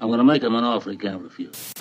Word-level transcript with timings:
I'm 0.00 0.10
gonna 0.10 0.24
make 0.24 0.42
him 0.42 0.54
an 0.54 0.64
offer 0.64 0.90
he 0.90 0.96
can't 0.96 1.22
refuse. 1.22 1.72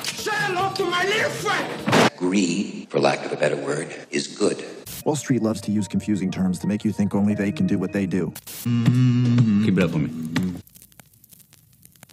Greed, 2.18 2.88
for 2.90 3.00
lack 3.00 3.26
of 3.26 3.32
a 3.32 3.36
better 3.36 3.56
word, 3.56 3.94
is 4.12 4.28
good. 4.28 4.64
Wall 5.06 5.16
Street 5.16 5.42
loves 5.42 5.62
to 5.62 5.72
use 5.72 5.88
confusing 5.88 6.32
terms 6.32 6.60
to 6.60 6.68
make 6.68 6.84
you 6.84 6.92
think 6.92 7.16
only 7.16 7.36
they 7.36 7.52
can 7.52 7.68
do 7.68 7.78
what 7.78 7.94
they 7.94 8.06
do. 8.06 8.34
Keep 9.64 9.78
it 9.78 9.84
up 9.84 9.92
for 9.92 10.00
me. 10.00 10.10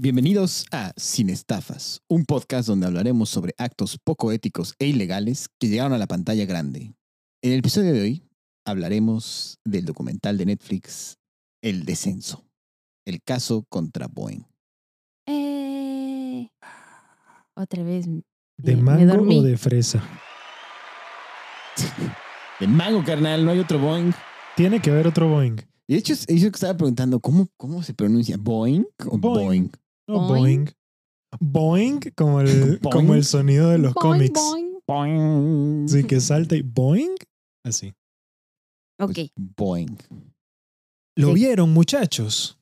Bienvenidos 0.01 0.67
a 0.73 0.93
Sin 0.97 1.31
Estafas, 1.31 2.03
un 2.09 2.25
podcast 2.25 2.69
donde 2.69 2.87
hablaremos 2.87 3.31
sobre 3.31 3.55
actos 3.59 3.99
poco 4.03 4.33
éticos 4.33 4.75
e 4.79 4.87
ilegales 4.87 5.49
que 5.59 5.69
llegaron 5.69 5.93
a 5.93 5.99
la 5.99 6.07
pantalla 6.07 6.45
grande. 6.45 6.95
En 7.43 7.53
el 7.53 7.61
episodio 7.61 7.93
de 7.93 8.01
hoy 8.01 8.23
hablaremos 8.65 9.59
del 9.65 9.85
documental 9.85 10.37
de 10.37 10.47
Netflix 10.47 11.19
El 11.63 11.85
Descenso, 11.85 12.45
el 13.07 13.23
caso 13.23 13.65
contra 13.69 14.09
Boeing. 14.09 14.45
Eh, 15.27 16.49
otra 17.57 17.83
vez. 17.83 18.07
¿De 18.57 18.77
me- 18.77 18.83
mango 18.83 19.07
dormí. 19.15 19.39
o 19.39 19.43
de 19.43 19.57
fresa? 19.57 20.03
De 22.61 22.69
mango, 22.69 23.03
carnal, 23.05 23.45
no 23.45 23.51
hay 23.51 23.59
otro 23.59 23.79
Boeing. 23.81 24.13
Tiene 24.57 24.81
que 24.81 24.91
haber 24.91 25.09
otro 25.09 25.29
Boeing. 25.29 25.57
Y 25.89 25.95
de 25.95 25.99
hecho, 25.99 26.15
yo 26.15 26.27
que 26.51 26.55
estaba 26.57 26.77
preguntando, 26.77 27.19
¿cómo, 27.21 27.49
cómo 27.57 27.83
se 27.83 27.93
pronuncia? 27.95 28.37
¿Boeing 28.39 28.85
o 29.07 29.19
Boeing. 29.19 29.45
Boeing? 29.45 29.71
No, 30.09 30.29
Boing. 30.29 30.65
Boeing. 31.41 32.01
Boing, 32.01 32.01
como 32.17 32.41
el, 32.41 32.79
Boing. 32.81 32.93
como 32.93 33.15
el 33.15 33.25
sonido 33.25 33.71
de 33.71 33.79
los 33.79 33.93
Boing, 33.95 34.31
cómics. 34.33 34.41
boing. 34.41 34.79
Boing. 34.87 35.89
Sí, 35.89 36.05
que 36.05 36.21
salta 36.21 36.55
y 36.55 36.63
Boing. 36.63 37.17
Así. 37.65 37.93
Ok. 39.01 39.13
Pues, 39.15 39.31
Boeing. 39.57 39.97
¿Lo 41.17 41.29
Sí. 41.29 41.35
vieron, 41.35 41.73
muchachos? 41.73 42.57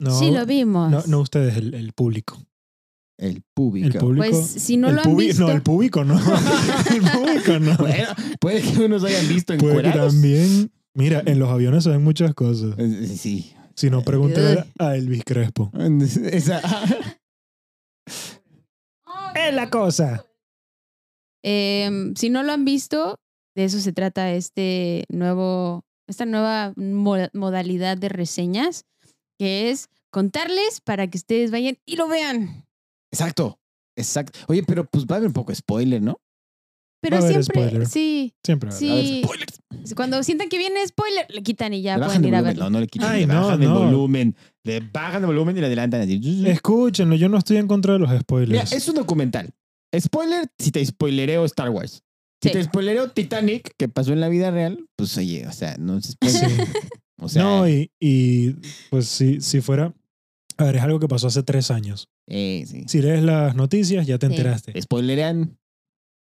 No, 0.00 0.18
sí, 0.18 0.30
lo 0.30 0.46
vimos. 0.46 0.90
no, 0.90 1.02
no 1.06 1.20
ustedes, 1.20 1.56
el, 1.56 1.74
el 1.74 1.92
público. 1.92 2.38
El 3.18 3.42
público. 3.54 3.88
El 3.88 3.98
público. 3.98 4.26
Pues 4.30 4.46
si 4.46 4.76
no 4.76 4.90
el 4.90 4.94
lo 4.96 5.02
han 5.02 5.16
visto. 5.16 5.42
No, 5.46 5.50
el 5.52 5.62
público 5.62 6.04
no. 6.04 6.14
el 6.94 7.00
público 7.02 7.58
no. 7.58 7.76
Bueno, 7.78 8.08
puede 8.40 8.62
que 8.62 8.80
unos 8.84 9.02
hayan 9.02 9.26
visto 9.28 9.56
Puede 9.58 9.82
que 9.82 9.90
también. 9.90 10.70
Mira, 10.94 11.22
en 11.26 11.38
los 11.40 11.48
aviones 11.48 11.82
se 11.84 11.90
ven 11.90 12.02
muchas 12.04 12.32
cosas. 12.34 12.74
Eh, 12.78 13.06
Sí. 13.16 13.52
Si 13.74 13.90
no, 13.90 14.02
pregúntale 14.02 14.64
a 14.78 14.96
Elvis 14.96 15.22
Crespo. 15.24 15.70
Esa- 16.32 16.60
Es 19.34 19.54
la 19.54 19.70
cosa. 19.70 20.24
Em, 21.44 22.14
si 22.16 22.30
no 22.30 22.42
lo 22.42 22.52
han 22.52 22.64
visto, 22.64 23.16
de 23.54 23.64
eso 23.64 23.78
se 23.80 23.92
trata 23.92 24.32
este 24.32 25.04
nuevo, 25.08 25.84
esta 26.08 26.26
nueva 26.26 26.72
mo- 26.76 27.28
modalidad 27.32 27.96
de 27.96 28.08
reseñas, 28.08 28.84
que 29.38 29.70
es 29.70 29.88
contarles 30.10 30.80
para 30.80 31.06
que 31.08 31.18
ustedes 31.18 31.50
vayan 31.50 31.78
y 31.86 31.96
lo 31.96 32.08
vean. 32.08 32.64
Exacto. 33.12 33.58
Exacto. 33.96 34.38
Oye, 34.48 34.62
pero 34.62 34.84
pues 34.84 35.04
va 35.06 35.14
a 35.14 35.18
haber 35.18 35.28
un 35.28 35.32
poco 35.32 35.50
de 35.52 35.56
spoiler, 35.56 36.00
¿no? 36.02 36.20
Pero 37.00 37.16
Va 37.16 37.22
a 37.22 37.24
haber 37.28 37.44
siempre, 37.44 37.68
spoiler. 37.68 37.88
sí, 37.88 38.34
Siempre. 38.44 38.70
va 38.70 38.74
a 38.74 38.78
haber. 38.78 38.90
A 38.90 38.94
ver, 38.96 39.04
sí. 39.06 39.22
spoilers. 39.24 39.94
Cuando 39.94 40.22
sientan 40.22 40.48
que 40.48 40.58
viene 40.58 40.84
spoiler, 40.86 41.26
le 41.30 41.42
quitan 41.42 41.72
y 41.72 41.82
ya 41.82 41.96
le 41.96 42.04
pueden 42.06 42.22
de 42.22 42.28
ir 42.28 42.34
a 42.34 42.42
verlo. 42.42 42.64
No, 42.64 42.70
no 42.70 42.80
le 42.80 42.86
quitan. 42.88 43.12
Ay, 43.12 43.20
le 43.20 43.26
no, 43.34 43.42
bajan 43.42 43.62
el 43.62 43.68
no. 43.68 43.78
volumen. 43.84 44.36
Le 44.64 44.80
bajan 44.80 45.22
el 45.22 45.26
volumen 45.26 45.56
y 45.56 45.60
le 45.60 45.66
adelantan 45.66 46.00
así. 46.00 46.20
Escúchenlo, 46.46 47.14
yo 47.14 47.28
no 47.28 47.38
estoy 47.38 47.56
en 47.58 47.68
contra 47.68 47.92
de 47.94 48.00
los 48.00 48.08
Mira, 48.08 48.20
spoilers. 48.20 48.72
es 48.72 48.88
un 48.88 48.96
documental. 48.96 49.50
Spoiler 49.98 50.48
si 50.58 50.70
te 50.72 50.84
spoilereo 50.84 51.44
Star 51.44 51.70
Wars. 51.70 52.02
Si 52.42 52.50
Sí. 52.50 52.52
te 52.52 52.62
spoilereo 52.64 53.10
Titanic, 53.10 53.72
que 53.76 53.88
pasó 53.88 54.12
en 54.12 54.20
la 54.20 54.28
vida 54.28 54.50
real, 54.50 54.84
pues 54.96 55.16
oye, 55.16 55.46
o 55.46 55.52
sea, 55.52 55.76
no 55.78 56.00
se 56.00 56.12
spoiler. 56.12 56.50
Sí. 56.50 56.62
O 57.18 57.28
sea, 57.28 57.42
no, 57.42 57.68
y, 57.68 57.90
y 58.00 58.54
pues 58.90 59.06
si, 59.08 59.40
si 59.40 59.60
fuera. 59.60 59.92
A 60.56 60.64
ver, 60.64 60.76
es 60.76 60.82
algo 60.82 60.98
que 60.98 61.08
pasó 61.08 61.26
hace 61.28 61.42
tres 61.42 61.70
años. 61.70 62.08
eh, 62.26 62.64
sí. 62.66 62.84
Si 62.88 63.00
lees 63.02 63.22
las 63.22 63.54
noticias, 63.54 64.06
ya 64.06 64.18
te 64.18 64.26
Sí. 64.26 64.32
enteraste. 64.32 64.80
Spoilerean. 64.82 65.56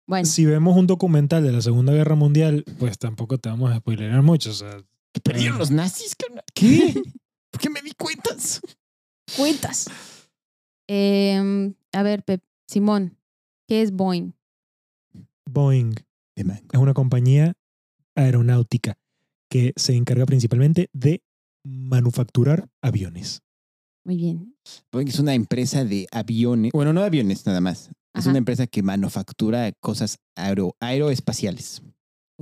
Bueno, 0.07 0.25
Si 0.27 0.45
vemos 0.45 0.77
un 0.77 0.87
documental 0.87 1.43
de 1.43 1.53
la 1.53 1.61
Segunda 1.63 1.93
Guerra 1.93 2.15
Mundial, 2.15 2.65
pues 2.79 2.99
tampoco 2.99 3.39
te 3.39 3.49
vamos 3.49 3.73
a 3.73 3.79
spoilerar 3.79 4.23
mucho. 4.23 4.51
O 4.51 4.55
sea, 4.55 4.77
Que 5.13 5.21
perdieron 5.21 5.59
los 5.59 5.71
nazis, 5.71 6.15
carnal. 6.15 6.45
¿Qué? 6.55 6.95
¿Por 7.51 7.61
qué 7.61 7.71
me 7.71 7.81
di 7.83 7.93
cuentas? 7.93 8.61
cuentas. 9.37 9.87
Em, 10.89 11.75
a 11.93 12.03
ver, 12.03 12.23
Pep, 12.23 12.43
Simón, 12.69 13.17
¿qué 13.67 13.83
es 13.83 13.91
Boeing? 13.93 14.33
Boeing 15.51 15.95
es 16.37 16.79
una 16.79 16.95
compañía 16.95 17.55
aeronáutica 18.15 18.97
que 19.51 19.73
se 19.77 19.95
encarga 19.95 20.27
principalmente 20.27 20.89
de 20.93 21.23
manufacturar 21.65 22.69
aviones. 22.83 23.41
Muy 24.05 24.17
bien. 24.17 24.57
Boeing 24.93 25.09
es 25.09 25.19
una 25.19 25.35
empresa 25.35 25.85
de 25.85 26.07
aviones. 26.13 26.73
Bueno, 26.73 26.93
no 26.93 27.01
de 27.01 27.07
aviones 27.07 27.45
nada 27.47 27.61
más. 27.61 27.91
Es 28.15 28.27
una 28.27 28.39
empresa 28.39 28.67
que 28.67 28.83
manufactura 28.83 29.73
cosas 29.81 30.19
aero, 30.37 30.75
aeroespaciales. 30.81 31.83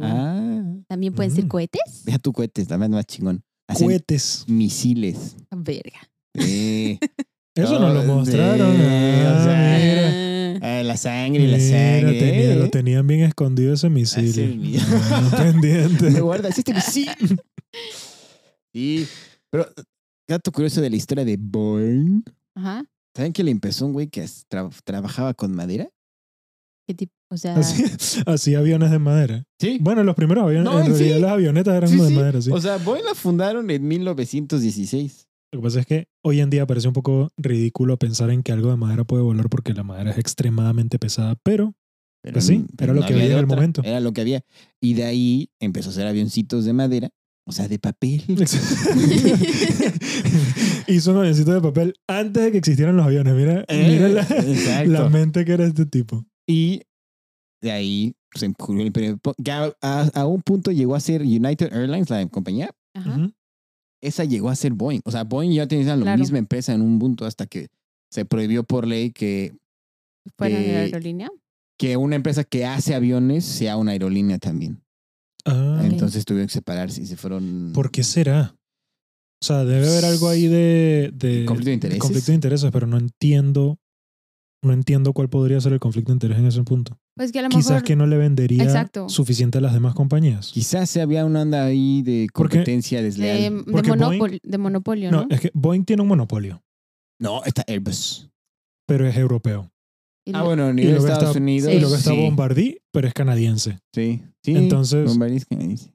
Ah, 0.00 0.62
¿También 0.88 1.14
pueden 1.14 1.32
ser 1.32 1.44
Mm. 1.46 1.48
cohetes? 1.48 2.04
deja 2.04 2.18
tu 2.18 2.32
cohetes, 2.32 2.68
también 2.68 2.92
más 2.92 3.06
chingón. 3.06 3.42
Hacen 3.68 3.86
Cohetes. 3.88 4.44
misiles. 4.46 5.36
Verga. 5.50 6.10
Eh, 6.34 6.98
Eso 7.54 7.78
no 7.78 7.92
lo 7.94 8.02
mostraron. 8.04 8.76
sí, 8.76 8.82
Ah, 8.82 9.36
o 9.40 9.44
sea, 9.44 9.78
mira. 9.80 10.58
Ah, 10.68 10.78
ah, 10.80 10.82
la 10.82 10.96
sangre, 10.96 11.46
la 11.46 11.58
Mira, 11.58 11.78
sangre. 11.78 12.18
tenía- 12.18 12.52
eh. 12.52 12.56
lo 12.56 12.70
tenían 12.70 13.06
bien 13.06 13.20
escondido 13.20 13.74
ese 13.74 13.88
misil. 13.90 14.56
Mío. 14.58 14.80
Ah, 15.10 15.30
pendiente. 15.38 16.10
Me 16.10 16.20
guardas 16.20 16.58
este 16.58 16.74
misil. 16.74 17.08
Sí, 18.72 19.06
pero 19.50 19.68
dato 20.28 20.50
curioso 20.50 20.80
de 20.80 20.90
la 20.90 20.96
historia 20.96 21.24
de 21.24 21.36
Boeing. 21.38 22.22
Ajá. 22.56 22.84
¿Saben 23.16 23.32
que 23.32 23.44
le 23.44 23.52
empezó 23.52 23.86
un 23.86 23.92
güey 23.92 24.08
que 24.08 24.24
tra- 24.50 24.72
trabajaba 24.84 25.32
con 25.34 25.54
madera? 25.54 25.88
¿Qué 26.88 26.94
tipo? 26.94 27.12
O 27.30 27.36
sea, 27.36 27.54
Así, 27.56 27.84
así 28.26 28.54
aviones 28.56 28.90
de 28.90 28.98
madera. 28.98 29.44
Sí. 29.60 29.78
Bueno, 29.80 30.02
los 30.02 30.16
primeros 30.16 30.44
aviones, 30.44 30.64
No, 30.64 30.80
en 30.80 30.86
sí. 30.86 30.92
realidad 31.04 31.20
las 31.20 31.30
avionetas 31.32 31.74
eran 31.76 31.88
Sí, 31.88 31.96
de 32.00 32.08
sí. 32.08 32.14
madera, 32.14 32.42
sí. 32.42 32.50
O 32.52 32.60
sea, 32.60 32.76
Boeing 32.78 33.04
la 33.04 33.14
fundaron 33.14 33.70
en 33.70 33.86
1916. 33.86 35.28
Lo 35.54 35.60
que 35.60 35.64
pasa 35.66 35.80
es 35.80 35.86
que 35.86 36.08
hoy 36.24 36.40
en 36.40 36.50
día 36.50 36.66
parece 36.66 36.88
un 36.88 36.94
poco 36.94 37.30
ridículo 37.36 37.96
pensar 37.96 38.30
en 38.30 38.42
que 38.42 38.50
algo 38.50 38.70
de 38.70 38.76
madera 38.76 39.04
puede 39.04 39.22
volar 39.22 39.48
porque 39.48 39.72
la 39.72 39.84
madera 39.84 40.10
es 40.10 40.18
extremadamente 40.18 40.98
pesada, 40.98 41.36
pero 41.44 41.74
Pero, 42.22 42.34
Pues 42.34 42.46
sí, 42.46 42.64
era 42.76 42.92
lo 42.92 43.06
que 43.06 43.12
había 43.14 43.26
en 43.26 43.38
el 43.38 43.46
momento. 43.46 43.80
Era 43.84 44.00
lo 44.00 44.12
que 44.12 44.22
había. 44.22 44.42
Y 44.80 44.94
de 44.94 45.04
ahí 45.04 45.50
empezó 45.60 45.90
a 45.90 45.92
hacer 45.92 46.08
avioncitos 46.08 46.64
de 46.64 46.72
madera, 46.72 47.10
o 47.46 47.52
sea, 47.52 47.68
de 47.68 47.78
papel. 47.78 48.24
hizo 50.88 51.12
un 51.12 51.18
avioncito 51.18 51.52
de 51.52 51.60
papel 51.60 51.94
antes 52.08 52.42
de 52.44 52.50
que 52.52 52.58
existieran 52.58 52.96
los 52.96 53.06
aviones. 53.06 53.34
Mira, 53.34 53.64
Eh, 53.68 53.88
mira 53.88 54.08
la, 54.86 55.08
mente 55.08 55.44
que 55.44 55.52
era 55.52 55.66
este 55.66 55.86
tipo. 55.86 56.24
Y 56.48 56.82
de 57.62 57.70
ahí 57.70 58.16
se 58.34 58.46
ocurrió 58.48 58.80
el 58.80 58.88
imperio. 58.88 59.20
Que 59.44 59.52
a, 59.52 59.72
a- 59.82 60.10
a 60.14 60.26
un 60.26 60.42
punto 60.42 60.72
llegó 60.72 60.94
a 60.96 61.00
ser 61.00 61.22
United 61.22 61.72
Airlines, 61.72 62.10
la 62.10 62.26
compañía. 62.28 62.70
ajá. 62.94 63.30
Esa 64.06 64.24
llegó 64.24 64.50
a 64.50 64.54
ser 64.56 64.72
Boeing. 64.72 65.00
O 65.04 65.10
sea, 65.10 65.24
Boeing 65.24 65.52
ya 65.52 65.66
tenía 65.66 65.96
la 65.96 66.02
Claro. 66.02 66.18
misma 66.20 66.38
empresa 66.38 66.72
en 66.74 66.82
un 66.82 66.98
punto 66.98 67.24
hasta 67.26 67.46
que 67.46 67.68
se 68.10 68.24
prohibió 68.24 68.64
por 68.64 68.86
ley 68.86 69.10
que, 69.10 69.54
¿Fuera 70.38 70.56
de 70.58 70.70
Eh, 70.70 70.72
la 70.72 70.80
aerolínea? 70.80 71.30
que 71.78 71.96
una 71.96 72.16
empresa 72.16 72.44
que 72.44 72.64
hace 72.64 72.94
aviones 72.94 73.44
sea 73.44 73.76
una 73.76 73.92
aerolínea 73.92 74.38
también. 74.38 74.80
Ah. 75.44 75.80
Entonces 75.84 76.24
tuvieron 76.24 76.46
que 76.46 76.52
separarse 76.54 77.02
y 77.02 77.06
se 77.06 77.16
fueron. 77.16 77.72
¿Por 77.74 77.90
qué 77.90 78.02
será? 78.04 78.54
O 79.42 79.46
sea, 79.46 79.64
debe 79.64 79.86
haber 79.88 80.04
algo 80.06 80.28
ahí 80.28 80.46
de, 80.46 81.10
de 81.12 81.44
¿Conflicto 81.44 81.68
de 81.70 81.74
intereses? 81.74 82.00
conflicto 82.00 82.30
de 82.32 82.34
intereses, 82.36 82.70
pero 82.72 82.86
no 82.86 82.96
entiendo, 82.96 83.78
no 84.62 84.72
entiendo 84.72 85.12
cuál 85.12 85.28
podría 85.28 85.60
ser 85.60 85.74
el 85.74 85.80
conflicto 85.80 86.12
de 86.12 86.16
interés 86.16 86.38
en 86.38 86.46
ese 86.46 86.62
punto. 86.62 86.98
Pues 87.16 87.30
que 87.30 87.38
a 87.38 87.42
lo 87.42 87.48
Quizás 87.48 87.70
mejor. 87.70 87.82
que 87.84 87.96
no 87.96 88.06
le 88.06 88.16
vendería 88.16 88.64
Exacto. 88.64 89.08
suficiente 89.08 89.58
a 89.58 89.60
las 89.60 89.72
demás 89.72 89.94
compañías. 89.94 90.50
Quizás 90.52 90.90
se 90.90 91.00
había 91.00 91.24
una 91.24 91.42
onda 91.42 91.64
ahí 91.64 92.02
de 92.02 92.26
Porque- 92.34 92.56
competencia 92.58 92.98
de, 92.98 93.04
desleal. 93.04 93.38
de, 93.64 93.72
Porque 93.72 93.90
monopol- 93.92 94.40
de 94.42 94.58
monopolio, 94.58 95.10
¿no? 95.12 95.22
No, 95.22 95.26
es 95.30 95.40
que 95.40 95.50
Boeing 95.54 95.84
tiene 95.84 96.02
un 96.02 96.08
monopolio, 96.08 96.60
No, 97.20 97.44
está 97.44 97.64
Airbus. 97.68 98.28
pero 98.88 99.06
es 99.06 99.16
europeo. 99.16 99.70
Ah, 100.32 100.42
bueno, 100.42 100.72
nivel 100.72 100.92
de 100.94 100.98
Estados 100.98 101.22
está, 101.28 101.38
Unidos. 101.38 101.72
y 101.72 101.78
luego 101.80 101.94
está 101.94 102.10
sí. 102.12 102.16
Bombardier, 102.16 102.78
pero 102.92 103.06
es 103.06 103.14
canadiense. 103.14 103.78
Sí, 103.94 104.22
sí. 104.42 104.56
Entonces- 104.56 105.06
Bombardier 105.06 105.38
es 105.38 105.44
canadiense. 105.46 105.90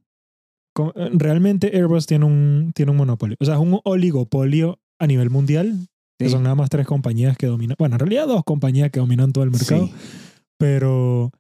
Eh, 0.96 1.10
Realmente 1.14 1.76
Airbus 1.76 2.06
tiene 2.06 2.26
un, 2.26 2.72
tiene 2.74 2.92
un 2.92 2.98
monopolio. 2.98 3.36
O 3.42 3.46
sea, 3.46 3.56
es 3.56 3.60
un 3.60 3.82
oligopolio 3.84 4.80
a 5.00 5.08
nivel 5.08 5.30
mundial, 5.30 5.88
que 6.18 6.30
son 6.30 6.44
nada 6.44 6.56
más 6.56 6.70
tres 6.70 6.86
compañías 6.88 7.36
que 7.38 7.48
dominan. 7.48 7.76
Bueno, 7.80 7.96
en 7.96 8.00
realidad 8.00 8.28
dos 8.28 8.44
compañías 8.46 8.92
que 8.92 9.00
dominan 9.00 9.32
todo 9.34 9.44
el 9.44 9.52
mercado. 9.52 9.88
Sí. 9.88 9.94
Pero, 10.60 11.32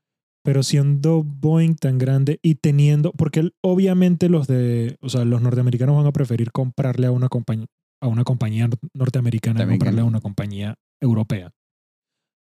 pero 0.43 0.63
siendo 0.63 1.23
Boeing 1.23 1.75
tan 1.75 1.97
grande 1.97 2.39
y 2.41 2.55
teniendo, 2.55 3.11
porque 3.11 3.51
obviamente 3.61 4.29
los 4.29 4.47
de, 4.47 4.97
o 5.01 5.09
sea, 5.09 5.25
los 5.25 5.41
norteamericanos 5.41 5.95
van 5.97 6.07
a 6.07 6.11
preferir 6.11 6.51
comprarle 6.51 7.07
a 7.07 7.11
una 7.11 7.27
compañía, 7.29 7.67
a 8.01 8.07
una 8.07 8.23
compañía 8.23 8.67
nor- 8.67 8.79
norteamericana 8.93 9.59
También 9.59 9.77
comprarle 9.79 10.01
a 10.01 10.05
una 10.05 10.21
compañía 10.21 10.75
europea 11.01 11.51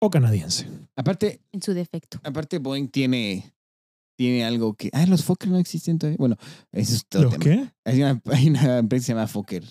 o 0.01 0.09
canadiense. 0.09 0.67
Aparte, 0.95 1.41
en 1.51 1.61
su 1.61 1.73
defecto. 1.73 2.19
aparte 2.23 2.57
Boeing 2.59 2.87
tiene, 2.89 3.53
tiene 4.17 4.43
algo 4.43 4.73
que... 4.73 4.89
Ah, 4.91 5.05
los 5.05 5.23
Fokker 5.23 5.49
no 5.49 5.57
existen 5.57 5.97
todavía. 5.99 6.17
Bueno, 6.17 6.37
eso 6.71 6.95
es 6.95 7.05
todo 7.07 7.23
¿Los 7.23 7.31
tema. 7.37 7.43
qué? 7.43 7.71
Hay 7.85 8.01
una, 8.01 8.21
hay 8.31 8.49
una 8.49 8.79
empresa 8.79 9.01
que 9.01 9.05
se 9.05 9.13
llama 9.13 9.27
Fokker. 9.27 9.63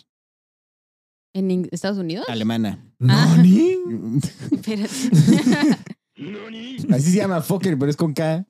¿En 1.35 1.69
Estados 1.73 1.99
Unidos? 1.99 2.25
Alemana. 2.29 2.85
Ah. 3.01 3.35
¿Nani? 3.37 3.77
Espérate. 4.53 4.89
Así 6.91 7.11
se 7.11 7.17
llama 7.19 7.41
Fokker, 7.41 7.79
pero 7.79 7.91
es 7.91 7.97
con 7.97 8.13
K. 8.15 8.47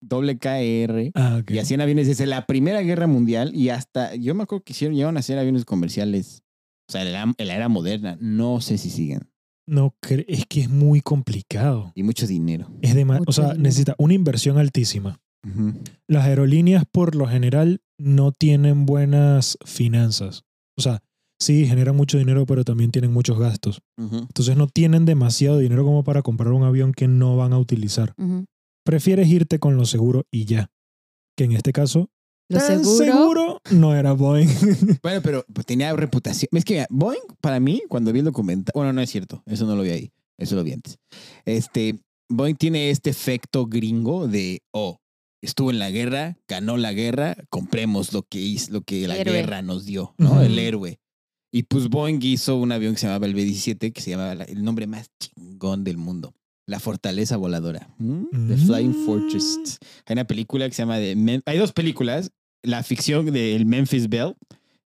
Doble 0.00 0.38
K 0.38 0.60
E 0.62 0.82
R. 0.84 1.12
Ah, 1.14 1.38
ok. 1.42 1.50
Y 1.52 1.58
hacían 1.58 1.80
aviones 1.80 2.06
desde 2.06 2.26
la 2.26 2.46
Primera 2.46 2.80
Guerra 2.82 3.06
Mundial 3.06 3.54
y 3.54 3.68
hasta, 3.68 4.14
yo 4.14 4.34
me 4.34 4.44
acuerdo 4.44 4.64
que 4.64 4.72
hicieron, 4.72 4.94
llegaron 4.96 5.16
a 5.16 5.20
hacer 5.20 5.38
aviones 5.38 5.64
comerciales. 5.64 6.42
O 6.88 6.92
sea, 6.92 7.02
en 7.02 7.12
la, 7.12 7.34
en 7.36 7.46
la 7.48 7.54
era 7.54 7.68
moderna. 7.68 8.16
No 8.20 8.60
sé 8.60 8.78
si 8.78 8.90
siguen. 8.90 9.30
No, 9.68 9.94
cre- 10.02 10.24
es 10.26 10.46
que 10.46 10.62
es 10.62 10.70
muy 10.70 11.00
complicado. 11.00 11.92
Y 11.94 12.02
mucho 12.02 12.26
dinero. 12.26 12.68
Es 12.82 12.94
de 12.94 13.04
Mucho 13.04 13.22
o 13.26 13.32
sea, 13.32 13.44
dinero. 13.44 13.62
necesita 13.62 13.94
una 13.98 14.14
inversión 14.14 14.58
altísima. 14.58 15.20
Las 16.08 16.24
aerolíneas, 16.26 16.84
por 16.90 17.14
lo 17.14 17.26
general, 17.26 17.80
no 17.98 18.32
tienen 18.32 18.84
buenas 18.84 19.56
finanzas. 19.64 20.44
O 20.76 20.82
sea, 20.82 21.02
sí, 21.40 21.66
generan 21.66 21.96
mucho 21.96 22.18
dinero, 22.18 22.46
pero 22.46 22.64
también 22.64 22.92
tienen 22.92 23.12
muchos 23.12 23.38
gastos. 23.38 23.82
Entonces 23.96 24.56
no 24.56 24.68
tienen 24.68 25.04
demasiado 25.06 25.58
dinero 25.58 25.84
como 25.84 26.04
para 26.04 26.22
comprar 26.22 26.52
un 26.52 26.62
avión 26.62 26.92
que 26.92 27.08
no 27.08 27.36
van 27.36 27.52
a 27.52 27.58
utilizar. 27.58 28.14
Prefieres 28.84 29.28
irte 29.28 29.58
con 29.58 29.76
lo 29.76 29.84
seguro 29.86 30.26
y 30.30 30.44
ya. 30.44 30.70
Que 31.36 31.44
en 31.44 31.52
este 31.52 31.72
caso, 31.72 32.10
Lo 32.48 32.58
tan 32.58 32.84
seguro. 32.84 33.04
seguro 33.04 33.60
no 33.70 33.94
era 33.94 34.12
Boeing. 34.12 34.48
Bueno, 35.02 35.20
pero 35.22 35.44
pues, 35.52 35.66
tenía 35.66 35.92
reputación. 35.94 36.48
Es 36.52 36.64
que 36.64 36.74
mira, 36.74 36.86
Boeing, 36.90 37.20
para 37.40 37.60
mí, 37.60 37.82
cuando 37.88 38.12
vi 38.12 38.18
el 38.20 38.24
documental. 38.26 38.72
Bueno, 38.74 38.92
no 38.92 39.00
es 39.00 39.10
cierto. 39.10 39.42
Eso 39.46 39.66
no 39.66 39.76
lo 39.76 39.82
vi 39.82 39.90
ahí. 39.90 40.12
Eso 40.38 40.56
lo 40.56 40.64
vi 40.64 40.72
antes. 40.72 40.98
Este, 41.44 42.00
Boeing 42.28 42.56
tiene 42.56 42.90
este 42.90 43.10
efecto 43.10 43.66
gringo 43.66 44.26
de, 44.28 44.62
oh, 44.72 44.98
estuvo 45.42 45.70
en 45.70 45.78
la 45.78 45.90
guerra, 45.90 46.36
ganó 46.48 46.76
la 46.76 46.92
guerra, 46.92 47.36
compremos 47.50 48.12
lo 48.12 48.22
que 48.22 48.40
hizo, 48.40 48.72
lo 48.72 48.82
que 48.82 49.06
la 49.06 49.16
Héroe. 49.16 49.34
guerra 49.36 49.62
nos 49.62 49.84
dio, 49.84 50.14
¿no? 50.18 50.40
El 50.42 50.58
héroe. 50.58 50.98
Y 51.52 51.64
pues 51.64 51.88
Boeing 51.88 52.20
hizo 52.22 52.56
un 52.56 52.70
avión 52.72 52.94
que 52.94 53.00
se 53.00 53.06
llamaba 53.06 53.26
el 53.26 53.34
B-17, 53.34 53.92
que 53.92 54.00
se 54.00 54.10
llamaba 54.10 54.34
la- 54.34 54.44
el 54.44 54.62
nombre 54.62 54.86
más 54.86 55.10
chingón 55.18 55.82
del 55.84 55.96
mundo. 55.96 56.32
La 56.66 56.78
Fortaleza 56.78 57.36
Voladora. 57.36 57.88
¿Mm? 57.98 58.48
The 58.48 58.56
Flying 58.56 58.90
Mm. 59.02 59.06
Fortress. 59.06 59.78
Hay 60.06 60.12
una 60.12 60.24
película 60.26 60.68
que 60.68 60.74
se 60.74 60.82
llama 60.82 60.98
de 60.98 61.16
Mem- 61.16 61.42
Hay 61.46 61.58
dos 61.58 61.72
películas. 61.72 62.30
La 62.62 62.82
ficción 62.84 63.26
del 63.32 63.66
Memphis 63.66 64.08
Bell 64.08 64.34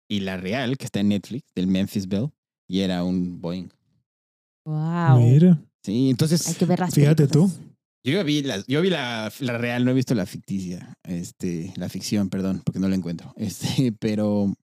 y 0.08 0.20
la 0.20 0.36
real, 0.38 0.78
que 0.78 0.84
está 0.86 1.00
en 1.00 1.08
Netflix, 1.08 1.42
del 1.54 1.66
Memphis 1.66 2.08
Bell. 2.08 2.28
Y 2.68 2.80
era 2.80 3.04
un 3.04 3.40
Boeing. 3.42 3.68
Wow. 4.64 5.18
Mira, 5.20 5.60
Sí, 5.84 6.08
entonces 6.08 6.48
Hay 6.48 6.54
que 6.54 6.64
ver 6.64 6.78
las 6.80 6.94
Fíjate 6.94 7.26
tú. 7.26 7.50
yo 8.06 8.12
ya 8.14 8.22
vi, 8.22 8.42
la, 8.42 8.64
yo 8.66 8.80
vi 8.80 8.88
la, 8.88 9.30
la 9.40 9.58
real, 9.58 9.84
no 9.84 9.90
he 9.90 9.94
visto 9.94 10.14
la 10.14 10.24
ficticia. 10.24 10.94
Este, 11.02 11.74
la 11.76 11.90
ficción, 11.90 12.30
perdón, 12.30 12.62
porque 12.64 12.80
no 12.80 12.88
la 12.88 12.96
encuentro. 12.96 13.34
Este, 13.36 13.92
pero 13.92 14.54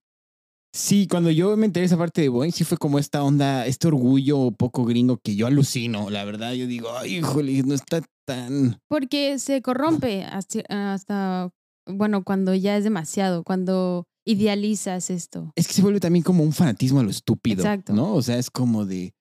sí, 0.74 1.08
cuando 1.08 1.32
yo 1.32 1.56
me 1.58 1.66
enteré 1.66 1.82
de 1.82 1.88
esa 1.88 1.98
parte 1.98 2.22
de 2.22 2.30
Boeing, 2.30 2.52
sí 2.52 2.64
fue 2.64 2.78
como 2.78 3.00
esta 3.00 3.24
onda, 3.24 3.66
este 3.66 3.88
orgullo 3.88 4.52
poco 4.52 4.86
gringo 4.86 5.18
que 5.18 5.36
yo 5.36 5.48
alucino. 5.48 6.10
La 6.10 6.24
verdad, 6.26 6.54
yo 6.54 6.68
digo, 6.68 6.90
ay, 6.98 7.18
híjole, 7.18 7.64
no 7.64 7.74
está 7.74 8.02
tan. 8.26 8.80
Porque 8.88 9.40
se 9.40 9.62
corrompe 9.62 10.24
hasta, 10.24 10.94
hasta, 10.94 11.50
bueno, 11.86 12.24
cuando 12.24 12.54
ya 12.54 12.78
es 12.78 12.84
demasiado, 12.84 13.44
cuando 13.44 14.06
idealizas 14.26 15.10
esto. 15.10 15.52
Es 15.56 15.68
que 15.68 15.74
se 15.74 15.82
vuelve 15.82 16.00
también 16.00 16.24
como 16.24 16.44
un 16.44 16.54
fanatismo 16.54 17.00
a 17.00 17.04
lo 17.04 17.10
estúpido. 17.10 17.62
Exacto. 17.62 17.94
¿No? 17.94 18.14
O 18.14 18.22
sea, 18.22 18.38
es 18.38 18.50
como 18.50 18.86
de. 18.86 19.14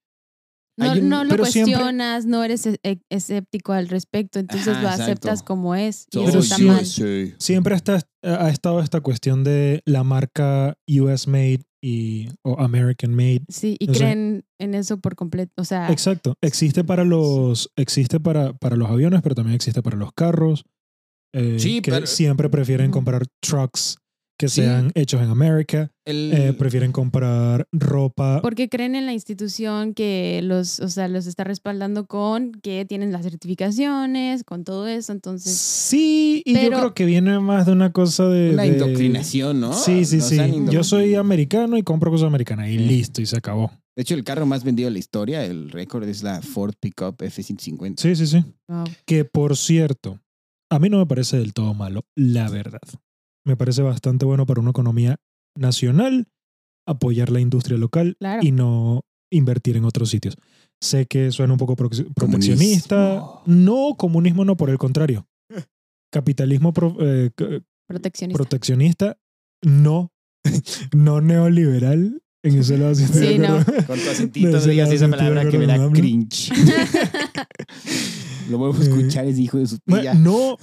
No, 0.81 0.91
Hay 0.91 0.99
un- 0.99 1.09
no 1.09 1.23
lo 1.23 1.45
siempre- 1.45 1.73
cuestionas, 1.75 2.25
no 2.25 2.43
eres 2.43 2.65
e- 2.65 2.79
e- 2.83 2.99
escéptico 3.09 3.71
al 3.73 3.87
respecto, 3.87 4.39
entonces 4.39 4.67
Ajá, 4.69 4.81
lo 4.81 4.87
exacto. 4.87 5.03
aceptas 5.03 5.43
como 5.43 5.75
es. 5.75 6.07
Y 6.11 6.19
eso 6.23 6.39
está 6.39 6.55
sí- 6.57 6.63
mal. 6.63 6.85
sí. 6.85 7.33
siempre 7.37 7.75
está, 7.75 7.99
ha 8.23 8.49
estado 8.49 8.79
esta 8.81 9.01
cuestión 9.01 9.43
de 9.43 9.81
la 9.85 10.03
marca 10.03 10.75
US 10.87 11.27
Made 11.27 11.61
y, 11.83 12.27
o 12.43 12.59
American 12.59 13.13
Made. 13.13 13.43
Sí, 13.49 13.75
y 13.79 13.89
O 13.89 13.93
sea- 13.93 14.07
creen 14.07 14.43
en 14.59 14.75
eso 14.75 14.99
por 14.99 15.15
completo. 15.15 15.51
O 15.57 15.65
sea, 15.65 15.91
Exacto. 15.91 16.33
Existe 16.41 16.83
para 16.83 17.03
los, 17.05 17.69
existe 17.75 18.19
para, 18.19 18.53
para 18.53 18.75
los 18.75 18.89
aviones, 18.89 19.21
pero 19.21 19.35
también 19.35 19.55
existe 19.55 19.81
para 19.81 19.97
los 19.97 20.11
carros. 20.13 20.63
eh, 21.33 21.57
Sí, 21.59 21.81
que 21.81 21.91
pero- 21.91 22.05
siempre 22.07 22.49
prefieren 22.49 22.91
comprar 22.91 23.23
trucks 23.41 23.95
que 24.41 24.49
Sí. 24.49 24.61
sean 24.61 24.91
hechos 24.95 25.21
en 25.21 25.29
América. 25.29 25.91
El- 26.03 26.33
eh, 26.33 26.53
prefieren 26.53 26.91
comprar 26.91 27.67
ropa. 27.71 28.41
porque 28.41 28.69
creen 28.69 28.95
en 28.95 29.05
la 29.05 29.13
institución 29.13 29.93
que 29.93 30.41
los, 30.43 30.79
o 30.79 30.89
sea, 30.89 31.07
los 31.07 31.27
está 31.27 31.43
respaldando 31.43 32.07
con 32.07 32.53
que 32.53 32.85
tienen 32.85 33.11
las 33.11 33.21
certificaciones, 33.21 34.43
con 34.43 34.63
todo 34.63 34.87
eso, 34.87 35.11
entonces 35.11 35.55
Sí, 35.55 36.41
y 36.45 36.53
Pero- 36.53 36.71
yo 36.71 36.77
creo 36.79 36.93
que 36.95 37.05
viene 37.05 37.39
más 37.39 37.65
de 37.67 37.73
una 37.73 37.91
cosa 37.91 38.27
de. 38.29 38.51
una 38.53 38.63
de- 38.63 38.69
indoctrinación, 38.69 39.59
¿no? 39.59 39.73
Sí, 39.73 40.05
sí, 40.05 40.21
sí. 40.21 40.37
Yo 40.71 40.83
soy 40.83 41.13
americano 41.15 41.77
y 41.77 41.83
compro 41.83 42.09
cosas 42.09 42.27
americanas 42.27 42.69
y 42.69 42.77
Sí. 42.77 42.83
listo, 42.85 43.21
y 43.21 43.25
se 43.27 43.37
acabó. 43.37 43.71
De 43.95 44.01
hecho, 44.01 44.15
el 44.15 44.23
carro 44.23 44.45
más 44.47 44.63
vendido 44.63 44.87
de 44.87 44.93
la 44.93 44.99
historia, 44.99 45.45
el 45.45 45.69
récord 45.69 46.07
es 46.07 46.23
la 46.23 46.41
Ford 46.41 46.73
Pickup 46.79 47.21
F-150. 47.21 48.01
Sí, 48.01 48.15
sí, 48.15 48.25
sí. 48.25 48.43
wow. 48.67 48.85
Que 49.05 49.23
por 49.25 49.55
cierto, 49.55 50.19
a 50.71 50.79
mí 50.79 50.89
no 50.89 50.97
me 50.97 51.05
parece 51.05 51.37
del 51.37 51.53
todo 51.53 51.73
malo, 51.75 52.05
la 52.15 52.49
verdad. 52.49 52.79
Me 53.45 53.55
parece 53.57 53.81
bastante 53.81 54.25
bueno 54.25 54.45
para 54.45 54.61
una 54.61 54.69
economía 54.71 55.17
nacional 55.57 56.27
apoyar 56.87 57.29
la 57.31 57.39
industria 57.39 57.77
local 57.77 58.15
Claro. 58.19 58.41
y 58.45 58.51
no 58.51 59.01
invertir 59.31 59.77
en 59.77 59.85
otros 59.85 60.09
sitios. 60.09 60.35
Sé 60.81 61.05
que 61.05 61.31
suena 61.31 61.53
un 61.53 61.59
poco 61.59 61.75
proteccionista. 61.75 63.19
Comunismo. 63.19 63.41
No, 63.45 63.95
comunismo 63.97 64.45
no, 64.45 64.57
por 64.57 64.69
el 64.69 64.77
contrario. 64.77 65.27
Capitalismo 66.13 66.73
pro- 66.73 66.97
eh, 66.99 67.31
proteccionista. 67.87 68.37
proteccionista, 68.37 69.17
no. 69.63 70.11
no 70.95 71.21
neoliberal. 71.21 72.21
En 72.43 72.57
eso 72.57 72.75
lo 72.75 72.87
de 72.87 72.95
Sí, 72.95 73.37
no. 73.37 73.57
Con 73.87 73.99
tu 73.99 74.09
acentito 74.09 74.49
no 74.49 74.59
digas 74.61 74.91
esa 74.91 75.07
palabra 75.07 75.47
que 75.47 75.57
me 75.59 75.67
da 75.67 75.89
cringe. 75.91 76.51
Lo 78.49 78.57
vuelvo 78.57 78.77
a 78.79 78.81
escuchar, 78.83 79.25
es 79.25 79.37
hijo 79.39 79.59
de 79.59 79.67
su 79.67 79.77
Bueno, 79.85 80.01
pilla. 80.01 80.13
No, 80.15 80.57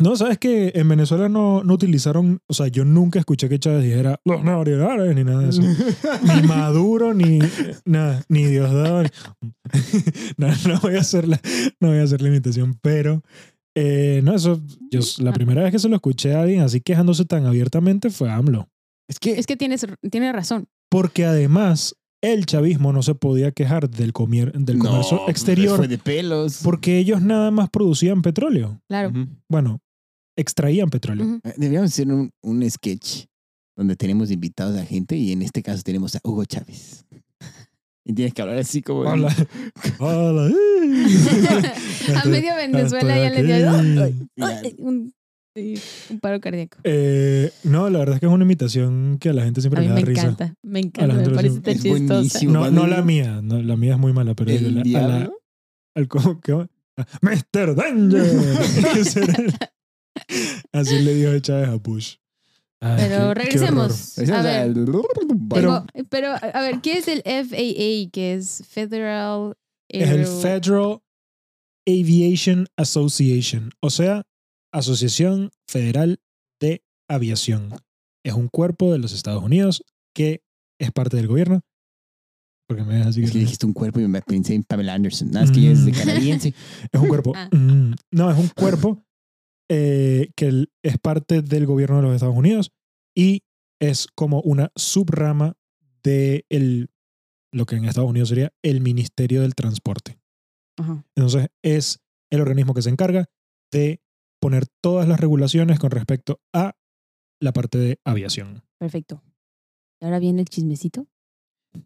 no, 0.00 0.16
sabes 0.16 0.38
que 0.38 0.72
en 0.74 0.88
Venezuela 0.88 1.28
no, 1.28 1.62
no 1.64 1.74
utilizaron, 1.74 2.40
o 2.46 2.54
sea, 2.54 2.68
yo 2.68 2.84
nunca 2.84 3.18
escuché 3.18 3.48
que 3.48 3.58
Chávez 3.58 3.82
dijera 3.84 4.20
los 4.24 4.44
neoliberales 4.44 5.14
ni 5.14 5.24
nada 5.24 5.42
de 5.42 5.48
eso. 5.50 5.62
ni 6.42 6.46
Maduro, 6.46 7.14
ni 7.14 7.40
nada, 7.84 8.22
ni 8.28 8.44
Diosdado. 8.44 9.02
ni- 9.02 9.08
no, 10.36 10.48
no 10.68 10.80
voy 10.80 10.96
a 10.96 11.00
hacer 11.00 11.26
la, 11.28 11.40
no 11.80 11.88
voy 11.88 11.98
a 11.98 12.02
hacer 12.04 12.22
la 12.22 12.28
imitación, 12.28 12.78
pero 12.80 13.22
eh, 13.76 14.20
no, 14.24 14.34
eso, 14.34 14.60
yo 14.90 15.00
la 15.18 15.32
primera 15.32 15.62
vez 15.62 15.72
que 15.72 15.78
se 15.78 15.88
lo 15.88 15.96
escuché 15.96 16.34
a 16.34 16.42
alguien 16.42 16.62
así 16.62 16.80
quejándose 16.80 17.24
tan 17.24 17.46
abiertamente 17.46 18.10
fue 18.10 18.30
AMLO. 18.30 18.68
Es 19.08 19.18
que 19.18 19.32
Es 19.38 19.46
que 19.46 19.56
tienes, 19.56 19.86
tiene 20.10 20.32
razón. 20.32 20.66
Porque 20.90 21.24
además 21.26 21.94
el 22.22 22.46
chavismo 22.46 22.92
no 22.92 23.02
se 23.02 23.14
podía 23.14 23.52
quejar 23.52 23.88
del, 23.88 24.12
comier- 24.12 24.52
del 24.52 24.78
no, 24.78 24.86
comercio 24.86 25.18
pues, 25.18 25.30
exterior 25.30 25.76
Fue 25.76 25.86
de 25.88 25.98
pelos. 25.98 26.60
porque 26.64 26.98
ellos 26.98 27.22
nada 27.22 27.50
más 27.50 27.70
producían 27.70 28.22
petróleo. 28.22 28.80
Claro. 28.88 29.12
Bueno, 29.48 29.80
extraían 30.38 30.88
petróleo. 30.88 31.26
Ujú. 31.26 31.40
Eh, 31.44 31.54
Deberíamos 31.56 31.90
hacer 31.92 32.08
un, 32.12 32.30
un 32.42 32.70
sketch 32.70 33.26
donde 33.76 33.96
tenemos 33.96 34.30
invitados 34.30 34.76
a 34.78 34.84
gente 34.84 35.16
y 35.16 35.32
en 35.32 35.42
este 35.42 35.62
caso 35.62 35.82
tenemos 35.82 36.14
a 36.16 36.20
Hugo 36.24 36.44
Chávez. 36.44 37.04
Y 38.04 38.14
tienes 38.14 38.32
que 38.32 38.40
hablar 38.40 38.56
así 38.56 38.80
como... 38.80 39.00
Hola. 39.00 39.28
Hola. 39.98 40.50
a 42.16 42.24
medio 42.24 42.54
Venezuela 42.56 43.18
ya 43.18 43.28
le 43.28 43.42
dio 43.42 43.70
un, 44.78 45.12
un 45.54 46.20
paro 46.20 46.40
cardíaco. 46.40 46.78
Eh, 46.84 47.52
no, 47.64 47.90
la 47.90 47.98
verdad 47.98 48.14
es 48.14 48.20
que 48.20 48.26
es 48.26 48.32
una 48.32 48.44
imitación 48.44 49.18
que 49.20 49.28
a 49.28 49.34
la 49.34 49.44
gente 49.44 49.60
A 49.60 49.62
siempre 49.62 49.82
mí 49.82 49.88
le 49.88 49.92
da 49.92 50.00
me 50.00 50.06
risa. 50.06 50.22
encanta, 50.22 50.54
me 50.62 50.78
A 50.78 50.82
encanta, 50.82 51.14
me 51.16 51.28
parece 51.34 51.60
tan 51.60 51.78
chistosa. 51.78 52.40
No, 52.46 52.70
no 52.70 52.86
la 52.86 53.02
mía, 53.02 53.40
no, 53.42 53.60
la 53.62 53.76
mía 53.76 53.92
es 53.92 53.98
muy 53.98 54.14
mala, 54.14 54.34
pero 54.34 54.52
El 54.52 54.76
la- 54.90 55.00
a 55.04 55.08
la- 55.08 55.30
al 55.94 56.08
como 56.08 56.40
que 56.40 56.54
Mr. 57.20 57.74
Danger. 57.74 59.58
Así 60.72 60.98
le 61.00 61.14
dijo 61.14 61.38
Chávez 61.40 61.68
a 61.68 61.76
Bush. 61.76 62.16
Ay, 62.80 62.96
qué- 62.96 63.08
Pero 63.08 63.28
qué 63.28 63.34
regresemos. 63.34 64.18
Ese 64.18 64.32
A 64.32 64.38
es 64.38 64.44
ver, 64.44 64.66
el- 64.66 64.84
Pero- 65.52 65.84
pero, 66.08 66.32
a 66.34 66.60
ver, 66.62 66.80
¿qué 66.80 66.98
es 66.98 67.08
el 67.08 67.22
FAA? 67.24 68.10
Que 68.12 68.34
es 68.34 68.62
Federal 68.68 69.54
Es 69.90 70.08
el 70.10 70.26
Federal 70.26 71.00
Aviation 71.88 72.66
Association, 72.76 73.70
o 73.80 73.90
sea, 73.90 74.22
Asociación 74.72 75.50
Federal 75.66 76.20
de 76.60 76.82
Aviación. 77.08 77.70
Es 78.24 78.34
un 78.34 78.48
cuerpo 78.48 78.92
de 78.92 78.98
los 78.98 79.12
Estados 79.12 79.42
Unidos 79.42 79.82
que 80.14 80.42
es 80.78 80.92
parte 80.92 81.16
del 81.16 81.26
gobierno. 81.26 81.62
Porque 82.68 82.82
me 82.84 82.96
así 83.00 83.22
Es 83.22 83.28
que 83.30 83.32
que- 83.32 83.44
dijiste 83.44 83.64
un 83.64 83.72
cuerpo 83.72 83.98
y 84.00 84.06
me 84.08 84.20
pensé 84.20 84.54
en 84.54 84.62
Pamela 84.62 84.92
Anderson. 84.92 85.30
Nada, 85.30 85.46
es 85.46 85.50
que 85.52 85.60
ella 85.60 85.72
es 85.72 85.86
de 85.86 85.92
Mm. 85.92 85.94
canadiense. 85.94 86.54
Es 86.92 87.00
un 87.00 87.08
cuerpo. 87.08 87.32
Ah. 87.34 87.48
Mm, 87.50 87.94
no, 88.12 88.30
es 88.30 88.38
un 88.38 88.48
cuerpo 88.48 89.02
eh, 89.68 90.30
que 90.34 90.66
es 90.82 90.98
parte 90.98 91.42
del 91.42 91.66
gobierno 91.66 91.96
de 91.96 92.02
los 92.02 92.14
Estados 92.14 92.36
Unidos 92.36 92.72
y 93.14 93.42
es 93.80 94.06
como 94.14 94.40
una 94.40 94.72
subrama 94.76 95.56
de 96.02 96.46
el, 96.48 96.90
lo 97.52 97.66
que 97.66 97.76
en 97.76 97.84
Estados 97.84 98.10
Unidos 98.10 98.30
sería 98.30 98.52
el 98.62 98.80
Ministerio 98.80 99.42
del 99.42 99.54
Transporte. 99.54 100.18
Ajá. 100.78 101.04
Entonces 101.14 101.48
es 101.62 102.00
el 102.30 102.40
organismo 102.40 102.74
que 102.74 102.82
se 102.82 102.90
encarga 102.90 103.26
de 103.70 104.00
poner 104.40 104.66
todas 104.80 105.08
las 105.08 105.20
regulaciones 105.20 105.78
con 105.78 105.90
respecto 105.90 106.40
a 106.52 106.76
la 107.40 107.52
parte 107.52 107.78
de 107.78 108.00
aviación. 108.04 108.62
Perfecto. 108.78 109.22
Y 110.00 110.04
ahora 110.04 110.18
viene 110.18 110.40
el 110.40 110.48
chismecito. 110.48 111.06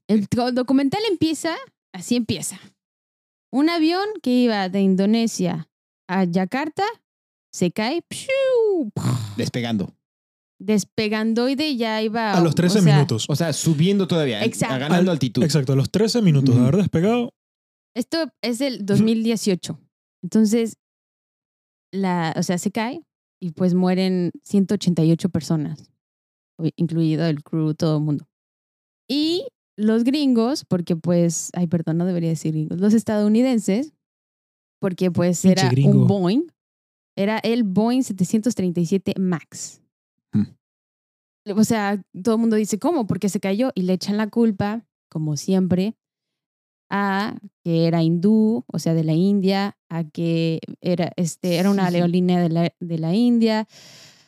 El 0.07 0.27
documental 0.55 1.01
empieza, 1.11 1.57
así 1.93 2.17
empieza. 2.17 2.61
Un 3.51 3.69
avión 3.69 4.07
que 4.23 4.31
iba 4.31 4.69
de 4.69 4.81
Indonesia 4.81 5.69
a 6.09 6.25
Yakarta 6.25 6.85
se 7.53 7.71
cae, 7.71 8.03
¡pshiu! 8.09 8.91
Despegando. 9.37 9.95
despegando 10.59 11.49
y 11.49 11.55
de 11.57 11.77
ya 11.77 12.01
iba 12.03 12.33
A 12.33 12.41
los 12.41 12.55
13 12.55 12.79
o 12.79 12.83
sea, 12.83 12.95
minutos. 12.95 13.27
O 13.29 13.37
sea, 13.37 13.53
subiendo 13.53 14.07
todavía. 14.07 14.45
Exacto. 14.45 14.75
Ganando 14.79 15.11
Al- 15.11 15.17
altitud. 15.17 15.43
Exacto, 15.43 15.73
a 15.73 15.77
los 15.77 15.91
13 15.91 16.23
minutos 16.23 16.55
de 16.55 16.61
haber 16.61 16.77
despegado. 16.77 17.35
Esto 17.95 18.27
es 18.43 18.61
el 18.61 18.87
2018. 18.87 19.79
Entonces, 20.23 20.77
la, 21.93 22.33
o 22.37 22.43
sea, 22.43 22.59
se 22.59 22.71
cae 22.71 23.03
y 23.41 23.51
pues 23.51 23.75
mueren 23.75 24.31
188 24.45 25.29
personas, 25.31 25.91
incluido 26.77 27.27
el 27.27 27.43
crew, 27.43 27.75
todo 27.75 27.99
el 27.99 28.05
mundo. 28.05 28.27
Y 29.11 29.49
los 29.77 30.05
gringos, 30.05 30.65
porque 30.65 30.95
pues, 30.97 31.51
ay, 31.55 31.67
perdón, 31.67 31.99
no 31.99 32.07
debería 32.07 32.31
decir 32.31 32.53
gringos, 32.53 32.81
los 32.81 32.95
estadounidenses, 32.95 33.93
porque 34.81 35.11
pues 35.11 35.43
Pinche 35.43 35.61
era 35.61 35.71
gringo. 35.71 35.91
un 36.03 36.07
Boeing, 36.07 36.47
era 37.17 37.39
el 37.39 37.65
Boeing 37.65 38.03
737 38.03 39.15
MAX. 39.19 39.81
Hmm. 40.33 40.55
O 41.57 41.65
sea, 41.65 42.03
todo 42.23 42.37
el 42.37 42.41
mundo 42.41 42.57
dice, 42.57 42.79
¿cómo? 42.79 43.07
Porque 43.07 43.29
se 43.29 43.41
cayó 43.41 43.71
y 43.75 43.83
le 43.83 43.95
echan 43.95 44.17
la 44.17 44.29
culpa, 44.29 44.87
como 45.11 45.37
siempre, 45.37 45.95
a 46.91 47.37
que 47.65 47.87
era 47.87 48.03
hindú, 48.03 48.65
o 48.67 48.79
sea, 48.79 48.95
de 48.95 49.05
la 49.05 49.13
India, 49.15 49.77
a 49.89 50.05
que 50.05 50.61
era, 50.81 51.11
este, 51.17 51.57
era 51.57 51.71
una 51.71 51.87
aerolínea 51.87 52.41
de 52.41 52.49
la, 52.51 52.73
de 52.81 52.99
la 52.99 53.15
India. 53.15 53.67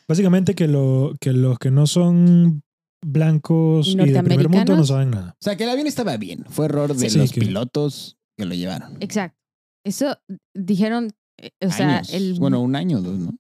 Básicamente 0.08 0.54
que, 0.54 0.66
lo, 0.68 1.14
que 1.20 1.32
los 1.32 1.58
que 1.58 1.70
no 1.70 1.86
son 1.86 2.62
blancos 3.04 3.88
Y 3.88 3.96
de 3.96 4.22
primer 4.22 4.48
mundo 4.48 4.76
no 4.76 4.84
saben 4.84 5.10
nada. 5.10 5.32
O 5.32 5.44
sea, 5.44 5.56
que 5.56 5.64
el 5.64 5.70
avión 5.70 5.86
estaba 5.86 6.16
bien. 6.16 6.44
Fue 6.48 6.64
error 6.66 6.94
de 6.94 7.10
Sí, 7.10 7.18
los 7.18 7.32
que- 7.32 7.40
pilotos 7.40 8.16
que 8.36 8.46
lo 8.46 8.54
llevaron. 8.54 8.96
Exacto. 9.00 9.38
Eso 9.86 10.16
dijeron, 10.54 11.10
o 11.60 11.70
sea, 11.70 11.98
Años. 11.98 12.12
el... 12.12 12.34
Bueno, 12.38 12.60
un 12.60 12.76
año 12.76 12.98
o 12.98 13.02
dos, 13.02 13.18
¿no? 13.18 13.36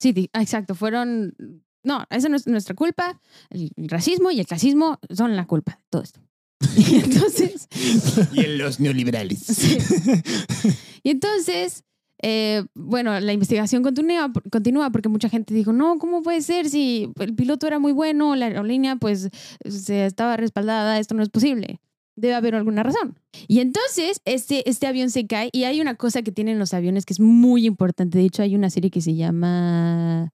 Sí, 0.00 0.30
ah, 0.32 0.42
exacto, 0.42 0.74
fueron... 0.74 1.34
No, 1.82 2.04
esa 2.08 2.28
no 2.28 2.36
es 2.36 2.46
nuestra 2.46 2.74
culpa. 2.74 3.20
El 3.50 3.70
racismo 3.76 4.30
y 4.30 4.40
el 4.40 4.46
clasismo 4.46 4.98
son 5.10 5.36
la 5.36 5.46
culpa 5.46 5.72
de 5.72 5.84
todo 5.90 6.02
esto. 6.02 6.20
Y 6.76 6.96
entonces, 6.96 7.68
y 8.32 8.40
en 8.40 8.58
los 8.58 8.80
neoliberales. 8.80 9.40
Sí. 9.40 9.78
y 11.02 11.10
entonces 11.10 11.84
eh, 12.26 12.64
bueno, 12.74 13.20
la 13.20 13.34
investigación 13.34 13.82
continúa, 13.82 14.32
continúa 14.50 14.88
porque 14.88 15.10
mucha 15.10 15.28
gente 15.28 15.52
dijo, 15.52 15.74
no, 15.74 15.98
¿cómo 15.98 16.22
puede 16.22 16.40
ser 16.40 16.70
si 16.70 17.12
el 17.20 17.34
piloto 17.34 17.66
era 17.66 17.78
muy 17.78 17.92
bueno, 17.92 18.34
la 18.34 18.46
aerolínea 18.46 18.96
pues 18.96 19.28
se 19.68 20.06
estaba 20.06 20.38
respaldada, 20.38 20.98
esto 20.98 21.14
no 21.14 21.22
es 21.22 21.28
posible? 21.28 21.80
Debe 22.16 22.34
haber 22.34 22.54
alguna 22.54 22.82
razón. 22.82 23.18
Y 23.48 23.60
entonces 23.60 24.20
este, 24.24 24.68
este 24.68 24.86
avión 24.86 25.10
se 25.10 25.26
cae 25.26 25.50
y 25.52 25.64
hay 25.64 25.80
una 25.80 25.96
cosa 25.96 26.22
que 26.22 26.32
tienen 26.32 26.58
los 26.58 26.72
aviones 26.72 27.04
que 27.04 27.12
es 27.12 27.20
muy 27.20 27.66
importante. 27.66 28.18
De 28.18 28.24
hecho, 28.24 28.42
hay 28.42 28.54
una 28.54 28.70
serie 28.70 28.90
que 28.90 29.00
se 29.00 29.14
llama 29.14 30.32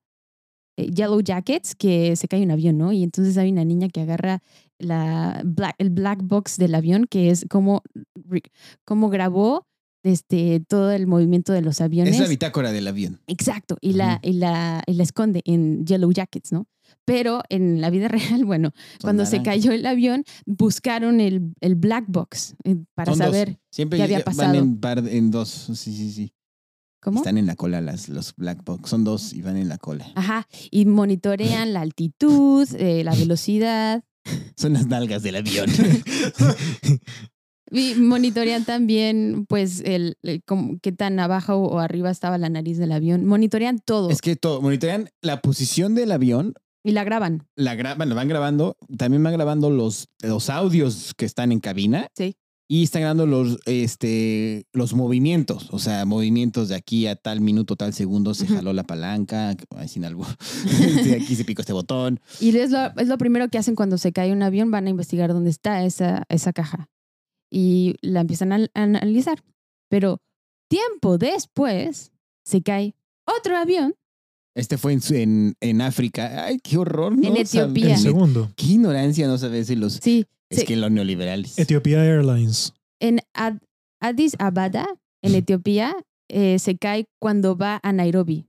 eh, 0.77 0.91
Yellow 0.91 1.21
Jackets, 1.21 1.75
que 1.75 2.17
se 2.17 2.29
cae 2.29 2.43
un 2.43 2.51
avión, 2.51 2.79
¿no? 2.79 2.93
Y 2.93 3.03
entonces 3.03 3.37
hay 3.39 3.51
una 3.51 3.65
niña 3.65 3.89
que 3.89 4.01
agarra 4.01 4.43
la 4.79 5.43
black, 5.45 5.75
el 5.79 5.91
black 5.91 6.21
box 6.23 6.57
del 6.57 6.75
avión, 6.75 7.07
que 7.09 7.31
es 7.31 7.47
como, 7.49 7.83
como 8.85 9.09
grabó 9.09 9.67
este, 10.03 10.61
todo 10.67 10.91
el 10.91 11.07
movimiento 11.07 11.53
de 11.53 11.63
los 11.63 11.81
aviones. 11.81 12.15
Es 12.15 12.21
la 12.21 12.29
bitácora 12.29 12.73
del 12.73 12.89
avión. 12.89 13.21
Exacto, 13.27 13.77
y 13.81 13.93
la, 13.93 14.19
y, 14.23 14.35
la, 14.35 14.83
y 14.87 14.95
la 14.95 15.03
esconde 15.03 15.43
en 15.45 15.85
Yellow 15.87 16.11
Jackets, 16.13 16.53
¿no? 16.53 16.67
Pero 17.05 17.43
en 17.49 17.81
la 17.81 17.91
vida 17.91 18.09
real, 18.09 18.45
bueno, 18.45 18.73
cuando 19.01 19.27
se 19.27 19.43
cayó 19.43 19.73
el 19.73 19.85
avión, 19.87 20.25
buscaron 20.47 21.21
el, 21.21 21.53
el 21.61 21.75
black 21.75 22.05
box 22.09 22.55
eh, 22.65 22.77
para 22.95 23.13
Son 23.13 23.19
saber 23.19 23.59
Siempre 23.71 23.99
qué 23.99 24.03
había 24.05 24.19
van 24.19 24.25
pasado. 24.25 24.55
en, 24.55 24.79
par- 24.79 25.07
en 25.09 25.31
dos. 25.31 25.49
Sí, 25.75 25.93
sí, 25.93 26.13
sí. 26.13 26.33
cómo. 27.01 27.19
Están 27.19 27.39
en 27.39 27.47
la 27.47 27.57
cola 27.57 27.81
las, 27.81 28.09
los 28.09 28.35
black 28.37 28.65
box. 28.65 28.91
Son 28.91 29.05
dos 29.05 29.33
y 29.33 29.43
van 29.43 29.57
en 29.57 29.69
la 29.69 29.79
cola. 29.79 30.07
Ajá, 30.15 30.47
y 30.71 30.85
monitorean 30.87 31.73
la 31.73 31.81
altitud, 31.81 32.69
eh, 32.77 33.03
la 33.05 33.15
velocidad, 33.15 34.03
Son 34.57 34.73
las 34.75 34.87
nalgas 34.87 35.23
del 35.23 35.37
avión. 35.37 35.69
y 37.73 37.95
monitorean 37.95 38.65
también, 38.65 39.47
pues, 39.49 39.81
el, 39.85 40.17
el 40.23 40.43
qué 40.83 40.93
tan 40.93 41.19
abajo 41.21 41.55
o 41.57 41.79
arriba 41.79 42.11
estaba 42.11 42.37
la 42.39 42.49
nariz 42.49 42.79
del 42.79 42.93
avión. 42.93 43.25
Monitorean 43.25 43.79
todo 43.79 44.11
es 44.11 44.21
que 44.21 44.37
todo, 44.37 44.61
monitorean 44.61 45.09
la 45.23 45.41
posición 45.41 45.95
del 45.95 46.11
avión, 46.13 46.55
y 46.83 46.93
la 46.93 47.05
graban. 47.05 47.47
la 47.57 47.75
graban, 47.75 48.09
lo 48.09 48.15
van 48.15 48.29
grabando, 48.29 48.77
también 48.97 49.23
van 49.23 49.35
grabando 49.35 49.71
los, 49.71 50.09
los 50.23 50.51
audios 50.51 51.13
que 51.17 51.27
están 51.27 51.53
en 51.53 51.61
cabina. 51.61 52.09
Sí. 52.15 52.37
Y 52.69 52.85
están 52.85 53.03
grabando 53.03 53.27
los, 53.27 53.59
este, 53.67 54.65
los 54.73 54.95
movimientos, 54.95 55.69
o 55.73 55.81
sea, 55.81 56.05
movimientos 56.05 56.69
de 56.69 56.77
aquí 56.77 57.09
a 57.09 57.17
tal 57.17 57.41
minuto, 57.41 57.75
tal 57.75 57.93
segundo, 57.93 58.33
se 58.33 58.47
jaló 58.47 58.73
la 58.73 58.85
palanca, 58.85 59.57
sin 59.89 60.05
algo. 60.05 60.25
de 61.05 61.17
aquí 61.17 61.35
se 61.35 61.45
picó 61.45 61.63
este 61.63 61.73
botón. 61.73 62.21
Y 62.39 62.57
es 62.57 62.71
lo, 62.71 62.97
es 62.97 63.09
lo 63.09 63.19
primero 63.19 63.49
que 63.49 63.59
hacen 63.59 63.75
cuando 63.75 63.99
se 63.99 64.13
cae 64.13 64.33
un 64.33 64.45
avión, 64.45 64.71
van 64.71 64.87
a 64.87 64.91
investigar 64.91 65.33
dónde 65.33 65.51
está 65.51 65.85
esa, 65.85 66.23
esa 66.29 66.53
caja. 66.53 66.89
Y 67.51 67.97
la 68.03 68.21
empiezan 68.21 68.53
a, 68.53 68.57
a 68.75 68.83
analizar. 68.83 69.43
Pero 69.89 70.23
tiempo 70.69 71.19
después 71.19 72.13
se 72.45 72.63
cae 72.63 72.95
otro 73.27 73.57
avión 73.57 73.97
Este 74.55 74.79
fue 74.79 74.93
en, 74.93 75.01
su- 75.01 75.15
en, 75.15 75.55
en 75.61 75.81
África. 75.81 76.45
Ay, 76.47 76.59
qué 76.63 76.77
horror, 76.77 77.17
¿no? 77.17 77.29
En 77.29 77.37
Etiopía. 77.37 77.95
El 77.95 78.01
segundo. 78.01 78.51
Qué 78.57 78.67
ignorancia 78.67 79.27
no 79.29 79.39
saber 79.39 79.65
si 79.65 79.77
los... 79.77 79.95
sí, 80.03 80.27
Es 80.51 80.61
sí, 80.61 80.67
que 80.67 80.77
los 80.77 80.91
neoliberales. 80.91 81.59
Ethiopia 81.59 82.05
Airlines. 82.05 82.73
en 83.01 83.21
Ad- 83.35 83.59
Addis 84.03 84.35
Abada, 84.39 84.87
en 85.23 85.35
Etiopía, 85.35 85.95
eh, 86.29 86.59
se 86.59 86.77
cae 86.77 87.05
cuando 87.21 87.57
va 87.57 87.81
a 87.83 87.93
Nairobi 87.93 88.47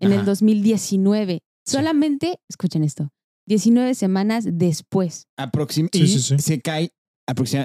en 0.00 0.12
el 0.12 0.18
Ajá. 0.20 0.26
2019. 0.26 1.40
Solamente, 1.66 2.38
escuchen 2.48 2.84
esto, 2.84 3.10
19 3.46 3.94
semanas 3.94 4.46
después. 4.50 5.26
Aproxim- 5.38 5.88
Sí, 5.92 6.02
y 6.02 6.06
sí, 6.08 6.20
sí. 6.20 6.38
se 6.38 6.60
cae 6.60 6.90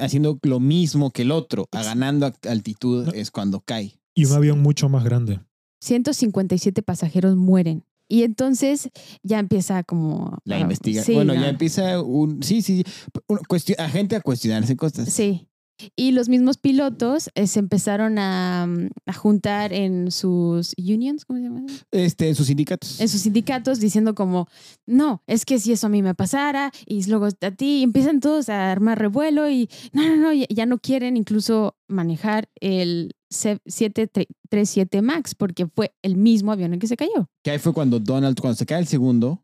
haciendo 0.02 0.40
lo 0.44 0.60
mismo 0.60 1.12
que 1.12 1.22
el 1.24 1.32
otro, 1.32 1.68
a 1.72 1.84
ganando 1.84 2.34
altitud 2.50 3.08
No. 3.08 3.12
es 3.14 3.30
cuando 3.32 3.62
cae. 3.62 4.00
Y 4.16 4.26
un 4.26 4.34
avión 4.34 4.60
mucho 4.62 4.90
más 4.90 5.04
grande. 5.04 5.40
157 5.80 6.82
pasajeros 6.82 7.36
mueren. 7.36 7.84
Y 8.08 8.24
entonces 8.24 8.90
ya 9.22 9.38
empieza 9.38 9.84
como... 9.84 10.40
La 10.44 10.60
investigación. 10.60 11.06
sí, 11.06 11.14
bueno, 11.14 11.36
no. 11.36 11.42
ya 11.42 11.50
empieza 11.50 12.02
un... 12.02 12.42
Sí, 12.42 12.62
sí, 12.64 12.84
sí. 12.84 13.12
Un- 13.28 13.40
a 13.78 13.90
gente 13.90 14.16
a 14.16 14.22
cuestionarse 14.22 14.76
cosas. 14.76 15.10
Sí. 15.14 15.48
Y 15.96 16.12
los 16.12 16.28
mismos 16.28 16.58
pilotos 16.58 17.30
eh, 17.36 17.48
se 17.48 17.60
empezaron 17.60 18.18
a, 18.20 18.66
mm, 18.68 18.90
a 19.06 19.14
juntar 19.14 19.72
en 19.74 20.12
sus 20.12 20.74
unions, 20.78 21.24
¿cómo 21.24 21.40
se 21.40 21.46
llama? 21.46 21.62
Este, 21.92 22.28
en 22.28 22.36
sus 22.36 22.48
sindicatos. 22.48 23.00
En 23.00 23.08
sus 23.08 23.22
sindicatos 23.22 23.80
diciendo 23.80 24.16
como, 24.16 24.48
no, 24.86 25.24
es 25.28 25.46
que 25.46 25.60
si 25.60 25.72
eso 25.72 25.88
a 25.88 25.90
mí 25.90 26.02
me 26.02 26.16
pasara 26.16 26.72
y 26.86 27.06
luego 27.10 27.28
a 27.28 27.52
ti, 27.52 27.80
y 27.80 27.84
empiezan 27.84 28.20
todos 28.20 28.50
a 28.50 28.72
armar 28.72 29.00
revuelo 29.00 29.50
y 29.50 29.70
no, 29.94 30.04
no, 30.08 30.16
no, 30.18 30.34
ya, 30.34 30.48
ya 30.50 30.66
no 30.66 30.80
quieren 30.80 31.16
incluso 31.16 31.78
manejar 31.88 32.50
el 32.60 33.14
737 33.30 35.02
MAX 35.02 35.36
porque 35.36 35.68
fue 35.68 35.94
el 36.04 36.16
mismo 36.18 36.52
avión 36.52 36.74
en 36.74 36.80
que 36.80 36.88
se 36.88 36.98
cayó. 36.98 37.30
Que 37.44 37.52
ahí 37.52 37.60
fue 37.60 37.74
cuando 37.74 38.00
Donald, 38.00 38.40
cuando 38.40 38.56
se 38.58 38.66
cae 38.66 38.80
el 38.80 38.88
segundo, 38.88 39.44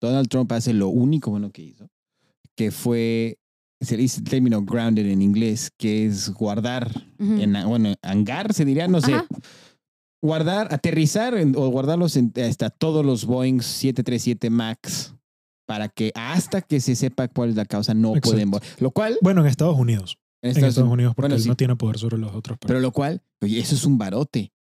Donald 0.00 0.28
Trump 0.28 0.50
hace 0.52 0.72
lo 0.72 0.88
único 0.88 1.30
bueno 1.30 1.50
que 1.52 1.62
hizo, 1.62 1.88
que 2.56 2.70
fue, 2.70 3.38
se 3.80 3.96
dice 3.96 4.20
el 4.20 4.24
término 4.24 4.62
grounded 4.62 5.06
en 5.06 5.22
inglés, 5.22 5.70
que 5.78 6.06
es 6.06 6.30
guardar, 6.30 6.90
en, 7.18 7.54
bueno, 7.66 7.94
hangar 8.02 8.52
se 8.52 8.64
diría, 8.64 8.88
no 8.88 9.00
sé, 9.00 9.14
Ajá. 9.14 9.26
guardar, 10.22 10.72
aterrizar 10.74 11.34
en- 11.34 11.54
o 11.56 11.68
guardarlos 11.68 12.16
en- 12.16 12.32
hasta 12.44 12.70
todos 12.70 13.04
los 13.04 13.24
Boeing 13.26 13.60
737 13.60 14.50
MAX 14.50 15.14
para 15.66 15.88
que 15.88 16.10
hasta 16.14 16.60
que 16.62 16.80
se 16.80 16.96
sepa 16.96 17.28
cuál 17.28 17.50
es 17.50 17.56
la 17.56 17.64
causa 17.64 17.94
no 17.94 18.10
Exacto. 18.10 18.30
pueden 18.30 18.50
volar. 18.50 18.66
Lo 18.80 18.90
cual, 18.90 19.18
Bueno, 19.22 19.40
en 19.42 19.46
Estados 19.46 19.78
Unidos. 19.78 20.18
En 20.42 20.50
En 20.50 20.56
Estados 20.56 20.76
Unidos- 20.78 20.92
Unidos, 20.92 21.14
porque 21.14 21.24
bueno, 21.26 21.36
él 21.36 21.42
sí. 21.42 21.48
no 21.48 21.56
tiene 21.56 21.76
poder 21.76 21.98
sobre 21.98 22.18
los 22.18 22.34
otros. 22.34 22.58
pero 22.66 22.80
lo 22.80 22.90
cual, 22.92 23.22
oye, 23.40 23.58
eso 23.60 23.74
es 23.74 23.84
un 23.84 23.96
barote. 23.98 24.52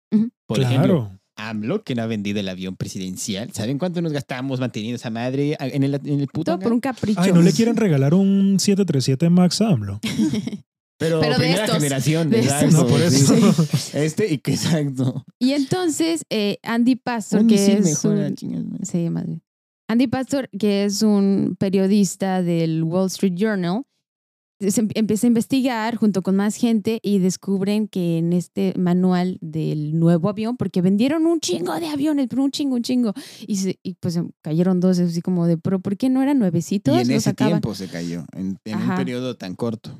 Por 0.46 0.58
claro. 0.60 0.74
ejemplo, 0.76 1.20
AMLO, 1.38 1.84
que 1.84 1.96
no 1.96 2.04
ha 2.04 2.06
vendido 2.06 2.40
el 2.40 2.50
avión 2.50 2.76
presidencial. 2.76 3.52
¿Saben 3.54 3.80
cuánto 3.80 4.02
nos 4.02 4.12
gastamos 4.12 4.60
manteniendo 4.60 4.98
esa 4.98 5.10
madre 5.10 5.56
en 5.60 5.84
el, 5.84 5.96
en 6.06 6.20
el 6.20 6.28
puto 6.28 6.52
Todo 6.52 6.60
por 6.60 6.74
un 6.74 6.80
capricho. 6.82 7.20
Ay, 7.22 7.32
¿no 7.32 7.42
le 7.42 7.52
quieren 7.54 7.78
regalar 7.78 8.14
un 8.14 8.60
737 8.60 9.30
MAX 9.30 9.62
a 9.62 9.70
AMLO? 9.70 10.00
Pero, 11.00 11.20
Pero 11.20 11.34
de 11.34 11.40
primera 11.40 11.64
estos, 11.66 11.78
generación. 11.78 12.30
de 12.30 12.40
exacto, 12.42 12.66
estos. 12.68 12.84
No, 12.84 12.88
por 12.88 13.02
eso. 13.02 13.36
sí. 13.76 13.90
Este 13.98 14.32
y 14.34 14.38
que 14.38 14.52
exacto. 14.54 15.26
Y 15.40 15.54
entonces 15.54 16.24
eh, 16.30 16.60
Andy 16.62 16.96
Pastor, 16.96 17.42
Un 17.42 17.48
que 17.48 17.56
es 17.74 17.84
mejor, 17.84 18.18
un- 18.18 18.36
chingas, 18.36 18.64
madre. 18.66 18.86
Sí, 18.86 19.10
más 19.10 19.26
bien. 19.26 19.42
Andy 19.88 20.06
Pastor, 20.08 20.48
que 20.60 20.84
es 20.86 21.02
un 21.02 21.56
periodista 21.58 22.44
del 22.44 22.84
Wall 22.84 23.08
Street 23.08 23.34
Journal, 23.36 23.82
empieza 24.96 25.27
a 25.27 25.30
investigar 25.30 25.96
junto 25.96 26.22
con 26.22 26.36
más 26.36 26.56
gente 26.56 27.00
y 27.01 27.20
descubren 27.20 27.88
que 27.88 28.18
en 28.20 28.34
este 28.34 28.74
manual 28.77 29.38
del 29.41 30.00
nuevo 30.00 30.30
avión, 30.30 30.58
porque 30.58 30.82
vendieron 30.82 31.25
un 31.25 31.39
chingo 31.39 31.74
de 31.80 31.88
aviones, 31.88 32.27
pero 32.30 32.44
un 32.44 32.51
chingo, 32.51 32.75
un 32.75 32.84
chingo, 32.84 33.13
y, 33.48 33.56
se- 33.58 33.80
y 33.84 33.96
pues 33.96 34.15
em, 34.15 34.30
cayeron 34.41 34.80
dos, 34.80 35.00
así 35.00 35.22
como 35.22 35.48
de, 35.48 35.58
pero 35.58 35.80
¿por 35.80 35.98
qué 35.98 36.10
no 36.10 36.22
eran 36.22 36.39
nuevecitos? 36.39 36.96
Y 36.96 37.01
en 37.01 37.12
ese 37.12 37.22
sacaban. 37.22 37.53
tiempo 37.62 37.75
se 37.75 37.88
cayó, 37.88 38.25
en, 38.36 38.58
en 38.65 38.77
un 38.80 38.96
periodo 38.96 39.36
tan 39.36 39.56
corto. 39.56 39.98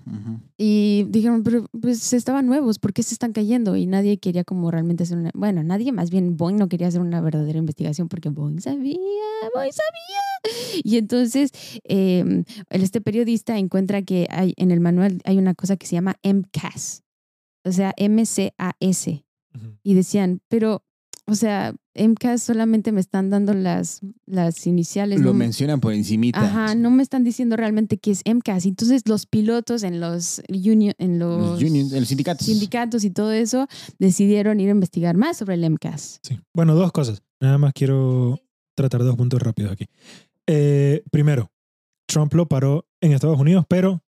Y 0.58 1.06
dijeron, 1.10 1.44
pero 1.44 1.66
pues 1.80 2.14
estaban 2.14 2.46
nuevos, 2.46 2.78
¿por 2.80 2.94
qué 2.94 3.04
se 3.04 3.14
están 3.16 3.34
cayendo? 3.34 3.76
Y 3.76 3.88
nadie 3.88 4.18
quería 4.20 4.44
como 4.44 4.70
realmente 4.72 5.04
hacer 5.04 5.18
una, 5.18 5.32
bueno, 5.34 5.64
nadie, 5.64 5.92
más 5.92 6.10
bien 6.12 6.38
Boeing 6.38 6.58
no 6.58 6.70
quería 6.70 6.88
hacer 6.88 7.02
una 7.02 7.20
verdadera 7.22 7.58
investigación 7.58 8.08
porque 8.08 8.30
Boeing 8.30 8.60
sabía, 8.62 8.98
Boeing 9.56 9.72
sabía. 9.74 10.82
Y 10.84 10.98
entonces 10.98 11.52
eh, 11.84 12.44
este 12.70 13.00
periodista 13.02 13.58
encuentra 13.58 14.02
que 14.02 14.28
hay 14.30 14.51
en 14.58 14.72
el 14.72 14.80
manual 14.80 15.22
hay 15.26 15.38
una 15.38 15.54
cosa 15.56 15.76
que 15.78 15.88
se 15.88 15.96
llama 15.96 16.18
MCAS, 16.24 17.04
o 17.66 17.72
sea, 17.72 17.94
M-C-A-S. 17.98 19.26
Ujú. 19.54 19.78
Y 19.84 19.94
decían, 19.94 20.42
pero, 20.48 20.84
o 21.28 21.36
sea, 21.36 21.76
MCAS 21.94 22.42
solamente 22.42 22.92
me 22.94 23.02
están 23.02 23.30
dando 23.30 23.54
las, 23.54 24.00
las 24.26 24.66
iniciales. 24.66 25.20
Lo 25.20 25.28
no- 25.34 25.34
mencionan 25.34 25.82
por 25.82 25.94
encimita. 25.94 26.42
Ajá, 26.42 26.74
no 26.76 26.90
me 26.90 27.04
están 27.04 27.24
diciendo 27.26 27.58
realmente 27.58 27.98
qué 27.98 28.12
es 28.12 28.22
MCAS. 28.26 28.66
Entonces 28.66 29.04
los 29.08 29.26
pilotos 29.26 29.84
en 29.84 30.00
los 30.00 30.42
union, 30.50 30.94
en 31.00 31.20
los, 31.20 31.60
Los 31.62 31.62
unions, 31.70 31.92
en 31.92 32.00
los 32.00 32.08
sindicatos. 32.08 32.48
sindicatos 32.48 33.04
y 33.04 33.12
todo 33.12 33.32
eso 33.34 33.68
decidieron 34.00 34.60
ir 34.62 34.70
a 34.70 34.72
investigar 34.72 35.18
más 35.18 35.38
sobre 35.38 35.56
el 35.56 35.70
MCAS. 35.70 36.20
Sí. 36.24 36.40
Bueno, 36.56 36.76
dos 36.76 36.92
cosas. 36.94 37.22
Nada 37.42 37.58
más 37.58 37.74
quiero 37.74 38.40
tratar 38.76 39.04
dos 39.04 39.16
puntos 39.18 39.42
rápidos 39.42 39.74
aquí. 39.74 39.88
Eh, 40.48 41.04
primero, 41.12 41.52
Trump 42.08 42.34
lo 42.34 42.48
paró 42.48 42.86
en 43.02 43.12
Estados 43.12 43.40
Unidos, 43.40 43.66
pero 43.68 44.02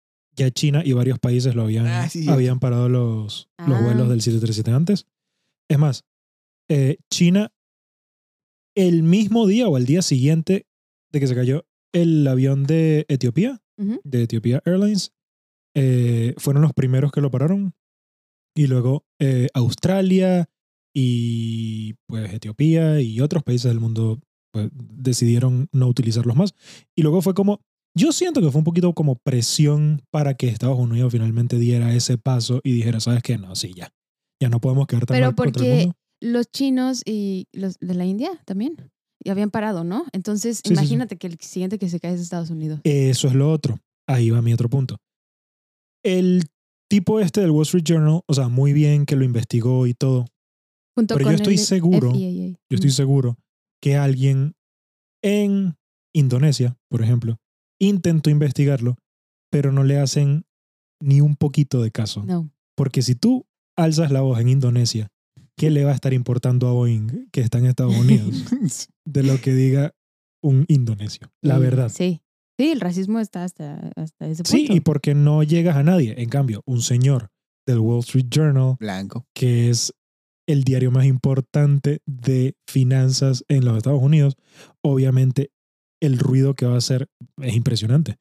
ya 0.41 0.51
China 0.51 0.81
y 0.85 0.93
varios 0.93 1.17
países 1.19 1.55
lo 1.55 1.63
habían, 1.63 1.87
Ah, 1.87 2.09
sí, 2.09 2.27
habían 2.29 2.59
parado 2.59 2.89
los, 2.89 3.49
los 3.57 3.77
Ah. 3.77 3.81
vuelos 3.81 4.09
del 4.09 4.21
737 4.21 4.71
antes. 4.71 5.07
Es 5.69 5.79
más, 5.79 6.03
eh, 6.69 6.97
China, 7.09 7.51
el 8.75 9.03
mismo 9.03 9.47
día 9.47 9.67
o 9.67 9.77
el 9.77 9.85
día 9.85 10.01
siguiente 10.01 10.65
de 11.11 11.19
que 11.19 11.27
se 11.27 11.35
cayó 11.35 11.65
el 11.93 12.25
avión 12.27 12.63
de 12.63 13.05
Etiopía, 13.09 13.61
de 13.77 14.23
Ethiopia 14.23 14.61
Airlines, 14.65 15.11
eh, 15.75 16.35
fueron 16.37 16.61
los 16.61 16.73
primeros 16.73 17.11
que 17.11 17.19
lo 17.21 17.31
pararon. 17.31 17.73
Y 18.55 18.67
luego 18.67 19.05
eh, 19.19 19.47
Australia 19.53 20.49
y 20.93 21.93
pues 22.05 22.31
Etiopía 22.33 22.99
y 23.01 23.21
otros 23.21 23.43
países 23.43 23.71
del 23.71 23.79
mundo 23.79 24.19
pues, 24.53 24.69
decidieron 24.73 25.67
no 25.71 25.87
utilizarlos 25.87 26.35
más. 26.35 26.53
Y 26.95 27.01
luego 27.01 27.21
fue 27.21 27.33
como, 27.33 27.61
yo 27.95 28.11
siento 28.11 28.41
que 28.41 28.51
fue 28.51 28.59
un 28.59 28.65
poquito 28.65 28.93
como 28.93 29.15
presión 29.15 30.01
para 30.11 30.35
que 30.35 30.47
Estados 30.47 30.77
Unidos 30.79 31.11
finalmente 31.11 31.57
diera 31.57 31.93
ese 31.93 32.17
paso 32.17 32.61
y 32.63 32.73
dijera, 32.73 32.99
¿sabes 32.99 33.21
qué? 33.23 33.37
No, 33.37 33.55
sí, 33.55 33.73
ya. 33.75 33.89
Ya 34.41 34.49
no 34.49 34.59
podemos 34.59 34.87
quedar 34.87 35.05
tan 35.05 35.15
Pero 35.15 35.27
contra 35.35 35.45
el 35.45 35.51
porque 35.53 35.79
mundo. 35.85 35.95
los 36.21 36.47
chinos 36.51 37.01
y 37.05 37.47
los 37.51 37.77
de 37.79 37.93
la 37.93 38.05
India 38.05 38.31
también 38.45 38.75
y 39.23 39.29
habían 39.29 39.51
parado, 39.51 39.83
¿no? 39.83 40.05
Entonces, 40.13 40.57
Sí, 40.57 40.61
sí, 40.65 40.69
sí. 40.69 40.73
imagínate 40.73 41.17
que 41.17 41.27
el 41.27 41.37
siguiente 41.39 41.77
que 41.77 41.89
se 41.89 41.99
cae 41.99 42.13
es 42.13 42.21
Estados 42.21 42.49
Unidos. 42.49 42.79
Eso 42.83 43.27
es 43.27 43.35
lo 43.35 43.51
otro. 43.51 43.79
Ahí 44.07 44.29
va 44.31 44.41
mi 44.41 44.51
otro 44.53 44.67
punto. 44.69 44.97
El 46.03 46.43
tipo 46.89 47.19
este 47.19 47.41
del 47.41 47.51
Wall 47.51 47.63
Street 47.63 47.83
Journal, 47.85 48.21
o 48.25 48.33
sea, 48.33 48.47
muy 48.49 48.73
bien 48.73 49.05
que 49.05 49.15
lo 49.15 49.23
investigó 49.23 49.85
y 49.85 49.93
todo. 49.93 50.25
Junto 50.95 51.15
pero 51.15 51.25
yo 51.25 51.25
con 51.25 51.35
estoy 51.35 51.53
el 51.53 51.59
seguro. 51.59 52.13
Yo 52.13 52.55
estoy 52.69 52.89
seguro 52.91 53.37
que 53.81 53.95
alguien 53.95 54.55
en 55.23 55.75
Indonesia, 56.13 56.77
por 56.89 57.01
ejemplo, 57.03 57.37
intentó 57.81 58.29
investigarlo, 58.29 58.95
pero 59.51 59.71
no 59.71 59.83
le 59.83 59.99
hacen 59.99 60.45
ni 61.01 61.19
un 61.21 61.35
poquito 61.35 61.81
de 61.81 61.91
caso. 61.91 62.23
No. 62.23 62.51
Porque 62.75 63.01
si 63.01 63.15
tú 63.15 63.45
alzas 63.75 64.11
la 64.11 64.21
voz 64.21 64.39
en 64.39 64.49
Indonesia, 64.49 65.09
¿qué 65.57 65.69
le 65.71 65.83
va 65.83 65.91
a 65.91 65.95
estar 65.95 66.13
importando 66.13 66.67
a 66.67 66.73
Boeing, 66.73 67.27
que 67.31 67.41
está 67.41 67.57
en 67.57 67.65
Estados 67.65 67.95
Unidos, 67.97 68.45
de 69.05 69.23
lo 69.23 69.39
que 69.41 69.53
diga 69.53 69.93
un 70.43 70.65
indonesio? 70.67 71.31
La 71.41 71.57
verdad. 71.57 71.89
Sí. 71.89 72.21
Sí, 72.59 72.69
el 72.69 72.79
racismo 72.81 73.19
está 73.19 73.43
hasta, 73.43 73.89
hasta 73.95 74.27
ese 74.27 74.43
Sí, 74.45 74.57
punto. 74.59 74.73
y 74.75 74.79
porque 74.81 75.15
no 75.15 75.41
llegas 75.41 75.75
a 75.77 75.83
nadie. 75.83 76.13
En 76.21 76.29
cambio, 76.29 76.61
un 76.67 76.81
señor 76.81 77.29
del 77.65 77.79
Wall 77.79 77.99
Street 78.01 78.27
Journal, 78.29 78.75
Blanco. 78.79 79.25
que 79.33 79.69
es 79.71 79.93
el 80.47 80.63
diario 80.63 80.91
más 80.91 81.05
importante 81.05 82.01
de 82.05 82.55
finanzas 82.69 83.43
en 83.47 83.65
los 83.65 83.77
Estados 83.77 84.01
Unidos, 84.03 84.35
obviamente 84.83 85.49
el 86.01 86.17
ruido 86.19 86.53
que 86.55 86.65
va 86.65 86.75
a 86.75 86.77
hacer 86.79 87.07
es 87.41 87.55
impresionante. 87.55 88.17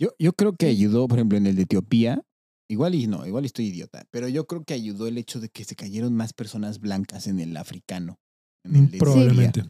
Yo, 0.00 0.10
yo 0.18 0.32
creo 0.32 0.54
que 0.56 0.66
ayudó, 0.66 1.06
por 1.08 1.18
ejemplo, 1.18 1.38
en 1.38 1.46
el 1.46 1.56
de 1.56 1.62
Etiopía. 1.62 2.22
Igual 2.70 2.94
y 2.94 3.06
no, 3.06 3.26
igual 3.26 3.44
estoy 3.44 3.66
idiota. 3.66 4.04
Pero 4.10 4.28
yo 4.28 4.46
creo 4.46 4.64
que 4.64 4.74
ayudó 4.74 5.06
el 5.06 5.18
hecho 5.18 5.38
de 5.40 5.48
que 5.50 5.64
se 5.64 5.76
cayeron 5.76 6.14
más 6.14 6.32
personas 6.32 6.80
blancas 6.80 7.26
en 7.26 7.38
el 7.40 7.56
africano. 7.56 8.16
En 8.64 8.76
el 8.76 8.90
de 8.90 8.98
Probablemente. 8.98 9.64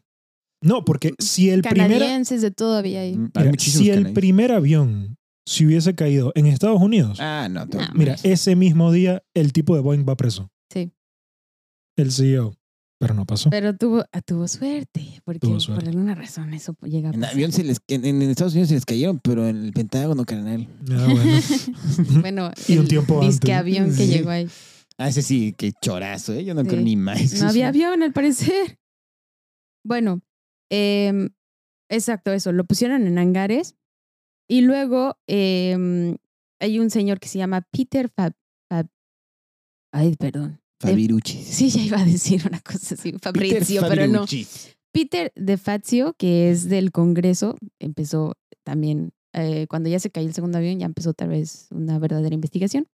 No, 0.63 0.85
porque 0.85 1.13
si 1.19 1.51
el 1.51 1.63
primer, 1.63 1.91
Canadienses 1.99 2.41
de 2.41 2.51
todo 2.51 2.77
había 2.77 3.01
ahí. 3.01 3.13
Etiopía. 3.15 3.31
Hay 3.43 3.47
mira, 3.51 3.59
si 3.63 3.91
el 3.91 4.13
primer 4.13 4.53
avión 4.53 5.17
se 5.47 5.67
hubiese 5.67 5.95
caído 5.95 6.33
en 6.37 6.47
Estados 6.47 6.81
Unidos, 6.81 7.19
Ah, 7.21 7.49
no. 7.51 7.69
te- 7.69 7.77
No, 7.77 7.85
mira, 7.95 8.17
ese 8.23 8.57
mismo 8.57 8.93
día 8.93 9.23
el 9.35 9.53
tipo 9.53 9.75
de 9.75 9.83
Boeing 9.83 10.07
va 10.09 10.17
preso. 10.17 10.51
Sí. 10.73 10.93
El 11.99 12.13
CEO. 12.13 12.55
Pero 13.05 13.15
no 13.15 13.27
pasó. 13.27 13.51
Pero 13.51 13.77
tuvo, 13.77 14.05
ah, 14.13 14.21
tuvo 14.23 14.49
suerte, 14.49 15.21
porque 15.25 15.41
Tuvo 15.41 15.61
suerte. 15.61 15.85
por 15.85 15.89
alguna 15.91 16.15
razón 16.15 16.55
eso 16.55 16.75
llega 16.83 17.11
a 17.11 17.13
En 17.13 17.21
pasar. 17.21 17.35
avión 17.35 17.53
se 17.53 17.65
les, 17.65 17.81
en, 17.89 18.05
en 18.05 18.23
Estados 18.23 18.55
Unidos 18.55 18.69
se 18.69 18.75
les 18.77 18.85
cayeron, 18.87 19.19
pero 19.21 19.47
en 19.47 19.65
el 19.65 19.73
Pentágono, 19.73 20.25
carnal. 20.25 20.69
Ah, 20.91 21.07
bueno. 21.11 21.41
bueno, 22.21 22.51
Y 22.69 22.75
un 22.79 22.83
el 22.85 22.89
tiempo 22.89 23.21
disque 23.21 23.53
antes. 23.53 23.61
avión 23.81 23.87
que 23.97 24.05
Sí. 24.07 24.13
llegó 24.13 24.31
ahí. 24.31 24.49
Ah, 24.97 25.09
ese 25.09 25.23
sí, 25.23 25.55
qué 25.59 25.73
chorazo, 25.83 26.33
¿eh? 26.35 26.45
Yo 26.45 26.55
no 26.55 26.63
Sí. 26.63 26.69
creo 26.69 26.81
ni 26.83 26.97
más. 26.97 27.35
No 27.43 27.49
había 27.51 27.69
avión, 27.69 28.03
al 28.03 28.13
parecer. 28.13 28.79
Bueno, 29.85 30.21
em, 30.71 31.31
exacto, 31.91 32.33
eso. 32.33 32.53
Lo 32.53 32.65
pusieron 32.65 33.07
en 33.07 33.19
hangares. 33.19 33.77
Y 34.49 34.61
luego 34.61 35.17
em, 35.27 36.17
hay 36.61 36.79
un 36.79 36.91
señor 36.91 37.19
que 37.21 37.29
se 37.29 37.39
llama 37.39 37.63
Peter 37.71 38.09
Fab. 38.09 38.33
Fab- 38.71 38.89
Ay, 39.93 40.17
perdón. 40.17 40.61
Fabirucci. 40.91 41.43
Sí, 41.43 41.71
ya 41.71 41.83
iba 41.83 42.01
a 42.01 42.05
decir 42.05 42.43
una 42.47 42.61
cosa 42.61 42.95
así, 42.95 43.13
Fabrizio, 43.21 43.83
pero 43.89 44.07
no. 44.07 44.27
Peter 44.93 45.33
De 45.35 45.57
Fazio, 45.57 46.15
que 46.17 46.51
es 46.51 46.69
del 46.69 46.93
Congreso, 46.93 47.57
empezó 47.81 48.35
también, 48.65 49.13
eh, 49.33 49.67
cuando 49.69 49.89
ya 49.89 49.99
se 49.99 50.11
cayó 50.11 50.29
el 50.29 50.35
segundo 50.35 50.59
avión, 50.59 50.79
ya 50.79 50.87
empezó 50.87 51.15
tal 51.15 51.31
vez 51.31 51.67
una 51.71 51.99
verdadera 51.99 52.35
investigación. 52.35 52.87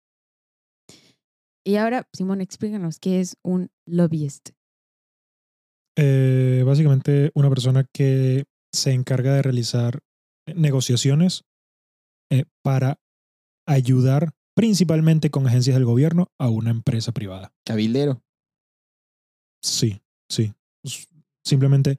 Y 1.65 1.75
ahora, 1.75 2.07
Simón, 2.13 2.41
explícanos 2.41 2.99
qué 2.99 3.19
es 3.19 3.37
un 3.43 3.69
lobbyist. 3.85 4.51
Eh, 5.97 6.63
básicamente 6.65 7.31
una 7.33 7.49
persona 7.49 7.85
que 7.93 8.45
se 8.73 8.93
encarga 8.93 9.33
de 9.33 9.41
realizar 9.41 9.99
negociaciones 10.47 11.43
eh, 12.31 12.45
para 12.63 12.99
ayudar 13.67 14.31
principalmente 14.59 15.29
con 15.29 15.47
agencias 15.47 15.75
del 15.75 15.85
gobierno 15.85 16.31
a 16.37 16.49
una 16.49 16.69
empresa 16.71 17.11
privada. 17.11 17.53
Cabildero. 17.65 18.21
Sí, 19.61 20.01
sí. 20.29 20.53
Simplemente 21.45 21.97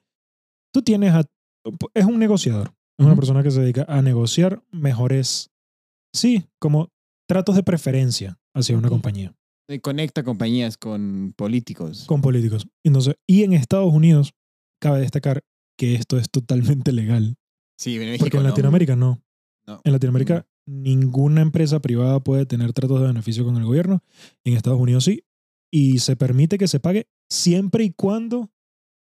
tú 0.73 0.83
tienes 0.83 1.13
a... 1.15 1.25
Es 1.95 2.05
un 2.05 2.19
negociador. 2.19 2.73
Es 2.99 3.07
una 3.07 3.17
persona 3.17 3.43
que 3.43 3.51
se 3.51 3.61
dedica 3.61 3.85
a 3.89 4.03
negociar 4.03 4.63
mejores... 4.71 5.51
Sí, 6.15 6.45
como 6.59 6.89
tratos 7.29 7.55
de 7.57 7.63
preferencia 7.63 8.39
hacia 8.55 8.77
una 8.77 8.89
Ok. 8.89 8.93
compañía. 8.93 9.33
Eh, 9.69 9.81
Conecta 9.81 10.25
compañías 10.25 10.77
con 10.77 11.33
políticos. 11.37 12.05
con 12.07 12.21
políticos. 12.21 12.67
Entonces, 12.85 13.15
y 13.29 13.45
en 13.45 13.53
Estados 13.53 13.93
Unidos, 13.93 14.35
cabe 14.83 15.01
destacar 15.01 15.43
que 15.79 15.95
esto 15.95 16.19
es 16.19 16.29
totalmente 16.31 16.93
legal. 16.93 17.37
Sí, 17.79 17.95
en 17.95 18.01
México 18.01 18.25
Porque 18.25 18.37
en 18.39 18.43
no. 18.43 18.49
Latinoamérica 18.51 18.97
no. 18.97 19.23
No. 19.67 19.81
En 19.85 19.93
Latinoamérica 19.93 20.47
ninguna 20.71 21.43
empresa 21.43 21.81
privada 21.81 22.21
puede 22.21 22.47
tener 22.47 22.73
tratos 22.73 23.01
de 23.01 23.09
beneficio 23.09 23.45
con 23.45 23.57
el 23.57 23.65
gobierno. 23.65 24.03
En 24.45 24.55
Estados 24.55 24.81
Unidos 24.81 25.05
sí. 25.05 25.25
Y 25.73 25.99
se 25.99 26.17
permite 26.17 26.59
que 26.59 26.69
se 26.69 26.81
pague 26.81 27.09
siempre 27.29 27.85
y 27.85 27.91
cuando 27.91 28.51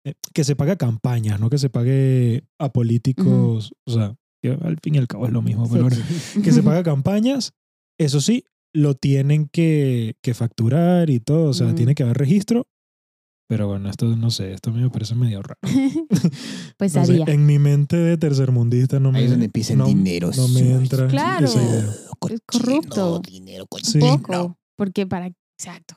eh, 0.05 0.15
que 0.35 0.45
se 0.45 0.57
pague 0.57 0.73
a 0.73 0.77
campañas, 0.77 1.41
no 1.41 1.51
que 1.51 1.59
se 1.59 1.71
pague 1.71 2.45
a 2.59 2.73
políticos. 2.73 3.75
O 3.85 3.91
sea, 3.91 4.17
que 4.43 4.51
al 4.51 4.79
fin 4.81 4.97
y 4.97 4.99
al 4.99 5.09
cabo 5.09 5.27
es 5.27 5.33
lo 5.33 5.43
mismo. 5.43 5.69
Pero 5.71 5.85
bueno, 5.85 5.97
que 6.43 6.53
se 6.53 6.63
pague 6.63 6.81
a 6.81 6.83
campañas, 6.95 7.53
eso 7.99 8.21
sí, 8.21 8.45
lo 8.73 8.95
tienen 8.95 9.49
que, 9.49 10.17
que 10.23 10.35
facturar 10.35 11.11
y 11.11 11.21
todo. 11.21 11.51
O 11.51 11.55
sea, 11.55 11.75
tiene 11.75 11.95
que 11.95 12.03
haber 12.03 12.19
registro. 12.19 12.67
Pero 13.53 13.69
bueno, 13.69 13.91
esto 13.91 14.07
no 14.17 14.31
sé, 14.31 14.55
esto 14.55 14.71
a 14.71 14.73
mí 14.73 14.81
me 14.81 14.89
parece 14.89 15.15
medio 15.15 15.43
raro. 15.43 15.61
pues 16.79 16.95
No 16.95 17.05
sé, 17.05 17.13
haría. 17.21 17.27
en 17.35 17.45
mi 17.45 17.59
mente 17.59 17.99
de 17.99 18.17
tercermundista 18.17 18.99
no 18.99 19.13
me, 19.13 19.19
Ahí 19.19 19.25
es 19.27 19.31
donde 19.33 19.45
empieza 19.45 19.75
el 19.75 19.79
no, 19.81 19.85
dinero 19.89 20.31
no 20.35 20.49
me 20.49 20.61
entra 20.73 21.07
Claro. 21.07 21.45
esa 21.45 21.63
idea. 21.63 21.95
Es 22.31 22.41
corrupto. 22.47 23.19
dinero 23.21 23.67
Sí. 23.83 23.99
Poco. 23.99 24.57
Porque 24.75 25.07
para. 25.07 25.31
Exacto. 25.59 25.97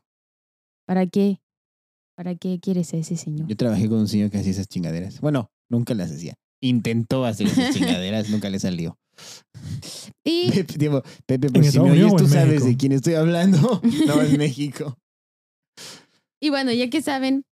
¿Para 0.86 1.06
qué? 1.08 1.40
¿Para 2.18 2.36
qué 2.36 2.60
quieres 2.62 2.94
a 2.94 2.98
ese 2.98 3.16
señor? 3.16 3.48
Yo 3.48 3.56
trabajé 3.56 3.88
con 3.88 4.00
un 4.00 4.10
señor 4.10 4.32
que 4.32 4.38
hacía 4.40 4.52
esas 4.52 4.68
chingaderas. 4.68 5.22
Bueno, 5.22 5.50
nunca 5.70 5.94
las 5.94 6.12
hacía. 6.12 6.34
intentó 6.62 7.24
hacer 7.24 7.48
esas 7.48 7.74
chingaderas, 7.74 8.30
nunca 8.30 8.50
le 8.50 8.60
salió. 8.60 8.98
Y 10.26 10.52
Pepe, 10.52 10.90
Pepe, 11.26 11.48
¿En 11.48 11.54
pues 11.54 11.72
si 11.72 11.80
me 11.80 11.92
oyes, 11.92 12.16
tú 12.18 12.28
sabes 12.28 12.48
México? 12.48 12.66
de 12.66 12.76
quién 12.78 12.92
estoy 12.92 13.14
hablando. 13.14 13.82
No, 14.08 14.22
es 14.22 14.38
México. 14.38 14.98
Y 16.40 16.50
bueno, 16.50 16.72
ya 16.72 16.90
que 16.90 17.02
saben 17.02 17.46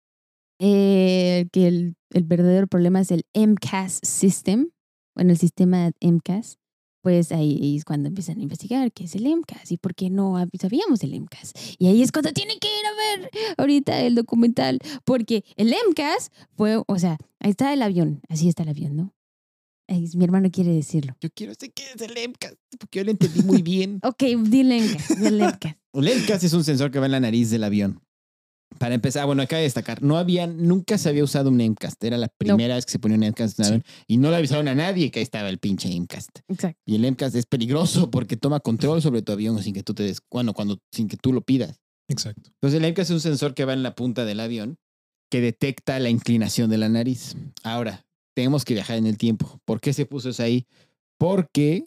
eh, 0.59 1.47
que 1.51 1.67
el, 1.67 1.95
el 2.11 2.23
verdadero 2.23 2.67
problema 2.67 3.01
es 3.01 3.11
el 3.11 3.25
MCAS 3.33 3.99
System, 4.03 4.69
bueno, 5.15 5.31
el 5.31 5.37
sistema 5.37 5.91
MCAS, 6.01 6.57
pues 7.01 7.31
ahí 7.31 7.75
es 7.75 7.83
cuando 7.83 8.09
empiezan 8.09 8.37
a 8.37 8.41
investigar 8.43 8.91
qué 8.91 9.05
es 9.05 9.15
el 9.15 9.25
MCAS 9.25 9.71
y 9.71 9.77
por 9.77 9.95
qué 9.95 10.09
no 10.09 10.35
sabíamos 10.59 11.03
el 11.03 11.19
MCAS. 11.19 11.53
Y 11.79 11.87
ahí 11.87 12.01
es 12.01 12.11
cuando 12.11 12.31
tienen 12.31 12.59
que 12.59 12.67
ir 12.67 12.85
a 12.85 13.19
ver 13.19 13.31
ahorita 13.57 14.01
el 14.01 14.15
documental, 14.15 14.79
porque 15.03 15.43
el 15.55 15.73
MCAS 15.89 16.31
fue, 16.55 16.81
o 16.85 16.99
sea, 16.99 17.17
ahí 17.39 17.51
está 17.51 17.73
el 17.73 17.81
avión, 17.81 18.21
así 18.29 18.47
está 18.47 18.63
el 18.63 18.69
avión, 18.69 18.95
¿no? 18.95 19.13
Mi 20.13 20.23
hermano 20.23 20.49
quiere 20.49 20.71
decirlo. 20.71 21.17
Yo 21.19 21.29
quiero 21.33 21.53
saber 21.53 21.73
qué 21.73 21.83
es 21.93 22.01
el 22.01 22.17
EMCAS, 22.17 22.55
porque 22.79 22.99
yo 22.99 23.03
lo 23.03 23.11
entendí 23.11 23.41
muy 23.41 23.61
bien. 23.61 23.99
Ok, 24.03 24.23
dile 24.45 24.79
MCAS, 24.79 25.19
dile 25.19 25.47
MCAS. 25.47 25.75
El 25.93 26.07
EMCAS 26.07 26.43
es 26.45 26.53
un 26.53 26.63
sensor 26.63 26.91
que 26.91 26.99
va 26.99 27.07
en 27.07 27.11
la 27.11 27.19
nariz 27.19 27.49
del 27.49 27.65
avión. 27.65 28.01
Para 28.81 28.95
empezar, 28.95 29.27
bueno, 29.27 29.43
acá 29.43 29.57
de 29.57 29.61
destacar, 29.63 30.01
no 30.01 30.17
había, 30.17 30.47
nunca 30.47 30.97
se 30.97 31.07
había 31.07 31.23
usado 31.23 31.51
un 31.51 31.61
EMCAST. 31.61 32.03
Era 32.03 32.17
la 32.17 32.29
primera 32.29 32.73
vez 32.73 32.83
que 32.87 32.91
se 32.93 32.97
ponía 32.97 33.15
un 33.15 33.23
EMCAST 33.23 33.59
en 33.59 33.63
un 33.63 33.67
Sí. 33.67 33.73
avión 33.73 33.83
y 34.07 34.17
no 34.17 34.31
le 34.31 34.37
avisaron 34.37 34.67
a 34.67 34.73
nadie 34.73 35.11
que 35.11 35.19
ahí 35.19 35.23
estaba 35.23 35.49
el 35.49 35.59
pinche 35.59 35.87
EMCAST. 35.95 36.39
Exacto. 36.47 36.81
Y 36.87 36.95
el 36.95 37.05
EMCAST 37.05 37.35
es 37.35 37.45
peligroso 37.45 38.09
porque 38.09 38.37
toma 38.37 38.59
control 38.59 39.01
sobre 39.03 39.21
tu 39.21 39.31
avión 39.33 39.61
sin 39.61 39.75
que 39.75 39.83
tú 39.83 39.93
te 39.93 40.01
des, 40.01 40.17
bueno, 40.31 40.53
cuando, 40.55 40.79
sin 40.91 41.07
que 41.07 41.15
tú 41.17 41.31
lo 41.31 41.41
pidas. 41.41 41.79
Exacto. 42.09 42.49
Entonces 42.55 42.79
el 42.79 42.85
EMCAST 42.85 43.11
es 43.11 43.13
un 43.13 43.21
sensor 43.21 43.53
que 43.53 43.65
va 43.65 43.73
en 43.73 43.83
la 43.83 43.93
punta 43.93 44.25
del 44.25 44.39
avión 44.39 44.77
que 45.29 45.41
detecta 45.41 45.99
la 45.99 46.09
inclinación 46.09 46.69
de 46.71 46.77
la 46.79 46.89
nariz. 46.89 47.35
Ahora, 47.63 48.03
tenemos 48.35 48.65
que 48.65 48.73
viajar 48.73 48.97
en 48.97 49.05
el 49.05 49.17
tiempo. 49.17 49.61
¿Por 49.63 49.79
qué 49.79 49.93
se 49.93 50.07
puso 50.07 50.29
eso 50.29 50.41
ahí? 50.41 50.65
Porque, 51.19 51.85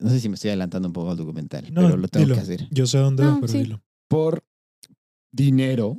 no 0.00 0.08
sé 0.08 0.18
si 0.18 0.30
me 0.30 0.36
estoy 0.36 0.48
adelantando 0.48 0.88
un 0.88 0.94
poco 0.94 1.10
al 1.10 1.16
documental, 1.18 1.72
No, 1.74 1.82
pero 1.82 1.96
lo 1.98 2.08
tengo 2.08 2.24
dilo. 2.24 2.34
que 2.36 2.40
hacer. 2.40 2.66
Yo 2.70 2.86
sé 2.86 2.96
dónde 2.98 3.22
No, 3.22 3.32
vas, 3.32 3.40
pero 3.40 3.52
sí. 3.52 3.58
dilo. 3.58 3.82
Por 4.08 4.42
dinero, 5.30 5.96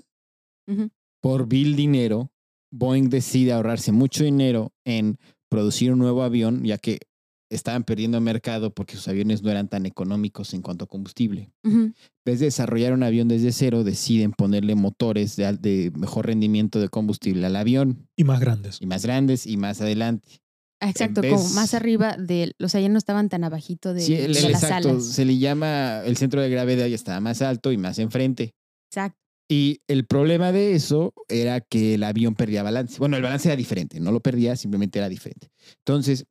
Por 1.21 1.47
vil 1.47 1.75
dinero, 1.75 2.31
Boeing 2.71 3.09
decide 3.09 3.53
ahorrarse 3.53 3.91
mucho 3.91 4.23
dinero 4.23 4.71
en 4.85 5.17
producir 5.49 5.91
un 5.91 5.99
nuevo 5.99 6.23
avión, 6.23 6.63
ya 6.63 6.77
que 6.77 6.99
estaban 7.49 7.85
perdiendo 7.85 8.19
mercado 8.19 8.73
porque 8.73 8.95
sus 8.97 9.07
aviones 9.07 9.41
no 9.41 9.49
eran 9.49 9.69
tan 9.69 9.85
económicos 9.85 10.53
en 10.53 10.61
cuanto 10.61 10.83
a 10.83 10.87
combustible. 10.87 11.49
En 11.63 11.95
vez 12.25 12.39
de 12.39 12.47
desarrollar 12.47 12.91
un 12.91 13.03
avión 13.03 13.29
desde 13.29 13.53
cero, 13.53 13.85
deciden 13.85 14.33
ponerle 14.33 14.75
motores 14.75 15.37
de, 15.37 15.53
de 15.53 15.91
mejor 15.95 16.25
rendimiento 16.25 16.81
de 16.81 16.89
combustible 16.89 17.45
al 17.45 17.55
avión, 17.55 18.09
Y 18.17 18.25
más 18.25 18.41
grandes. 18.41 18.79
y 18.81 18.85
más 18.85 19.03
grandes 19.05 19.47
y 19.47 19.55
más 19.55 19.79
adelante. 19.79 20.27
Ah, 20.81 20.89
Exacto, 20.89 21.21
vez- 21.21 21.31
como 21.33 21.49
más 21.55 21.73
arriba 21.73 22.17
de, 22.17 22.53
o 22.61 22.67
sea, 22.67 22.81
ya 22.81 22.89
no 22.89 22.97
estaban 22.97 23.29
tan 23.29 23.43
abajito 23.45 23.93
de, 23.93 24.01
Sí, 24.01 24.13
el- 24.15 24.33
de 24.33 24.39
el 24.41 24.51
las 24.51 24.63
exacto, 24.63 24.89
alas. 24.89 25.05
se 25.05 25.23
le 25.25 25.37
llama, 25.37 26.01
el 26.05 26.17
centro 26.17 26.41
de 26.41 26.49
gravedad 26.49 26.85
ya 26.87 26.95
estaba 26.95 27.19
más 27.21 27.41
alto 27.41 27.71
y 27.71 27.77
más 27.77 27.97
enfrente. 27.97 28.53
Exacto. 28.91 29.17
Y 29.49 29.79
el 29.87 30.05
problema 30.05 30.51
de 30.51 30.73
eso 30.73 31.13
era 31.29 31.61
que 31.61 31.93
el 31.93 32.03
avión 32.03 32.35
perdía 32.35 32.63
balance. 32.63 32.97
Bueno, 32.99 33.15
el 33.15 33.23
balance 33.23 33.47
era 33.47 33.55
diferente, 33.55 33.99
no 33.99 34.11
lo 34.11 34.19
perdía, 34.19 34.55
simplemente 34.57 34.99
era 34.99 35.07
diferente. 35.07 35.47
Entonces, 35.85 36.25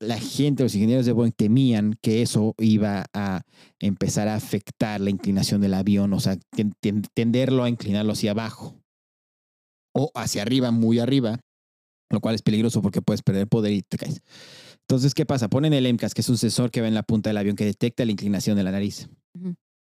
la 0.00 0.18
gente, 0.18 0.62
los 0.62 0.74
ingenieros 0.74 1.04
de 1.04 1.12
Boeing 1.12 1.32
temían 1.32 1.98
que 2.00 2.22
eso 2.22 2.54
iba 2.58 3.04
a 3.12 3.42
empezar 3.80 4.28
a 4.28 4.34
afectar 4.36 5.00
la 5.00 5.10
inclinación 5.10 5.60
del 5.60 5.74
avión, 5.74 6.12
o 6.14 6.20
sea, 6.20 6.36
ten- 6.56 6.72
ten- 6.80 7.02
tenderlo 7.12 7.64
a 7.64 7.68
inclinarlo 7.68 8.12
hacia 8.12 8.30
abajo 8.30 8.80
o 9.94 10.10
hacia 10.14 10.42
arriba, 10.42 10.70
muy 10.70 11.00
arriba, 11.00 11.40
lo 12.10 12.20
cual 12.20 12.34
es 12.34 12.42
peligroso 12.42 12.80
porque 12.82 13.02
puedes 13.02 13.22
perder 13.22 13.48
poder 13.48 13.72
y 13.72 13.82
te 13.82 13.98
caes. 13.98 14.22
Entonces, 14.88 15.14
¿qué 15.14 15.26
pasa? 15.26 15.48
Ponen 15.48 15.72
el 15.72 15.86
MCAS, 15.86 16.14
que 16.14 16.20
es 16.22 16.28
un 16.28 16.38
sensor 16.38 16.70
que 16.70 16.80
va 16.80 16.88
en 16.88 16.94
la 16.94 17.02
punta 17.02 17.30
del 17.30 17.36
avión 17.36 17.56
que 17.56 17.64
detecta 17.64 18.04
la 18.04 18.12
inclinación 18.12 18.56
de 18.56 18.62
la 18.62 18.70
nariz. 18.72 19.08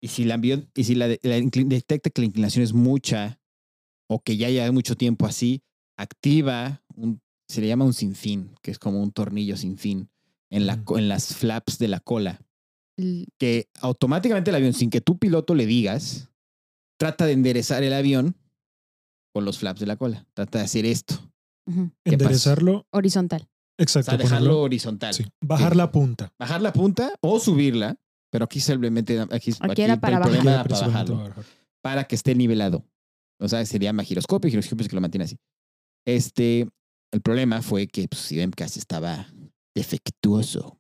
Y 0.04 0.10
si 0.10 0.26
la 0.26 0.34
avión, 0.34 0.70
y 0.76 0.84
si 0.84 0.96
la, 0.96 1.08
la 1.08 1.40
detecta 1.40 2.10
que 2.10 2.22
la 2.22 2.26
inclinación 2.26 2.62
es 2.64 2.74
mucha 2.74 3.40
o 4.10 4.22
que 4.22 4.36
ya 4.36 4.50
lleva 4.50 4.70
mucho 4.74 4.96
tiempo 4.98 5.26
así, 5.26 5.62
activa 5.98 6.84
un, 6.96 7.22
se 7.48 7.62
le 7.62 7.68
llama 7.68 7.86
un 7.86 7.94
sinfín, 7.94 8.54
que 8.62 8.72
es 8.72 8.80
como 8.80 9.02
un 9.02 9.12
tornillo 9.14 9.56
sin 9.56 9.78
fin 9.78 10.10
en, 10.50 10.68
la, 10.68 10.76
Mm. 10.76 10.98
en 10.98 11.08
las 11.08 11.34
flaps 11.36 11.78
de 11.80 11.88
la 11.88 12.02
cola, 12.02 12.42
que 13.40 13.70
automáticamente 13.80 14.50
el 14.50 14.56
avión, 14.58 14.74
sin 14.74 14.90
que 14.90 15.00
tu 15.00 15.18
piloto 15.18 15.56
le 15.56 15.66
digas, 15.66 16.30
trata 17.00 17.26
de 17.26 17.32
enderezar 17.32 17.82
el 17.84 17.94
avión 17.94 18.36
con 19.34 19.46
los 19.46 19.58
flaps 19.60 19.80
de 19.80 19.86
la 19.88 19.96
cola. 19.96 20.28
Trata 20.34 20.60
de 20.60 20.66
hacer 20.66 20.86
esto. 20.86 21.16
Enderezarlo. 22.04 22.86
Horizontal. 22.92 23.48
O 23.80 23.82
Exacto. 23.84 24.12
sea, 24.12 24.18
dejarlo 24.18 24.50
ponerlo- 24.52 24.62
horizontal. 24.64 25.14
sí, 25.14 25.26
Bajar 25.42 25.72
Sí. 25.72 25.78
la 25.78 25.92
punta. 25.92 26.34
Bajar 26.38 26.62
la 26.62 26.74
punta 26.74 27.14
o 27.22 27.40
subirla, 27.40 27.96
pero 28.34 28.46
aquí 28.46 28.60
simplemente 28.60 29.20
aquí, 29.30 29.54
Aquí 29.60 29.84
era 29.84 30.00
para 30.00 30.16
el 30.18 30.20
bajar. 30.22 30.32
problema 30.34 30.52
era 30.54 30.64
para 30.64 30.88
bajarlo. 30.88 31.18
bajar. 31.18 31.46
para 31.84 32.04
que 32.06 32.16
esté 32.16 32.34
nivelado. 32.34 32.84
O 33.40 33.48
sea, 33.48 33.64
se 33.64 33.78
llama 33.78 34.04
giroscopio, 34.04 34.50
giroscopio 34.50 34.82
es 34.82 34.90
que 34.90 34.96
lo 34.96 35.02
mantiene 35.02 35.26
así. 35.26 35.38
Este, 36.04 36.68
el 37.12 37.22
problema 37.22 37.62
fue 37.62 37.86
que 37.86 38.08
pues, 38.08 38.32
MCAS 38.32 38.78
estaba 38.78 39.28
defectuoso. 39.76 40.80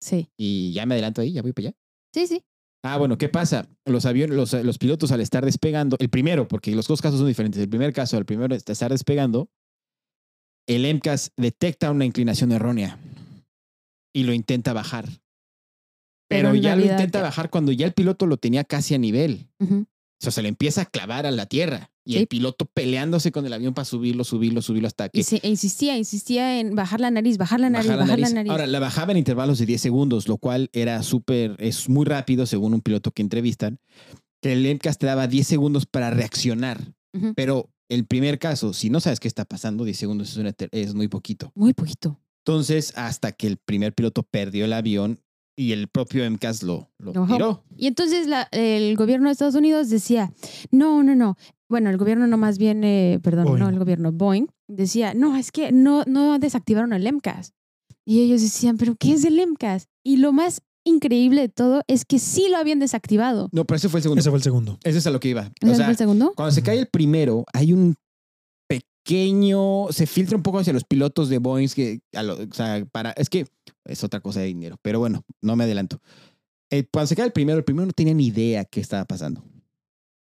Sí. 0.00 0.28
Y 0.38 0.72
ya 0.72 0.86
me 0.86 0.94
adelanto 0.94 1.20
ahí, 1.20 1.32
ya 1.32 1.42
voy 1.42 1.52
para 1.52 1.68
allá. 1.70 1.76
Sí, 2.14 2.28
sí. 2.28 2.44
Ah, 2.84 2.96
bueno, 2.96 3.18
¿qué 3.18 3.28
pasa? 3.28 3.68
Los 3.84 4.06
aviones, 4.06 4.36
los, 4.36 4.52
los 4.52 4.78
pilotos 4.78 5.10
al 5.10 5.20
estar 5.20 5.44
despegando, 5.44 5.96
el 5.98 6.10
primero, 6.10 6.46
porque 6.46 6.70
los 6.76 6.86
dos 6.86 7.02
casos 7.02 7.18
son 7.18 7.26
diferentes. 7.26 7.60
El 7.60 7.68
primer 7.68 7.92
caso, 7.92 8.18
el 8.18 8.24
primero 8.24 8.54
es 8.54 8.62
estar 8.68 8.92
despegando, 8.92 9.50
el 10.68 10.86
MCAS 10.94 11.32
detecta 11.36 11.90
una 11.90 12.04
inclinación 12.04 12.52
errónea 12.52 13.00
y 14.14 14.22
lo 14.22 14.32
intenta 14.32 14.72
bajar. 14.72 15.08
Pero, 16.32 16.54
ya 16.54 16.76
lo 16.76 16.84
intenta 16.84 17.22
bajar 17.22 17.50
cuando 17.50 17.72
ya 17.72 17.86
el 17.86 17.92
piloto 17.92 18.26
lo 18.26 18.36
tenía 18.36 18.64
casi 18.64 18.94
a 18.94 18.98
nivel. 18.98 19.48
O 19.60 19.86
sea, 20.24 20.30
se 20.32 20.42
le 20.42 20.48
empieza 20.48 20.82
a 20.82 20.86
clavar 20.86 21.26
a 21.26 21.30
la 21.30 21.46
tierra. 21.46 21.90
Y 22.04 22.14
Sí. 22.14 22.18
el 22.18 22.26
piloto 22.26 22.66
peleándose 22.66 23.30
con 23.30 23.46
el 23.46 23.52
avión 23.52 23.74
para 23.74 23.84
subirlo, 23.84 24.24
subirlo, 24.24 24.60
subirlo 24.60 24.88
hasta 24.88 25.08
que 25.08 25.22
se, 25.22 25.36
e 25.36 25.48
insistía, 25.48 25.96
insistía 25.96 26.58
en 26.58 26.74
bajar 26.74 27.00
la 27.00 27.12
nariz, 27.12 27.38
bajar 27.38 27.60
la 27.60 27.70
nariz, 27.70 27.86
bajar 27.86 27.98
la 27.98 28.04
bajar 28.04 28.18
la 28.18 28.30
nariz. 28.30 28.50
Ahora, 28.50 28.66
la 28.66 28.80
bajaba 28.80 29.12
en 29.12 29.18
intervalos 29.18 29.58
de 29.60 29.66
10 29.66 29.80
segundos, 29.80 30.26
lo 30.26 30.36
cual 30.36 30.68
era 30.72 31.00
súper, 31.04 31.54
es 31.60 31.88
muy 31.88 32.04
rápido 32.04 32.44
según 32.46 32.74
un 32.74 32.80
piloto 32.80 33.12
que 33.12 33.22
entrevistan, 33.22 33.78
que 34.42 34.52
el 34.52 34.66
MCAS 34.66 34.98
te 34.98 35.06
daba 35.06 35.28
10 35.28 35.46
segundos 35.46 35.86
para 35.86 36.10
reaccionar. 36.10 36.92
Pero 37.36 37.70
el 37.88 38.04
primer 38.06 38.40
caso, 38.40 38.72
si 38.72 38.90
no 38.90 38.98
sabes 38.98 39.20
qué 39.20 39.28
está 39.28 39.44
pasando, 39.44 39.84
10 39.84 39.96
segundos 39.96 40.30
es, 40.30 40.36
una 40.38 40.52
es 40.72 40.94
muy 40.94 41.06
poquito. 41.06 41.52
Muy 41.54 41.72
poquito. 41.72 42.18
Entonces, 42.44 42.92
hasta 42.96 43.30
que 43.30 43.46
el 43.46 43.58
primer 43.58 43.92
piloto 43.94 44.24
perdió 44.24 44.64
el 44.64 44.72
avión 44.72 45.20
y 45.56 45.72
el 45.72 45.88
propio 45.88 46.24
MCAS 46.30 46.62
lo, 46.62 46.90
lo 46.98 47.12
tiró. 47.26 47.64
Y 47.76 47.86
entonces 47.86 48.26
la- 48.26 48.48
el 48.52 48.96
gobierno 48.96 49.28
de 49.28 49.32
Estados 49.32 49.54
Unidos 49.54 49.90
decía, 49.90 50.32
no, 50.70 51.02
no, 51.02 51.14
no. 51.14 51.36
Bueno, 51.68 51.90
el 51.90 51.96
gobierno 51.98 52.26
no 52.26 52.36
más 52.36 52.58
bien, 52.58 52.84
eh, 52.84 53.18
perdón, 53.22 53.44
Boeing. 53.44 53.60
no 53.60 53.68
el 53.68 53.78
gobierno, 53.78 54.12
Boeing, 54.12 54.46
decía, 54.68 55.14
no, 55.14 55.36
es 55.36 55.52
que 55.52 55.72
no, 55.72 56.04
no 56.06 56.38
desactivaron 56.38 56.92
el 56.92 57.06
MCAS. 57.06 57.52
Y 58.04 58.20
ellos 58.22 58.40
decían, 58.42 58.76
pero 58.78 58.94
¿qué 58.98 59.12
es 59.12 59.24
el 59.24 59.38
MCAS? 59.38 59.88
Y 60.04 60.16
lo 60.18 60.32
más 60.32 60.62
increíble 60.84 61.42
de 61.42 61.48
todo 61.48 61.82
es 61.86 62.04
que 62.04 62.18
sí 62.18 62.48
lo 62.50 62.56
habían 62.56 62.80
desactivado. 62.80 63.48
No, 63.52 63.64
pero 63.64 63.76
ese 63.76 63.88
fue 63.88 63.98
el 64.00 64.02
segundo. 64.02 64.20
Ese 64.20 64.30
fue 64.30 64.38
el 64.38 64.42
segundo. 64.42 64.78
Ese 64.82 64.98
es 64.98 65.06
a 65.06 65.10
lo 65.10 65.20
que 65.20 65.28
iba. 65.28 65.50
¿Ese 65.60 65.72
O 65.72 65.74
sea, 65.76 65.84
fue 65.84 65.92
el 65.92 65.98
segundo? 65.98 66.32
Cuando 66.34 66.52
se 66.52 66.62
cae 66.62 66.78
el 66.80 66.88
primero, 66.88 67.44
hay 67.52 67.72
un 67.72 67.94
pequeño, 68.68 69.86
se 69.90 70.06
filtra 70.06 70.36
un 70.36 70.42
poco 70.42 70.58
hacia 70.58 70.72
los 70.72 70.84
pilotos 70.84 71.28
de 71.28 71.38
Boeing 71.38 71.68
que, 71.68 72.00
a 72.14 72.22
lo- 72.22 72.34
o 72.36 72.52
sea, 72.54 72.84
para, 72.90 73.10
es 73.12 73.28
que 73.28 73.46
es 73.84 74.04
otra 74.04 74.20
cosa 74.20 74.40
de 74.40 74.46
dinero, 74.46 74.76
pero 74.82 74.98
bueno, 74.98 75.24
no 75.40 75.56
me 75.56 75.64
adelanto. 75.64 76.00
Eh, 76.70 76.86
cuando 76.90 77.06
se 77.08 77.16
cae 77.16 77.26
el 77.26 77.32
primero, 77.32 77.58
el 77.58 77.64
primero 77.64 77.86
no 77.86 77.92
tenía 77.92 78.14
ni 78.14 78.26
idea 78.26 78.64
qué 78.64 78.80
estaba 78.80 79.04
pasando. 79.04 79.44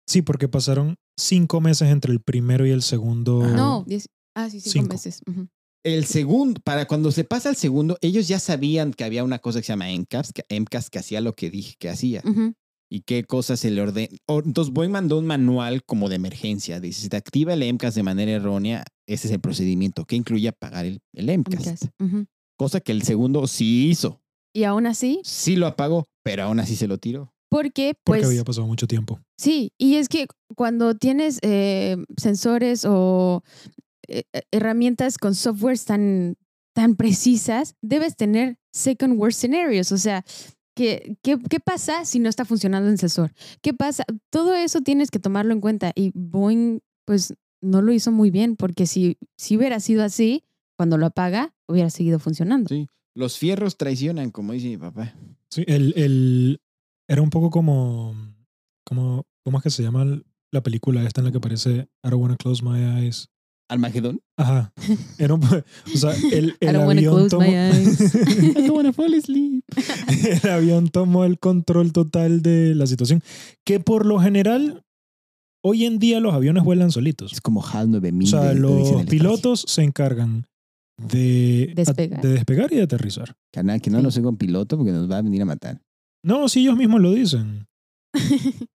Sí, 0.07 0.21
porque 0.21 0.47
pasaron 0.47 0.95
cinco 1.17 1.59
meses 1.61 1.89
entre 1.89 2.11
el 2.13 2.21
primero 2.21 2.65
y 2.65 2.71
el 2.71 2.81
segundo. 2.81 3.43
Ajá. 3.43 3.55
No, 3.55 3.85
diez- 3.85 4.07
ah, 4.35 4.49
sí, 4.49 4.59
cinco, 4.61 4.73
Cinco. 4.73 4.93
meses. 4.93 5.21
El 5.83 6.05
segundo, 6.05 6.59
para 6.63 6.85
cuando 6.85 7.11
se 7.11 7.23
pasa 7.23 7.49
el 7.49 7.55
segundo, 7.55 7.97
ellos 8.01 8.27
ya 8.27 8.39
sabían 8.39 8.93
que 8.93 9.03
había 9.03 9.23
una 9.23 9.39
cosa 9.39 9.59
que 9.59 9.65
se 9.65 9.73
llama 9.73 9.89
MCAS, 9.89 10.31
que, 10.33 10.43
MCAS 10.59 10.89
que 10.89 10.99
hacía 10.99 11.21
lo 11.21 11.33
que 11.33 11.49
dije 11.49 11.75
que 11.79 11.89
hacía 11.89 12.21
y 12.89 13.01
qué 13.01 13.23
cosas 13.23 13.59
se 13.59 13.69
le 13.71 13.81
ordena. 13.81 14.09
Entonces 14.27 14.73
Boeing 14.73 14.91
mandó 14.91 15.17
un 15.17 15.25
manual 15.25 15.83
como 15.85 16.07
de 16.09 16.15
emergencia. 16.15 16.79
Dice, 16.79 17.01
si 17.01 17.09
te 17.09 17.17
activa 17.17 17.53
el 17.53 17.63
MCAS 17.63 17.95
de 17.95 18.03
manera 18.03 18.31
errónea, 18.31 18.83
ese 19.07 19.27
es 19.27 19.33
el 19.33 19.39
procedimiento 19.39 20.05
que 20.05 20.15
incluye 20.17 20.47
apagar 20.49 20.85
el, 20.85 20.99
el 21.13 21.29
MCAS. 21.37 21.65
MCAS. 21.65 21.89
Ujú. 21.99 22.25
Cosa 22.57 22.79
que 22.79 22.91
el 22.91 23.03
segundo 23.03 23.47
sí 23.47 23.87
hizo. 23.89 24.19
Y 24.53 24.63
aún 24.63 24.87
así, 24.87 25.21
Sí 25.23 25.55
lo 25.55 25.67
apagó, 25.67 26.05
pero 26.23 26.43
aún 26.43 26.59
así 26.59 26.75
se 26.75 26.87
lo 26.87 26.97
tiró. 26.97 27.31
porque 27.49 27.93
Porque 28.03 28.21
pues 28.21 28.25
había 28.25 28.43
pasado 28.43 28.65
mucho 28.67 28.87
tiempo. 28.87 29.19
Sí, 29.37 29.71
y 29.77 29.95
es 29.95 30.09
que 30.09 30.27
cuando 30.55 30.95
tienes 30.95 31.39
eh, 31.43 31.97
sensores 32.17 32.83
o 32.85 33.43
eh, 34.07 34.23
eh, 34.33 34.41
herramientas 34.51 35.17
con 35.17 35.35
softwares 35.35 35.85
tan, 35.85 36.35
tan 36.73 36.95
precisas, 36.95 37.75
debes 37.81 38.15
tener 38.15 38.57
second 38.73 39.19
worst 39.19 39.39
scenarios. 39.39 39.91
O 39.91 39.97
sea, 39.97 40.25
¿qué, 40.75 41.17
qué, 41.21 41.37
qué 41.49 41.59
pasa 41.59 42.05
si 42.05 42.19
no 42.19 42.27
está 42.27 42.43
funcionando 42.43 42.89
el 42.89 42.97
sensor? 42.97 43.31
¿Qué 43.61 43.73
pasa? 43.73 44.03
Todo 44.31 44.55
eso 44.55 44.81
tienes 44.81 45.11
que 45.11 45.19
tomarlo 45.19 45.53
en 45.53 45.61
cuenta. 45.61 45.91
Y 45.93 46.11
Boeing, 46.15 46.79
pues, 47.05 47.35
no 47.61 47.81
lo 47.81 47.91
hizo 47.93 48.11
muy 48.11 48.31
bien, 48.31 48.55
porque 48.55 48.87
si, 48.87 49.17
si 49.37 49.57
hubiera 49.57 49.79
sido 49.79 50.03
así, 50.03 50.43
cuando 50.77 50.97
lo 50.97 51.07
apaga, 51.07 51.53
hubiera 51.67 51.89
seguido 51.89 52.19
funcionando. 52.19 52.69
Sí. 52.69 52.87
Los 53.15 53.37
fierros 53.37 53.77
traicionan, 53.77 54.31
como 54.31 54.53
dice 54.53 54.67
mi 54.67 54.77
papá. 54.77 55.13
Sí, 55.49 55.63
el, 55.67 55.93
el, 55.97 56.59
era 57.09 57.21
un 57.21 57.29
poco 57.29 57.49
como, 57.49 58.15
como, 58.85 59.23
¿cómo 59.43 59.57
es 59.57 59.63
que 59.63 59.69
se 59.69 59.81
llama 59.83 60.05
la 60.51 60.61
película 60.61 61.03
esta 61.03 61.21
en 61.21 61.25
la 61.25 61.31
que 61.31 61.37
aparece 61.39 61.87
I 62.03 62.09
don't 62.09 62.21
wanna 62.21 62.37
close 62.37 62.63
my 62.63 62.79
eyes? 63.01 63.27
Armagedón. 63.69 64.21
Ajá. 64.37 64.71
Era 65.17 65.33
un, 65.33 65.43
o 65.43 65.97
sea, 65.97 66.11
el, 66.31 66.55
I 66.61 66.67
el 66.67 66.77
wanna 66.77 66.91
avión 66.99 67.15
close 67.15 67.29
tomó, 67.29 67.41
my 67.47 67.55
eyes. 67.55 68.15
I 68.55 68.67
don't 68.67 68.69
wanna 68.71 68.93
fall 68.93 69.13
asleep. 69.13 69.63
el 70.43 70.49
avión 70.49 70.89
tomó 70.89 71.25
el 71.25 71.39
control 71.39 71.91
total 71.91 72.41
de 72.41 72.75
la 72.75 72.87
situación. 72.87 73.21
Que 73.65 73.79
por 73.79 74.05
lo 74.05 74.19
general, 74.19 74.83
hoy 75.63 75.85
en 75.85 75.99
día 75.99 76.19
los 76.21 76.33
aviones 76.33 76.63
vuelan 76.63 76.91
solitos. 76.91 77.33
Es 77.33 77.41
como 77.41 77.65
HAL 77.65 77.91
9000. 77.91 78.27
O 78.27 78.29
sea, 78.29 78.53
de- 78.53 78.59
los 78.59 79.05
pilotos 79.07 79.65
se 79.67 79.83
encargan 79.83 80.45
de 80.97 81.73
Despegar. 81.75 82.21
de 82.21 82.29
despegar 82.29 82.73
y 82.73 82.77
de 82.77 82.81
aterrizar. 82.83 83.35
Carnal, 83.51 83.81
que 83.81 83.89
no 83.89 83.99
Sí. 83.99 84.03
lo 84.03 84.11
sé 84.11 84.21
con 84.21 84.37
piloto 84.37 84.77
porque 84.77 84.91
nos 84.91 85.09
va 85.09 85.17
a 85.19 85.21
venir 85.21 85.41
a 85.41 85.45
matar. 85.45 85.81
No, 86.23 86.49
sí, 86.49 86.61
ellos 86.61 86.75
mismos 86.77 87.01
lo 87.01 87.13
dicen. 87.13 87.67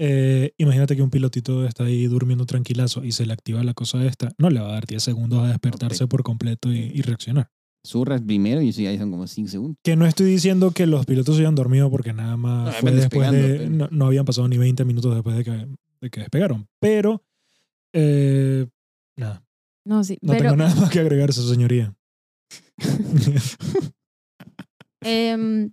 Eh, 0.00 0.52
imagínate 0.58 0.94
que 0.94 1.02
un 1.02 1.10
pilotito 1.10 1.66
está 1.66 1.82
ahí 1.82 2.06
durmiendo 2.06 2.46
tranquilazo 2.46 3.02
y 3.04 3.10
se 3.10 3.26
le 3.26 3.32
activa 3.32 3.64
la 3.64 3.74
cosa 3.74 4.04
esta. 4.06 4.30
No 4.38 4.48
le 4.48 4.60
va 4.60 4.68
a 4.68 4.72
dar 4.74 4.86
10 4.86 5.02
segundos 5.02 5.42
a 5.42 5.48
despertarse 5.48 6.06
por 6.06 6.22
completo 6.22 6.72
y, 6.72 6.78
y 6.94 7.02
reaccionar. 7.02 7.50
Zurras 7.84 8.22
primero 8.22 8.62
y 8.62 8.68
eso 8.68 8.80
ya 8.82 8.96
son 8.96 9.10
como 9.10 9.26
5 9.26 9.48
segundos. 9.48 9.76
Que 9.82 9.96
no 9.96 10.06
estoy 10.06 10.26
diciendo 10.26 10.70
que 10.70 10.86
los 10.86 11.04
pilotos 11.04 11.34
se 11.34 11.42
hayan 11.42 11.56
dormido 11.56 11.90
porque 11.90 12.12
nada 12.12 12.36
más 12.36 12.68
Ah, 12.76 12.78
fue 12.80 12.92
después 12.92 13.28
de. 13.32 13.42
despegando, 13.42 13.88
No, 13.88 13.88
no 13.90 14.06
habían 14.06 14.24
pasado 14.24 14.46
ni 14.46 14.56
20 14.56 14.84
minutos 14.84 15.12
después 15.12 15.36
de 15.36 15.42
que, 15.42 15.66
de 16.00 16.10
que 16.10 16.20
despegaron. 16.20 16.68
Pero. 16.80 17.24
eh, 17.92 18.66
nada. 19.16 19.42
No, 19.88 20.04
sí, 20.04 20.18
No 20.20 20.32
pero 20.34 20.50
tengo 20.50 20.56
nada 20.56 20.74
más 20.74 20.90
que 20.90 21.00
agregar, 21.00 21.32
su 21.32 21.48
señoría. 21.48 21.94
em, 25.02 25.72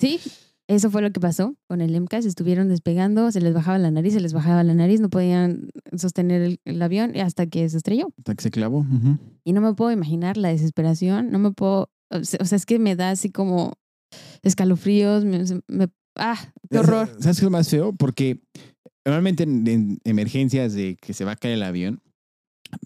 sí, 0.00 0.20
eso 0.68 0.90
fue 0.90 1.02
lo 1.02 1.10
que 1.10 1.20
pasó 1.20 1.56
con 1.66 1.80
el 1.80 1.94
MCAS. 1.94 2.24
Estuvieron 2.26 2.68
despegando, 2.68 3.32
se 3.32 3.40
les 3.40 3.54
bajaba 3.54 3.78
la 3.78 3.90
nariz, 3.90 4.12
se 4.14 4.20
les 4.20 4.32
bajaba 4.32 4.62
la 4.62 4.74
nariz, 4.74 5.00
no 5.00 5.08
podían 5.10 5.70
sostener 5.96 6.42
el, 6.42 6.60
el 6.64 6.80
avión 6.82 7.16
hasta 7.18 7.46
que 7.46 7.68
se 7.68 7.78
estrelló. 7.78 8.08
Hasta 8.18 8.34
que 8.34 8.42
se 8.42 8.50
clavó. 8.50 8.86
Y 9.44 9.52
no 9.52 9.60
me 9.60 9.74
puedo 9.74 9.90
imaginar 9.90 10.36
la 10.36 10.48
desesperación, 10.50 11.30
no 11.30 11.38
me 11.38 11.52
puedo, 11.52 11.90
o 12.10 12.24
sea, 12.24 12.38
o 12.42 12.44
sea, 12.44 12.56
es 12.56 12.66
que 12.66 12.78
me 12.78 12.96
da 12.96 13.10
así 13.10 13.30
como 13.30 13.74
escalofríos, 14.42 15.24
me, 15.24 15.42
me- 15.68 15.88
ah, 16.16 16.38
qué 16.70 16.78
horror. 16.78 17.08
¿Sabes 17.20 17.40
qué 17.40 17.46
es 17.46 17.50
más 17.50 17.68
feo? 17.68 17.92
Porque 17.94 18.40
normalmente 19.04 19.42
en, 19.44 19.66
en 19.66 19.98
emergencias 20.04 20.74
de 20.74 20.96
que 21.00 21.14
se 21.14 21.24
va 21.24 21.32
a 21.32 21.36
caer 21.36 21.54
el 21.54 21.62
avión, 21.62 22.00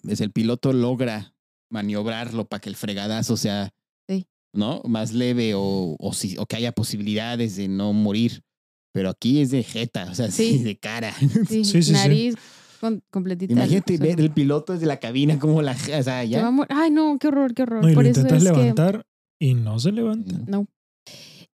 es 0.07 0.21
el 0.21 0.31
piloto 0.31 0.73
logra 0.73 1.33
maniobrarlo 1.71 2.45
para 2.45 2.59
que 2.61 2.69
el 2.69 2.75
fregadazo 2.75 3.37
sea 3.37 3.73
Sí. 4.07 4.27
¿no? 4.53 4.81
más 4.85 5.13
leve 5.13 5.53
o, 5.55 5.95
o, 5.99 6.13
si- 6.13 6.37
o 6.37 6.45
que 6.45 6.55
haya 6.57 6.71
posibilidades 6.71 7.55
de 7.55 7.67
no 7.67 7.93
morir. 7.93 8.43
Pero 8.93 9.09
aquí 9.09 9.41
es 9.41 9.49
de 9.49 9.63
jeta, 9.63 10.07
o 10.11 10.13
sea, 10.15 10.29
sí, 10.29 10.57
Sí. 10.59 10.63
de 10.63 10.77
cara. 10.77 11.13
Sí, 11.49 11.63
Sí, 11.65 11.81
sí, 11.81 11.91
nariz 11.93 12.35
con, 12.79 13.01
completita. 13.09 13.53
Imagínate 13.53 13.95
o 13.95 13.97
sea, 13.97 14.05
ver 14.05 14.19
el 14.19 14.31
piloto 14.31 14.73
desde 14.73 14.85
la 14.85 14.99
cabina 14.99 15.39
como 15.39 15.61
la... 15.61 15.71
O 15.71 16.03
sea, 16.03 16.23
ya... 16.25 16.51
Ay, 16.69 16.91
no, 16.91 17.17
qué 17.19 17.27
horror, 17.29 17.53
qué 17.55 17.63
horror. 17.63 17.81
No, 17.81 17.89
y 17.89 17.93
Por 17.95 18.03
lo 18.03 18.09
eso 18.09 18.19
intentas 18.21 18.43
es 18.43 18.51
que- 18.51 18.57
levantar 18.59 19.05
y 19.41 19.53
no 19.55 19.79
se 19.79 19.91
levanta. 19.91 20.37
No. 20.47 20.67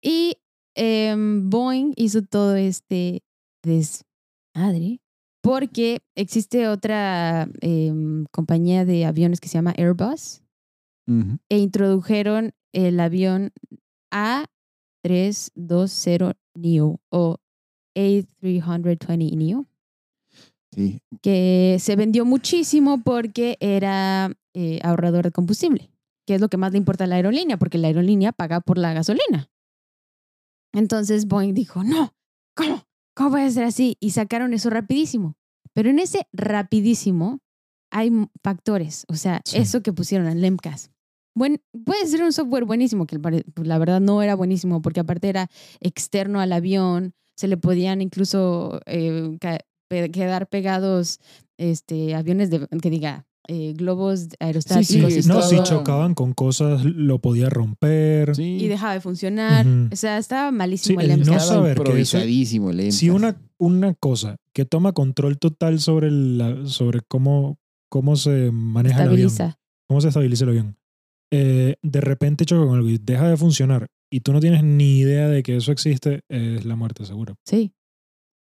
Y 0.01 0.37
em, 0.75 1.49
Boeing 1.49 1.93
hizo 1.95 2.21
todo 2.23 2.55
este 2.55 3.23
desmadre 3.63 4.99
porque 5.47 6.01
existe 6.15 6.67
otra 6.67 7.47
em, 7.61 8.25
compañía 8.31 8.83
de 8.83 9.05
aviones 9.05 9.39
que 9.39 9.47
se 9.47 9.53
llama 9.53 9.73
Airbus 9.77 10.41
e 11.47 11.57
introdujeron 11.57 12.51
el 12.73 12.99
avión 12.99 13.53
A320 14.13 16.35
Neo 16.55 16.99
o 17.09 17.37
A320 17.95 19.37
Neo 19.37 19.65
Sí. 20.73 20.99
que 21.21 21.77
se 21.79 21.95
vendió 21.95 22.25
muchísimo 22.25 23.01
porque 23.01 23.55
era 23.61 24.29
eh, 24.53 24.81
ahorrador 24.83 25.23
de 25.23 25.31
combustible, 25.31 25.89
que 26.27 26.35
es 26.35 26.41
lo 26.41 26.49
que 26.49 26.57
más 26.57 26.73
le 26.73 26.77
importa 26.77 27.05
a 27.05 27.07
la 27.07 27.15
aerolínea, 27.15 27.55
porque 27.57 27.77
la 27.77 27.87
aerolínea 27.87 28.33
paga 28.33 28.59
por 28.59 28.77
la 28.77 28.93
gasolina. 28.93 29.49
Entonces 30.73 31.25
Boeing 31.25 31.53
dijo, 31.53 31.85
no, 31.85 32.13
¿cómo? 32.53 32.86
¿Cómo 33.17 33.31
puede 33.31 33.49
ser 33.49 33.63
así? 33.63 33.97
Y 33.99 34.11
sacaron 34.11 34.53
eso 34.53 34.69
rapidísimo. 34.69 35.35
Pero 35.73 35.89
en 35.89 35.97
ese 35.97 36.27
rapidísimo 36.33 37.39
hay 37.91 38.11
factores, 38.43 39.05
o 39.09 39.15
sea, 39.15 39.41
Sí. 39.43 39.57
eso 39.57 39.81
que 39.81 39.91
pusieron 39.91 40.27
en 40.27 40.41
LEMCAS. 40.41 40.91
Buen, 41.35 41.61
puede 41.85 42.05
ser 42.07 42.23
un 42.23 42.33
software 42.33 42.65
buenísimo, 42.65 43.05
que 43.05 43.19
la 43.63 43.77
verdad 43.77 44.01
no 44.01 44.21
era 44.21 44.35
buenísimo, 44.35 44.81
porque 44.81 44.99
aparte 44.99 45.29
era 45.29 45.49
externo 45.79 46.39
al 46.39 46.51
avión, 46.51 47.13
se 47.35 47.47
le 47.47 47.57
podían 47.57 48.01
incluso 48.01 48.81
eh, 48.87 49.37
quedar 49.89 50.47
pegados 50.47 51.19
este, 51.57 52.15
aviones 52.15 52.49
de, 52.49 52.67
que 52.81 52.89
diga, 52.89 53.26
eh, 53.47 53.73
globos 53.75 54.27
aerostáticos 54.39 55.13
sí, 55.13 55.19
y 55.23 55.27
no, 55.27 55.35
todo. 55.39 55.49
si 55.49 55.63
chocaban 55.63 56.13
con 56.13 56.33
cosas, 56.33 56.83
lo 56.83 57.19
podía 57.19 57.49
romper. 57.49 58.35
Sí. 58.35 58.57
Y 58.61 58.67
dejaba 58.67 58.93
de 58.93 59.01
funcionar. 59.01 59.65
Ujú. 59.65 59.89
O 59.93 59.95
sea, 59.95 60.17
estaba 60.17 60.49
Sí, 60.49 60.55
malísimo 60.55 61.01
el 61.01 61.11
el 61.11 61.19
no 61.25 61.39
saber 61.39 61.75
que 61.77 61.81
eso- 61.81 62.17
improvisadísimo 62.17 62.69
el 62.71 62.91
Si 62.91 63.09
una, 63.09 63.39
una 63.57 63.93
cosa 63.93 64.37
que 64.53 64.65
toma 64.65 64.91
control 64.93 65.37
total 65.39 65.79
sobre, 65.79 66.11
la, 66.11 66.65
sobre 66.65 67.01
cómo, 67.07 67.57
cómo 67.89 68.15
se 68.15 68.51
maneja 68.51 69.03
el 69.03 69.09
avión, 69.11 69.27
Estabiliza. 69.27 69.59
cómo 69.87 70.01
se 70.01 70.07
estabiliza 70.09 70.43
el 70.43 70.49
avión, 70.49 70.77
eh, 71.31 71.75
de 71.81 72.01
repente 72.01 72.45
choca 72.45 72.65
con 72.65 72.75
algo 72.75 72.89
y 72.89 72.97
deja 72.97 73.29
de 73.29 73.37
funcionar 73.37 73.87
y 74.11 74.21
tú 74.21 74.33
no 74.33 74.39
tienes 74.39 74.63
ni 74.63 74.99
idea 74.99 75.27
de 75.29 75.43
que 75.43 75.57
eso 75.57 75.71
existe, 75.71 76.21
es 76.29 76.65
la 76.65 76.75
muerte 76.75 77.05
segura. 77.05 77.35
Sí. 77.45 77.73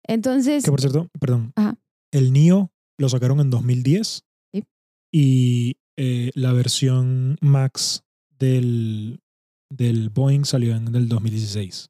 Entonces, 0.07 0.65
Que 0.65 0.71
por 0.71 0.81
cierto, 0.81 1.09
perdón, 1.19 1.53
Ajá. 1.57 1.77
el 2.13 2.33
NIO 2.33 2.71
lo 2.99 3.09
sacaron 3.09 3.41
en 3.41 3.51
2010 3.51 4.07
Sí. 4.09 4.23
Y 5.17 5.77
eh, 5.97 6.33
la 6.35 6.53
versión 6.53 7.37
Max 7.41 8.03
del, 8.37 9.21
del 9.71 10.11
Boeing 10.11 10.45
salió 10.45 10.75
en 10.75 10.93
el 10.93 11.09
2016. 11.09 11.89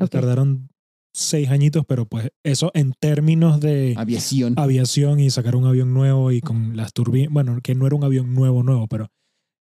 ok. 0.00 0.10
Tardaron 0.10 0.68
seis 1.14 1.48
añitos, 1.48 1.86
pero 1.86 2.06
pues 2.06 2.32
eso 2.42 2.72
en 2.74 2.92
términos 2.92 3.60
de 3.60 3.94
Aviación. 3.96 4.54
aviación 4.56 5.20
y 5.20 5.30
sacar 5.30 5.54
un 5.54 5.64
avión 5.64 5.94
nuevo 5.94 6.32
y 6.32 6.40
con 6.40 6.76
las 6.76 6.92
turbinas, 6.92 7.32
bueno, 7.32 7.60
que 7.62 7.76
no 7.76 7.86
era 7.86 7.94
un 7.94 8.02
avión 8.02 8.34
nuevo, 8.34 8.64
nuevo, 8.64 8.88
pero 8.88 9.12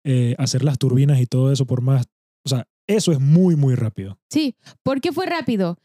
eh, 0.05 0.35
hacer 0.37 0.63
las 0.63 0.77
turbinas 0.77 1.23
y 1.23 1.27
todo 1.27 1.51
eso 1.51 1.67
por 1.67 1.81
más, 1.81 2.05
o 2.45 2.51
sea, 2.51 2.69
eso 2.87 3.13
es 3.13 3.19
muy, 3.19 3.57
muy 3.57 3.77
rápido. 3.77 4.19
Sí, 4.29 4.57
¿por 4.83 5.01
qué 5.01 5.11
fue 5.11 5.25
rápido? 5.25 5.79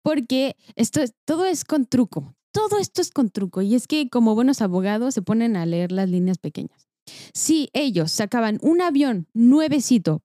Porque 0.00 0.56
esto 0.74 1.02
es, 1.02 1.12
todo 1.26 1.44
es 1.44 1.66
con 1.66 1.84
truco. 1.84 2.34
Todo 2.52 2.78
esto 2.78 3.00
es 3.02 3.10
con 3.10 3.30
truco. 3.30 3.62
Y 3.62 3.74
es 3.74 3.86
que 3.86 4.08
como 4.08 4.34
buenos 4.34 4.60
abogados 4.60 5.14
se 5.14 5.22
ponen 5.22 5.56
a 5.56 5.66
leer 5.66 5.90
las 5.92 6.08
líneas 6.08 6.38
pequeñas. 6.38 6.86
Si 7.34 7.68
ellos 7.72 8.12
sacaban 8.12 8.58
un 8.62 8.80
avión 8.80 9.26
nuevecito 9.34 10.22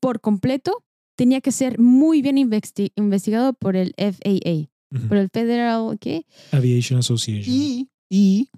por 0.00 0.20
completo, 0.20 0.84
tenía 1.16 1.40
que 1.40 1.52
ser 1.52 1.78
muy 1.78 2.20
bien 2.20 2.36
investi- 2.36 2.92
investigado 2.96 3.52
por 3.54 3.76
el 3.76 3.94
FAA, 3.96 4.68
por 5.08 5.16
el 5.16 5.28
Federal, 5.30 5.98
¿qué? 6.00 6.26
Aviation 6.52 6.98
Association. 6.98 7.54
Y, 7.54 7.88
y 8.10 8.50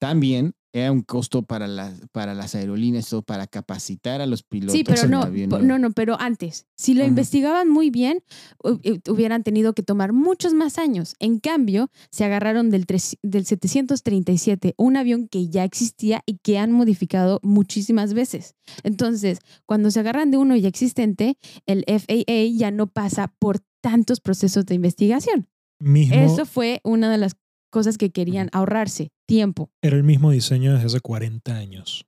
también 0.00 0.54
era 0.76 0.90
un 0.90 1.02
costo 1.02 1.42
para 1.42 1.68
las, 1.68 2.00
para 2.10 2.34
las 2.34 2.56
aerolíneas 2.56 3.12
o 3.12 3.22
para 3.22 3.46
capacitar 3.46 4.20
a 4.20 4.26
los 4.26 4.42
pilotos. 4.42 4.72
Sí, 4.72 4.82
pero 4.82 5.06
no, 5.06 5.24
no, 5.62 5.78
no, 5.78 5.92
pero 5.92 6.20
antes, 6.20 6.66
si 6.76 6.94
lo 6.94 7.02
Ajá. 7.02 7.08
investigaban 7.10 7.68
muy 7.70 7.90
bien, 7.90 8.24
hu- 8.58 9.00
hubieran 9.08 9.44
tenido 9.44 9.72
que 9.72 9.84
tomar 9.84 10.12
muchos 10.12 10.52
más 10.52 10.78
años. 10.78 11.14
En 11.20 11.38
cambio, 11.38 11.90
se 12.10 12.24
agarraron 12.24 12.70
del, 12.70 12.86
tres- 12.86 13.16
del 13.22 13.46
737, 13.46 14.74
un 14.76 14.96
avión 14.96 15.28
que 15.28 15.48
ya 15.48 15.62
existía 15.62 16.22
y 16.26 16.38
que 16.38 16.58
han 16.58 16.72
modificado 16.72 17.38
muchísimas 17.44 18.12
veces. 18.12 18.56
Entonces, 18.82 19.38
cuando 19.66 19.92
se 19.92 20.00
agarran 20.00 20.32
de 20.32 20.38
uno 20.38 20.56
ya 20.56 20.68
existente, 20.68 21.38
el 21.66 21.84
FAA 21.86 22.46
ya 22.56 22.72
no 22.72 22.88
pasa 22.88 23.32
por 23.38 23.60
tantos 23.80 24.20
procesos 24.20 24.66
de 24.66 24.74
investigación. 24.74 25.48
Mismo, 25.80 26.14
Eso 26.16 26.46
fue 26.46 26.80
una 26.82 27.10
de 27.12 27.18
las 27.18 27.36
cosas 27.74 27.98
que 27.98 28.10
querían 28.10 28.48
ahorrarse, 28.52 29.10
tiempo. 29.26 29.70
era 29.82 29.96
el 29.96 30.04
mismo 30.04 30.30
diseño 30.30 30.72
desde 30.72 30.86
hace 30.86 31.00
40 31.00 31.54
años. 31.56 32.06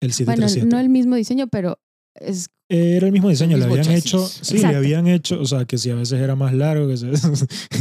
El 0.00 0.10
Bueno, 0.24 0.48
737. 0.48 0.66
no 0.66 0.78
el 0.80 0.88
mismo 0.88 1.16
diseño, 1.16 1.46
pero 1.48 1.78
es 2.14 2.48
Eh, 2.68 2.96
Era 2.96 3.06
el 3.06 3.12
mismo 3.12 3.28
diseño, 3.28 3.56
le 3.56 3.66
mismo 3.66 3.74
habían 3.74 3.86
chasis. 3.86 4.06
hecho, 4.06 4.26
sí, 4.26 4.54
Exacto. 4.56 4.72
le 4.72 4.76
habían 4.78 5.06
hecho, 5.06 5.40
o 5.40 5.44
sea, 5.46 5.64
que 5.66 5.78
si 5.78 5.90
a 5.90 5.94
veces 5.94 6.20
era 6.20 6.34
más 6.36 6.52
largo, 6.54 6.88
que 6.88 6.96
si 6.96 7.06
a 7.06 7.10
veces, 7.10 7.46
que 7.70 7.78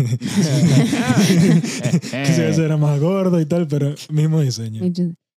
si 2.34 2.42
a 2.42 2.46
veces 2.46 2.60
era 2.60 2.78
más 2.78 3.00
gordo 3.00 3.40
y 3.40 3.46
tal, 3.46 3.68
pero 3.68 3.94
mismo 4.10 4.42
diseño. 4.42 4.82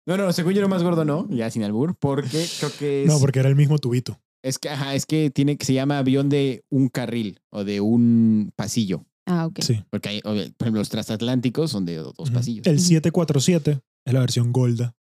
No, 0.07 0.17
no, 0.17 0.33
según 0.33 0.53
yo 0.55 0.61
lo 0.61 0.69
más 0.69 0.83
gordo 0.83 1.05
no, 1.05 1.27
ya 1.31 1.51
sin 1.51 1.63
albur, 1.65 1.97
porque 1.99 2.45
creo 2.59 2.71
que 2.79 3.03
es, 3.05 3.09
No, 3.09 3.19
porque 3.21 3.39
era 3.41 3.49
el 3.49 3.57
mismo 3.57 3.79
tubito. 3.79 4.19
es 4.43 4.59
que, 4.59 4.69
ajá, 4.69 4.95
es 4.95 5.07
que 5.07 5.31
tiene 5.31 5.57
que 5.57 5.65
se 5.65 5.73
llama 5.73 5.99
avión 5.99 6.29
de 6.29 6.63
un 6.71 6.89
carril 6.89 7.41
o 7.51 7.65
de 7.65 7.81
un 7.81 8.53
pasillo. 8.57 9.07
Ah, 9.27 9.47
ok. 9.47 9.61
Sí. 9.63 9.83
Porque 9.91 10.09
hay, 10.11 10.21
por 10.21 10.35
ejemplo, 10.37 10.81
los 10.81 10.89
transatlánticos 10.91 11.71
son 11.71 11.85
de 11.87 11.97
dos 11.97 12.15
Ujú. 12.19 12.33
pasillos. 12.33 12.67
El 12.67 12.79
747 12.79 13.81
es 14.07 14.13
la 14.13 14.21
versión 14.21 14.53
Golda, 14.53 14.95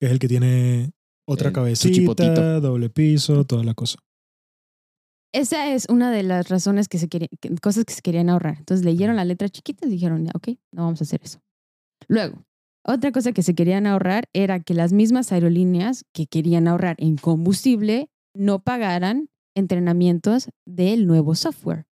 que 0.00 0.06
es 0.06 0.12
el 0.12 0.18
que 0.18 0.28
tiene 0.28 0.92
Otra 1.26 1.48
El 1.48 1.54
cabecita, 1.54 2.58
doble 2.60 2.90
piso, 2.90 3.44
toda 3.44 3.62
la 3.62 3.74
cosa. 3.74 3.98
Esa 5.32 5.72
es 5.72 5.86
una 5.88 6.10
de 6.10 6.24
las 6.24 6.48
razones 6.48 6.88
que 6.88 6.98
se 6.98 7.08
querían, 7.08 7.28
que- 7.40 7.54
cosas 7.56 7.84
que 7.84 7.94
se 7.94 8.02
querían 8.02 8.28
ahorrar. 8.30 8.56
Entonces 8.58 8.84
leyeron 8.84 9.14
la 9.16 9.24
letra 9.24 9.48
chiquita 9.48 9.86
y 9.86 9.90
dijeron, 9.90 10.24
"Ya, 10.24 10.32
ok, 10.34 10.48
no 10.72 10.82
vamos 10.84 11.00
a 11.00 11.04
hacer 11.04 11.20
eso. 11.22 11.38
Luego, 12.08 12.42
otra 12.84 13.12
cosa 13.12 13.30
que 13.32 13.42
se 13.44 13.54
querían 13.54 13.86
ahorrar 13.86 14.24
era 14.32 14.58
que 14.60 14.74
las 14.74 14.92
mismas 14.92 15.30
aerolíneas 15.30 16.04
que 16.12 16.26
querían 16.26 16.66
ahorrar 16.66 16.96
en 16.98 17.16
combustible 17.16 18.08
no 18.34 18.58
pagaran 18.60 19.28
entrenamientos 19.56 20.48
del 20.66 21.06
nuevo 21.06 21.36
software. 21.36 21.86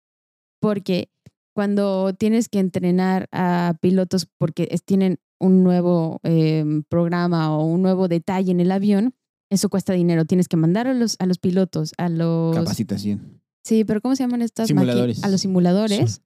Porque 0.61 1.09
cuando 1.59 2.15
tienes 2.15 2.49
que 2.49 2.61
entrenar 2.61 3.29
a 3.33 3.75
pilotos 3.81 4.29
porque 4.39 4.69
tienen 4.85 5.19
un 5.41 5.65
nuevo 5.65 6.21
eh, 6.23 6.65
programa 6.89 7.53
o 7.53 7.65
un 7.67 7.83
nuevo 7.83 8.07
detalle 8.07 8.53
en 8.53 8.61
el 8.61 8.71
avión, 8.71 9.17
eso 9.51 9.69
cuesta 9.69 9.93
dinero. 9.93 10.25
Tienes 10.25 10.47
que 10.47 10.57
mandar 10.57 10.87
a 10.87 10.95
los, 10.95 11.17
a 11.19 11.27
los 11.27 11.39
pilotos, 11.39 11.95
a 11.99 12.09
los... 12.09 12.55
Capacitación. 12.55 13.43
Sí, 13.65 13.85
pero 13.85 14.01
¿cómo 14.01 14.15
se 14.15 14.23
llaman 14.23 14.43
estas? 14.43 14.69
Simuladores. 14.69 15.25
A 15.25 15.29
los 15.29 15.41
simuladores. 15.41 16.23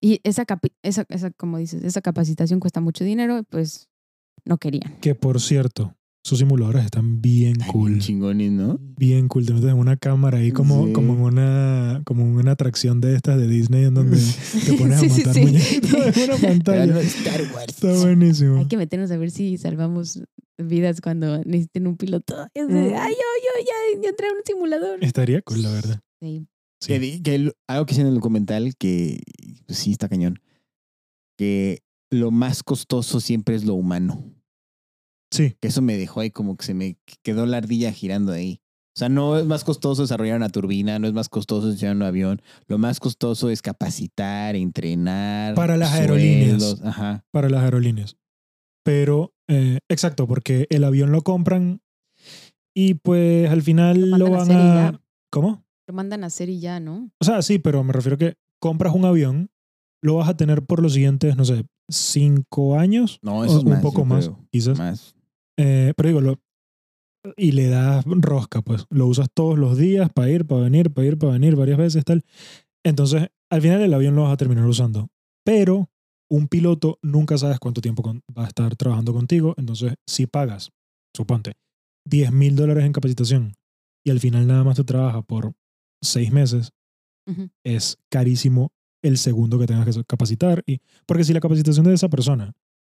Y 0.00 0.20
esa, 0.24 0.46
capi- 0.46 0.72
esa, 0.82 1.04
esa, 1.10 1.30
como 1.30 1.58
dices, 1.58 1.84
esa 1.84 2.00
capacitación 2.00 2.58
cuesta 2.58 2.80
mucho 2.80 3.04
dinero, 3.04 3.42
pues 3.50 3.90
no 4.46 4.56
querían. 4.56 4.96
Que 5.02 5.14
por 5.14 5.42
cierto, 5.42 5.94
sus 6.22 6.38
simuladores 6.38 6.84
están 6.84 7.22
bien 7.22 7.56
Ay, 7.62 7.70
cool. 7.72 7.90
bien 7.92 8.00
chingones, 8.02 8.52
¿no? 8.52 8.78
Bien 8.98 9.26
cool. 9.28 9.46
Te 9.46 9.54
metes 9.54 9.70
en 9.70 9.76
una 9.78 9.96
cámara 9.96 10.38
ahí 10.38 10.52
como, 10.52 10.86
Sí. 10.86 10.92
como, 10.92 11.14
en 11.14 11.20
una, 11.20 12.02
como 12.04 12.22
en 12.24 12.32
una 12.36 12.52
atracción 12.52 13.00
de 13.00 13.16
estas 13.16 13.38
de 13.38 13.48
Disney 13.48 13.84
en 13.84 13.94
donde 13.94 14.18
te 14.66 14.72
pones 14.74 14.98
a 14.98 15.00
Sí, 15.00 15.08
sí, 15.10 15.18
matar 15.20 15.34
sí. 15.34 15.40
muñequitos 15.40 16.16
en 16.16 16.24
una 16.30 16.36
pantalla. 16.36 16.86
no, 16.86 17.00
Star 17.00 17.40
Wars. 17.54 17.68
Está 17.68 17.92
buenísimo. 17.94 18.58
Hay 18.58 18.66
que 18.66 18.76
meternos 18.76 19.10
a 19.10 19.16
ver 19.16 19.30
si 19.30 19.56
salvamos 19.56 20.22
vidas 20.58 21.00
cuando 21.00 21.38
necesiten 21.44 21.86
un 21.86 21.96
piloto. 21.96 22.34
Mm. 22.54 22.70
Ay, 22.70 22.70
yo, 22.70 22.92
yo, 22.92 23.64
ya, 23.64 24.02
ya 24.02 24.08
entré 24.10 24.26
a 24.28 24.32
un 24.32 24.42
simulador. 24.44 25.02
Estaría 25.02 25.40
cool, 25.42 25.62
la 25.62 25.70
verdad. 25.72 26.00
Sí. 26.20 26.46
Sí. 26.82 27.22
Que, 27.22 27.52
algo 27.66 27.86
que 27.86 27.92
hice 27.92 28.02
en 28.02 28.08
el 28.08 28.14
documental 28.14 28.74
que 28.76 29.20
pues, 29.66 29.78
sí 29.78 29.90
está 29.92 30.08
cañón. 30.08 30.38
Que 31.38 31.80
lo 32.10 32.30
más 32.30 32.62
costoso 32.62 33.20
siempre 33.20 33.54
es 33.54 33.64
lo 33.64 33.74
humano. 33.74 34.22
Sí. 35.30 35.56
Que 35.60 35.68
eso 35.68 35.82
me 35.82 35.96
dejó 35.96 36.20
ahí 36.20 36.30
como 36.30 36.56
que 36.56 36.64
se 36.64 36.74
me 36.74 36.96
quedó 37.22 37.46
la 37.46 37.58
ardilla 37.58 37.92
girando 37.92 38.32
ahí. 38.32 38.60
O 38.96 38.98
sea, 38.98 39.08
no 39.08 39.38
es 39.38 39.46
más 39.46 39.62
costoso 39.62 40.02
desarrollar 40.02 40.36
una 40.36 40.48
turbina, 40.48 40.98
no 40.98 41.06
es 41.06 41.12
más 41.14 41.28
costoso 41.28 41.68
desarrollar 41.68 41.96
un 41.96 42.02
avión. 42.02 42.42
Lo 42.66 42.78
más 42.78 42.98
costoso 42.98 43.48
es 43.48 43.62
capacitar, 43.62 44.56
entrenar. 44.56 45.54
Para 45.54 45.76
las 45.76 45.92
aerolíneas. 45.92 46.80
Ajá. 46.82 47.24
para 47.30 47.48
las 47.48 47.62
aerolíneas. 47.62 48.16
Pero, 48.84 49.32
eh, 49.48 49.78
exacto, 49.88 50.26
porque 50.26 50.66
el 50.70 50.84
avión 50.84 51.12
lo 51.12 51.22
compran 51.22 51.80
y 52.74 52.94
pues 52.94 53.48
al 53.50 53.62
final 53.62 54.10
Lo 54.10 54.26
a 54.26 54.30
van 54.30 54.50
a... 54.50 55.00
¿Cómo? 55.30 55.64
Lo 55.86 55.94
mandan 55.94 56.24
a 56.24 56.28
hacer 56.28 56.48
y 56.48 56.60
ya, 56.60 56.80
¿no? 56.80 57.10
O 57.20 57.24
sea, 57.24 57.42
sí, 57.42 57.58
pero 57.58 57.84
me 57.84 57.92
refiero 57.92 58.18
que 58.18 58.34
compras 58.60 58.94
un 58.94 59.04
avión, 59.04 59.50
lo 60.02 60.16
vas 60.16 60.28
a 60.28 60.36
tener 60.36 60.64
por 60.64 60.82
los 60.82 60.94
siguientes, 60.94 61.36
no 61.36 61.44
sé, 61.44 61.64
cinco 61.88 62.78
años. 62.78 63.18
No, 63.22 63.44
eso 63.44 63.56
o 63.56 63.58
es 63.58 63.64
más. 63.64 63.76
un 63.76 63.82
poco 63.82 64.04
más, 64.04 64.26
creo. 64.26 64.46
quizás. 64.50 64.78
Más. 64.78 65.14
Eh, 65.58 65.92
pero 65.96 66.08
digo, 66.08 66.20
lo, 66.20 66.40
y 67.36 67.52
le 67.52 67.68
das 67.68 68.04
rosca, 68.06 68.62
pues. 68.62 68.86
Lo 68.90 69.06
usas 69.06 69.28
todos 69.32 69.58
los 69.58 69.76
días 69.76 70.10
para 70.12 70.30
ir, 70.30 70.46
para 70.46 70.62
venir, 70.62 70.90
para 70.92 71.06
ir, 71.06 71.18
para 71.18 71.32
venir 71.32 71.56
varias 71.56 71.78
veces, 71.78 72.04
tal. 72.04 72.24
Entonces, 72.84 73.28
al 73.50 73.62
final 73.62 73.82
el 73.82 73.92
avión 73.94 74.14
lo 74.16 74.22
vas 74.22 74.32
a 74.32 74.36
terminar 74.36 74.66
usando. 74.66 75.08
Pero 75.44 75.90
un 76.30 76.48
piloto 76.48 76.98
nunca 77.02 77.36
sabes 77.38 77.58
cuánto 77.58 77.80
tiempo 77.80 78.02
con- 78.02 78.22
va 78.36 78.44
a 78.44 78.48
estar 78.48 78.74
trabajando 78.76 79.12
contigo. 79.12 79.54
Entonces, 79.58 79.94
si 80.06 80.26
pagas, 80.26 80.70
suponte, 81.14 81.54
10 82.06 82.32
mil 82.32 82.56
dólares 82.56 82.84
en 82.84 82.92
capacitación 82.92 83.54
y 84.04 84.10
al 84.10 84.20
final 84.20 84.46
nada 84.46 84.64
más 84.64 84.76
te 84.76 84.84
trabaja 84.84 85.22
por 85.22 85.52
seis 86.02 86.32
meses, 86.32 86.70
es 87.64 87.98
carísimo 88.10 88.72
el 89.02 89.18
segundo 89.18 89.58
que 89.58 89.66
tengas 89.66 89.94
que 89.96 90.04
capacitar. 90.04 90.62
Y, 90.66 90.80
porque 91.06 91.24
si 91.24 91.32
la 91.32 91.40
capacitación 91.40 91.84
de 91.86 91.94
esa 91.94 92.08
persona 92.08 92.52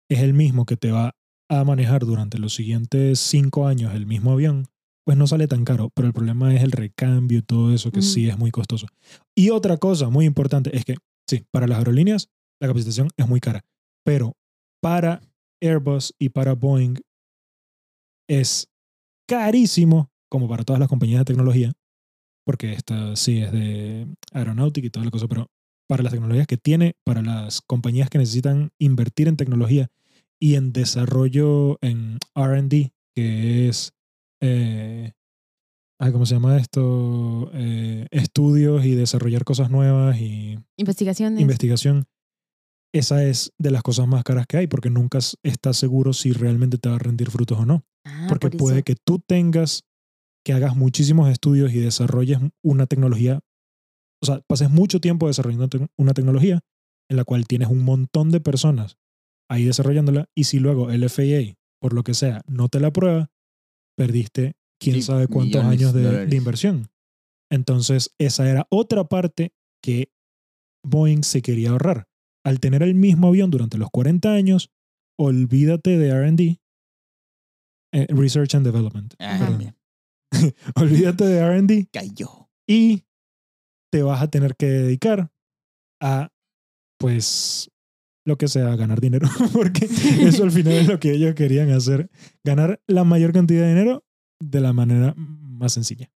es 0.10 0.20
el 0.20 0.34
mismo 0.34 0.66
que 0.66 0.78
te 0.78 0.92
va 0.92 1.16
a 1.50 1.64
manejar 1.64 2.06
durante 2.06 2.38
los 2.40 2.54
siguientes 2.54 3.20
cinco 3.20 3.68
años 3.68 3.94
el 3.94 4.06
mismo 4.06 4.32
avión, 4.32 4.68
pues 5.06 5.18
no 5.18 5.28
sale 5.28 5.48
tan 5.48 5.64
caro. 5.64 5.90
Pero 5.94 6.08
el 6.08 6.14
problema 6.14 6.54
es 6.54 6.64
el 6.64 6.72
recambio 6.72 7.40
y 7.40 7.42
todo 7.42 7.74
eso, 7.74 7.92
que 7.92 8.02
sí 8.02 8.26
Ujú. 8.26 8.32
es 8.32 8.38
muy 8.38 8.52
costoso. 8.52 8.88
Y 9.36 9.50
otra 9.50 9.78
cosa 9.78 10.10
muy 10.10 10.26
importante 10.26 10.76
es 10.76 10.84
que, 10.84 10.96
sí, 11.30 11.46
para 11.52 11.68
las 11.68 11.78
aerolíneas 11.80 12.30
la 12.60 12.68
capacitación 12.68 13.10
es 13.18 13.28
muy 13.28 13.40
cara. 13.40 13.64
Pero 14.04 14.36
para 14.82 15.22
Airbus 15.62 16.14
y 16.20 16.30
para 16.30 16.54
Boeing 16.54 16.96
es 18.30 18.68
carísimo, 19.28 20.10
como 20.30 20.50
para 20.50 20.64
todas 20.64 20.80
las 20.80 20.90
compañías 20.90 21.20
de 21.20 21.26
tecnología, 21.26 21.72
porque 22.46 22.74
esta 22.74 23.16
sí 23.16 23.40
es 23.40 23.52
de 23.52 24.08
aeronáutica 24.34 24.88
y 24.88 24.90
toda 24.90 25.06
la 25.06 25.12
cosa, 25.12 25.28
pero 25.28 25.48
para 25.88 26.04
las 26.04 26.12
tecnologías 26.12 26.48
que 26.48 26.58
tiene, 26.58 26.96
para 27.06 27.22
las 27.22 27.62
compañías 27.62 28.10
que 28.10 28.18
necesitan 28.18 28.72
invertir 28.80 29.28
en 29.28 29.38
tecnología 29.38 29.90
y 30.40 30.56
en 30.56 30.74
desarrollo 30.74 31.78
en 31.82 32.18
RD, 32.36 32.92
que 33.16 33.68
es, 33.68 33.94
eh, 34.42 35.14
¿cómo 36.00 36.26
se 36.26 36.36
llama 36.36 36.58
esto? 36.58 37.50
Eh, 37.54 38.08
estudios 38.12 38.86
y 38.86 38.96
desarrollar 38.96 39.44
cosas 39.44 39.70
nuevas 39.70 40.20
y 40.20 40.60
Investigaciones. 40.78 41.42
investigación. 41.42 42.06
Esa 42.94 43.24
es 43.26 43.52
de 43.58 43.72
las 43.72 43.84
cosas 43.84 44.08
más 44.08 44.24
caras 44.24 44.48
que 44.48 44.58
hay, 44.58 44.68
porque 44.68 44.90
nunca 44.90 45.20
estás 45.44 45.78
seguro 45.78 46.14
si 46.14 46.32
realmente 46.32 46.78
te 46.78 46.90
va 46.90 46.96
a 46.96 47.00
rendir 47.00 47.30
frutos 47.30 47.60
o 47.60 47.66
no. 47.66 47.84
Ah, 48.06 48.28
Porque 48.30 48.50
por 48.50 48.58
puede 48.60 48.84
que 48.84 48.96
tú 48.96 49.20
tengas, 49.20 49.84
que 50.46 50.54
hagas 50.54 50.76
muchísimos 50.76 51.30
estudios 51.30 51.74
y 51.74 51.80
desarrolles 51.80 52.40
una 52.64 52.86
tecnología, 52.88 53.42
o 54.22 54.26
sea, 54.26 54.42
pases 54.48 54.70
mucho 54.70 55.02
tiempo 55.02 55.28
desarrollando 55.28 55.90
una 55.98 56.14
tecnología 56.14 56.62
en 57.10 57.18
la 57.18 57.24
cual 57.26 57.46
tienes 57.46 57.68
un 57.68 57.84
montón 57.84 58.32
de 58.32 58.40
personas 58.40 58.98
ahí 59.50 59.66
desarrollándola 59.66 60.30
y 60.36 60.46
si 60.46 60.60
luego 60.60 60.92
el 60.92 61.08
FAA, 61.10 61.56
por 61.80 61.94
lo 61.94 62.04
que 62.04 62.14
sea, 62.14 62.42
no 62.48 62.70
te 62.70 62.80
la 62.80 62.88
aprueba, 62.90 63.30
perdiste 63.96 64.56
quién 64.80 64.98
Sí, 64.98 65.02
sabe 65.04 65.28
cuántos 65.28 65.64
años 65.64 65.94
de 65.94 66.36
inversión. 66.36 66.90
Entonces, 67.50 68.14
esa 68.20 68.50
era 68.50 68.68
otra 68.70 69.06
parte 69.06 69.54
que 69.82 70.12
Boeing 70.84 71.24
se 71.24 71.42
quería 71.42 71.70
ahorrar. 71.72 72.08
Al 72.46 72.60
tener 72.60 72.84
el 72.84 72.96
mismo 72.96 73.28
avión 73.28 73.52
durante 73.52 73.78
los 73.78 73.90
40 73.90 74.32
años, 74.34 74.70
olvídate 75.18 75.98
de 75.98 76.12
RD, 76.12 76.60
eh, 77.94 78.08
Research 78.10 78.56
and 78.56 78.66
Development. 78.66 79.14
Ah, 79.20 79.58
olvídate 80.76 81.26
de 81.26 81.60
RD 81.60 81.88
cayó. 81.92 82.50
y 82.68 83.06
te 83.92 84.04
vas 84.04 84.22
a 84.22 84.30
tener 84.30 84.56
que 84.56 84.66
dedicar 84.68 85.32
a, 86.02 86.30
pues, 87.00 87.72
lo 88.28 88.38
que 88.38 88.48
sea, 88.48 88.76
ganar 88.76 89.00
dinero. 89.02 89.28
Porque 89.54 89.86
eso 89.86 90.44
al 90.44 90.52
final 90.52 90.74
es 90.74 90.88
lo 90.88 91.00
que 91.00 91.12
ellos 91.14 91.34
querían 91.34 91.72
hacer. 91.72 92.10
Ganar 92.44 92.82
la 92.86 93.04
mayor 93.04 93.32
cantidad 93.32 93.62
de 93.64 93.70
dinero 93.70 94.04
de 94.40 94.60
la 94.62 94.74
manera 94.74 95.14
más 95.16 95.74
sencilla. 95.74 96.12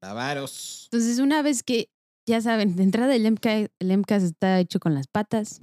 Tavaros. 0.00 0.88
Entonces, 0.90 1.18
una 1.18 1.42
vez 1.42 1.62
que 1.62 1.88
ya 2.28 2.40
saben, 2.40 2.74
de 2.76 2.82
entrada 2.82 3.14
el 3.14 3.30
MCAS, 3.30 3.70
el 3.78 3.96
MCAS 3.98 4.22
está 4.22 4.58
hecho 4.60 4.80
con 4.80 4.94
las 4.94 5.06
patas. 5.06 5.60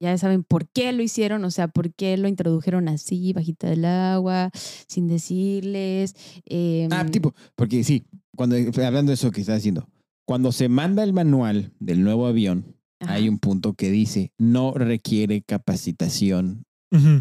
Ya 0.00 0.16
saben 0.18 0.42
por 0.42 0.68
qué 0.68 0.92
lo 0.92 1.02
hicieron, 1.02 1.44
o 1.44 1.50
sea, 1.52 1.68
por 1.68 1.94
qué 1.94 2.16
lo 2.16 2.26
introdujeron 2.26 2.88
así, 2.88 3.32
bajita 3.32 3.68
del 3.68 3.84
agua, 3.84 4.50
sin 4.88 5.06
decirles. 5.06 6.14
eh, 6.46 6.88
Ah, 6.90 7.06
tipo, 7.06 7.34
porque 7.54 7.84
sí, 7.84 8.04
cuando 8.36 8.56
hablando 8.84 9.10
de 9.10 9.14
eso 9.14 9.30
que 9.30 9.40
estás 9.42 9.56
diciendo, 9.56 9.88
cuando 10.26 10.50
se 10.50 10.68
manda 10.68 11.04
el 11.04 11.12
manual 11.12 11.72
del 11.78 12.02
nuevo 12.02 12.26
avión, 12.26 12.74
ajá. 13.02 13.12
hay 13.14 13.28
un 13.28 13.38
punto 13.38 13.74
que 13.74 13.90
dice 13.90 14.32
no 14.38 14.72
requiere 14.74 15.42
capacitación 15.42 16.64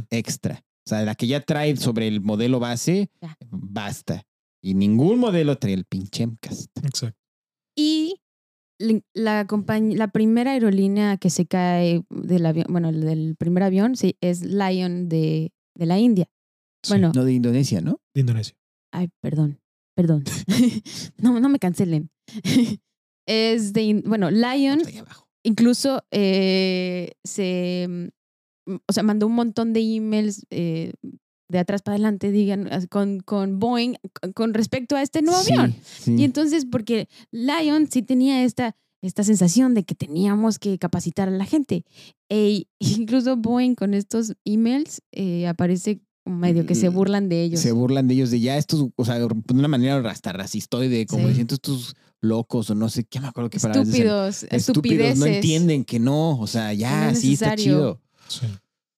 extra. 0.10 0.64
O 0.86 0.90
sea, 0.90 1.04
la 1.04 1.16
que 1.16 1.28
ya 1.28 1.42
trae 1.42 1.78
sobre 1.78 2.08
el 2.08 2.22
modelo 2.22 2.60
base, 2.60 3.10
Ya. 3.22 3.38
basta. 3.52 4.24
Y 4.64 4.74
ningún 4.74 5.20
modelo 5.20 5.58
trae 5.58 5.74
el 5.74 5.86
pinche 5.86 6.26
MCAS. 6.28 6.70
Exacto. 6.84 7.18
Y 7.78 8.16
la, 8.80 9.00
la, 9.14 9.48
compañ- 9.48 9.96
la 9.96 10.10
primera 10.10 10.52
aerolínea 10.52 11.18
que 11.18 11.30
se 11.30 11.46
cae 11.46 12.04
del 12.10 12.46
avión, 12.46 12.66
bueno, 12.70 12.90
el 12.90 13.02
del 13.02 13.36
primer 13.38 13.64
avión, 13.64 13.96
sí, 13.96 14.18
es 14.22 14.42
Lion 14.44 15.08
de, 15.08 15.52
de 15.78 15.86
la 15.86 16.00
India. 16.00 16.28
Sí, 16.84 16.92
Bueno, 16.94 17.12
No 17.16 17.24
de 17.24 17.34
Indonesia, 17.34 17.80
¿no? 17.82 18.00
de 18.14 18.22
Indonesia. 18.22 18.56
Ay, 18.92 19.08
perdón, 19.22 19.60
perdón. 19.96 20.24
no, 21.18 21.40
no 21.40 21.48
me 21.50 21.60
cancelen. 21.60 22.10
es 23.28 23.74
de, 23.74 24.02
bueno, 24.06 24.32
Lion 24.32 24.80
Está 24.82 24.90
ahí 24.90 24.98
abajo. 24.98 25.28
Incluso 25.44 26.04
eh, 26.12 27.12
se, 27.24 27.88
mm, 28.68 28.76
o 28.88 28.94
sea, 28.94 29.04
mandó 29.04 29.28
un 29.28 29.34
montón 29.36 29.74
de 29.74 29.82
emails 29.82 30.46
eh, 30.50 30.94
de 31.50 31.60
atrás 31.60 31.82
para 31.82 31.96
adelante, 31.96 32.32
digan, 32.32 32.70
con, 32.90 33.20
con 33.20 33.60
Boeing 33.60 33.96
con- 34.22 34.32
con 34.34 34.54
respecto 34.54 34.96
a 34.96 35.02
este 35.02 35.22
nuevo 35.22 35.42
Sí, 35.44 35.54
avión. 35.54 35.76
sí. 35.84 36.16
Y 36.18 36.24
entonces, 36.24 36.66
porque 36.66 37.10
Lion 37.32 37.88
sí 37.92 38.02
tenía 38.04 38.44
esta, 38.46 38.76
esta 39.04 39.24
sensación 39.24 39.74
de 39.74 39.84
que 39.84 39.94
teníamos 39.96 40.60
que 40.60 40.78
capacitar 40.78 41.28
a 41.28 41.32
la 41.32 41.46
gente. 41.46 41.84
E 42.30 42.68
incluso 42.80 43.36
Boeing 43.36 43.76
con 43.76 43.94
estos 43.94 44.34
emails 44.46 45.02
eh, 45.12 45.48
aparece 45.48 46.00
medio 46.24 46.66
que 46.68 46.76
se 46.76 46.88
burlan 46.88 47.28
de 47.30 47.44
ellos. 47.44 47.60
Se 47.60 47.72
burlan 47.74 48.08
de 48.08 48.14
ellos 48.14 48.30
de 48.32 48.40
ya 48.40 48.56
estos, 48.56 48.88
o 48.96 49.04
sea, 49.06 49.18
de 49.20 49.28
una 49.54 49.68
manera 49.68 49.98
hasta 50.10 50.32
racistoide, 50.32 51.06
como 51.08 51.24
Sí. 51.24 51.30
diciendo 51.30 51.56
estos 51.56 51.96
locos 52.22 52.70
o 52.70 52.76
no 52.76 52.88
sé 52.90 53.04
qué 53.04 53.20
me 53.20 53.28
acuerdo 53.28 53.50
qué 53.50 53.60
palabras 53.60 53.88
dicen. 53.88 54.02
Estúpidos, 54.08 54.44
Estúpidos, 54.44 54.68
estupideces. 54.68 55.20
no 55.20 55.26
entienden 55.26 55.84
que 55.86 56.00
no, 56.00 56.40
o 56.40 56.48
sea, 56.48 56.74
ya, 56.74 57.06
no 57.06 57.10
es 57.12 57.22
sí, 57.22 57.34
está 57.34 57.56
chido. 57.56 58.00
Sí. 58.28 58.46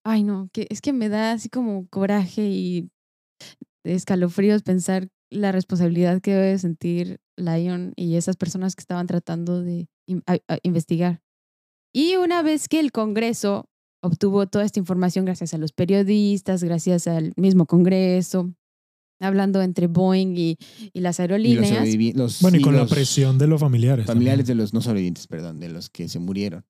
Ay, 0.06 0.24
no, 0.24 0.50
que 0.52 0.68
es 0.70 0.82
que 0.82 0.92
me 0.94 1.08
da 1.10 1.32
así 1.32 1.48
como 1.50 1.88
coraje 1.88 2.42
y 2.50 2.90
escalofríos 3.84 4.64
pensar 4.64 5.08
la 5.30 5.52
responsabilidad 5.52 6.22
que 6.22 6.32
debe 6.34 6.58
sentir 6.60 7.20
Lion 7.38 7.94
y 7.96 8.16
esas 8.16 8.36
personas 8.38 8.76
que 8.76 8.82
estaban 8.82 9.08
tratando 9.08 9.62
de 9.64 9.88
in- 10.08 10.24
a- 10.28 10.38
a- 10.48 10.60
investigar. 10.64 11.22
Y 11.94 12.16
una 12.18 12.42
vez 12.44 12.68
que 12.68 12.80
el 12.80 12.92
Congreso 12.92 13.66
obtuvo 14.04 14.46
toda 14.48 14.66
esta 14.66 14.80
información 14.80 15.26
gracias 15.26 15.54
a 15.54 15.58
los 15.58 15.72
periodistas, 15.72 16.64
gracias 16.64 17.08
al 17.08 17.34
mismo 17.36 17.66
Congreso, 17.66 18.54
hablando 19.24 19.62
entre 19.62 19.88
Boeing 19.88 20.36
y, 20.38 20.58
y 20.94 21.00
las 21.00 21.16
Y 21.18 21.18
los, 21.18 21.20
aerolíneas. 21.20 21.72
sobrevivi- 21.72 22.14
los- 22.14 22.42
Bueno, 22.42 22.58
y 22.58 22.62
con 22.62 22.76
la 22.76 22.86
presión 22.86 23.38
de 23.38 23.48
los 23.48 23.60
familiares. 23.60 24.06
familiares 24.06 24.46
también. 24.46 24.58
de 24.58 24.64
los 24.64 24.74
no 24.74 24.82
sobrevivientes, 24.82 25.28
perdón, 25.28 25.60
de 25.60 25.70
los 25.70 25.90
que 25.90 26.08
se 26.10 26.20
murieron. 26.20 26.64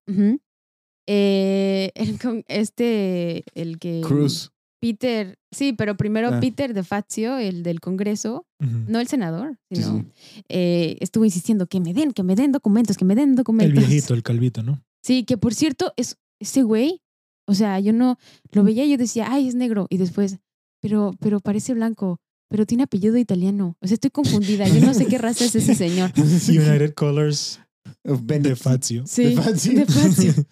Eh, 1.07 1.91
el 1.95 2.19
con- 2.19 2.43
este, 2.47 3.43
el 3.53 3.79
que... 3.79 4.01
Cruz. 4.01 4.51
Peter, 4.79 5.37
sí, 5.51 5.71
pero 5.71 5.95
primero 5.95 6.27
Ah. 6.29 6.39
Peter 6.41 6.73
de 6.73 6.83
Fazio, 6.83 7.37
el 7.37 7.63
del 7.63 7.79
Congreso, 7.79 8.45
no 8.59 8.99
el 8.99 9.07
senador, 9.07 9.57
sino, 9.71 9.99
sí. 9.99 10.05
eh, 10.49 10.97
estuvo 10.99 11.23
insistiendo 11.23 11.67
que 11.67 11.79
me 11.79 11.93
den, 11.93 12.11
que 12.11 12.21
me 12.23 12.35
den 12.35 12.51
documentos, 12.51 12.97
que 12.97 13.05
me 13.05 13.15
den 13.15 13.29
El 13.29 13.35
documentos. 13.37 13.87
viejito, 13.87 14.13
el 14.13 14.23
calvito, 14.23 14.61
¿no? 14.61 14.83
Sí, 15.01 15.23
que 15.23 15.37
por 15.37 15.53
cierto, 15.53 15.93
es, 15.95 16.17
ese 16.41 16.63
güey, 16.63 16.99
o 17.47 17.53
sea, 17.53 17.79
yo 17.79 17.93
no 17.93 18.17
lo 18.51 18.63
veía 18.65 18.83
y 18.85 18.91
yo 18.91 18.97
decía, 18.97 19.27
ay, 19.29 19.47
es 19.47 19.55
negro. 19.55 19.87
Y 19.89 19.95
después, 19.97 20.39
pero, 20.81 21.13
pero 21.21 21.39
parece 21.39 21.73
blanco, 21.73 22.19
pero 22.49 22.65
tiene 22.65 22.83
apellido 22.83 23.17
italiano. 23.17 23.77
O 23.81 23.87
sea, 23.87 23.95
estoy 23.95 24.11
confundida. 24.11 24.67
Yo 24.67 24.79
no 24.81 24.93
sé 24.93 25.05
qué 25.07 25.17
raza 25.17 25.45
es 25.45 25.55
ese 25.55 25.75
señor. 25.75 26.11
United 26.47 26.93
Colors 26.93 27.59
de 28.03 28.17
Benedict. 28.21 28.61
Fazio. 28.61 29.03
Sí, 29.07 29.23
De 29.25 29.35
Fazio. 29.41 29.73
de 29.79 29.85
Fazio. 29.85 30.33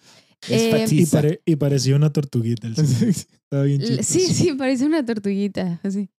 Es 0.48 0.62
Eh, 0.74 0.86
Y, 0.90 1.06
pare- 1.06 1.40
y 1.46 1.54
parecía 1.54 1.94
una 1.94 2.12
tortuguita. 2.12 2.66
El. 2.66 2.74
Estaba 2.74 3.62
bien 3.62 4.02
Sí, 4.02 4.20
sí, 4.26 4.52
parece 4.54 4.84
una 4.86 5.04
tortuguita. 5.06 5.78
Así. 5.84 6.10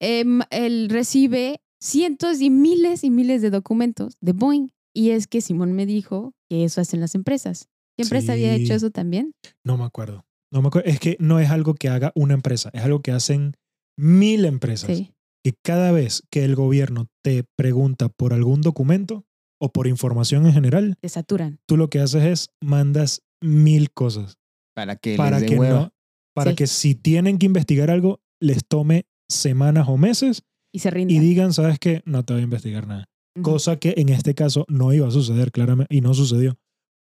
Em, 0.00 0.40
él 0.50 0.88
recibe 0.90 1.60
cientos 1.78 2.40
y 2.40 2.48
miles 2.48 3.04
y 3.04 3.10
miles 3.10 3.42
de 3.42 3.50
documentos 3.50 4.16
de 4.22 4.32
Boeing. 4.32 4.68
Y 4.94 5.10
es 5.10 5.26
que 5.26 5.42
Simón 5.42 5.72
me 5.72 5.84
dijo 5.84 6.32
que 6.48 6.64
eso 6.64 6.80
hacen 6.80 7.00
las 7.00 7.14
empresas. 7.14 7.68
¿Qué 7.98 8.04
empresa 8.04 8.32
había 8.32 8.56
Sí. 8.56 8.62
hecho 8.62 8.72
eso 8.74 8.90
también? 8.90 9.32
No 9.64 9.76
me 9.76 9.84
acuerdo. 9.84 10.24
No 10.50 10.62
me 10.62 10.68
acuerdo. 10.68 10.88
Es 10.88 10.98
que 10.98 11.18
no 11.20 11.38
es 11.38 11.50
algo 11.50 11.74
que 11.74 11.90
haga 11.90 12.10
una 12.14 12.32
empresa, 12.32 12.70
es 12.72 12.80
algo 12.82 13.02
que 13.02 13.12
hacen 13.12 13.52
mil 13.98 14.44
empresas. 14.44 14.96
Sí. 14.96 15.12
Y 15.44 15.52
cada 15.64 15.92
vez 15.92 16.22
que 16.30 16.44
el 16.44 16.54
gobierno 16.54 17.06
te 17.22 17.44
pregunta 17.56 18.08
por 18.08 18.32
algún 18.32 18.60
documento 18.60 19.24
o 19.60 19.70
por 19.72 19.86
información 19.86 20.46
en 20.46 20.52
general, 20.52 20.96
Te 21.00 21.08
saturan. 21.08 21.58
tú 21.66 21.76
lo 21.76 21.90
que 21.90 21.98
haces 22.00 22.22
es 22.24 22.50
mandas 22.62 23.22
mil 23.42 23.90
cosas 23.92 24.38
Para 24.74 24.96
que 24.96 25.16
para 25.16 25.40
les 25.40 25.50
que 25.50 25.56
no, 25.56 25.92
para 26.34 26.50
Sí. 26.52 26.56
que 26.56 26.66
si 26.66 26.94
tienen 26.94 27.38
que 27.38 27.46
investigar 27.46 27.90
algo 27.90 28.20
les 28.40 28.64
tome 28.66 29.06
semanas 29.28 29.88
o 29.88 29.96
meses 29.96 30.42
Y 30.72 30.78
se 30.80 30.88
y 30.88 30.92
rinden. 30.92 31.20
digan, 31.20 31.52
sabes 31.52 31.78
qué, 31.78 32.02
no 32.04 32.24
te 32.24 32.34
voy 32.34 32.40
a 32.42 32.44
investigar 32.44 32.86
nada. 32.86 33.06
Cosa 33.42 33.76
que 33.78 33.94
en 33.96 34.08
este 34.10 34.34
caso 34.34 34.64
no 34.68 34.92
iba 34.92 35.06
a 35.08 35.10
suceder 35.12 35.50
claramente 35.52 35.94
y 35.94 36.00
no 36.00 36.14
sucedió 36.14 36.56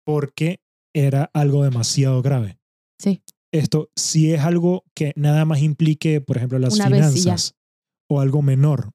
porque 0.06 0.60
era 0.94 1.30
algo 1.34 1.64
demasiado 1.64 2.22
grave. 2.22 2.58
Sí. 2.98 3.22
Esto, 3.52 3.90
si 3.96 4.32
es 4.32 4.40
algo 4.40 4.84
que 4.94 5.12
nada 5.16 5.44
más 5.44 5.62
implique, 5.62 6.20
por 6.20 6.36
ejemplo, 6.36 6.58
las 6.58 6.74
Una 6.74 6.86
finanzas 6.86 7.54
o 8.08 8.20
algo 8.20 8.42
menor, 8.42 8.90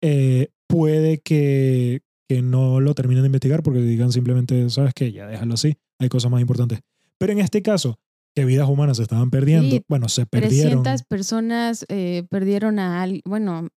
eh, 0.00 0.48
puede 0.68 1.18
que, 1.18 2.02
que 2.28 2.42
no 2.42 2.80
lo 2.80 2.94
terminen 2.94 3.22
de 3.22 3.28
investigar 3.28 3.62
porque 3.62 3.80
digan 3.80 4.12
simplemente, 4.12 4.70
sabes 4.70 4.94
que 4.94 5.10
ya 5.12 5.26
déjalo 5.26 5.54
así, 5.54 5.76
hay 5.98 6.08
cosas 6.08 6.30
más 6.30 6.40
importantes. 6.40 6.80
Pero 7.18 7.32
en 7.32 7.40
este 7.40 7.62
caso, 7.62 7.98
que 8.34 8.44
vidas 8.44 8.68
humanas 8.68 8.98
se 8.98 9.02
estaban 9.02 9.30
perdiendo, 9.30 9.76
Sí, 9.76 9.84
bueno, 9.88 10.08
se 10.08 10.24
perdieron. 10.26 10.84
300 10.84 11.02
personas 11.04 11.84
eh, 11.88 12.24
perdieron 12.30 12.78
a 12.78 13.02
alguien. 13.02 13.22
Bueno, 13.24 13.68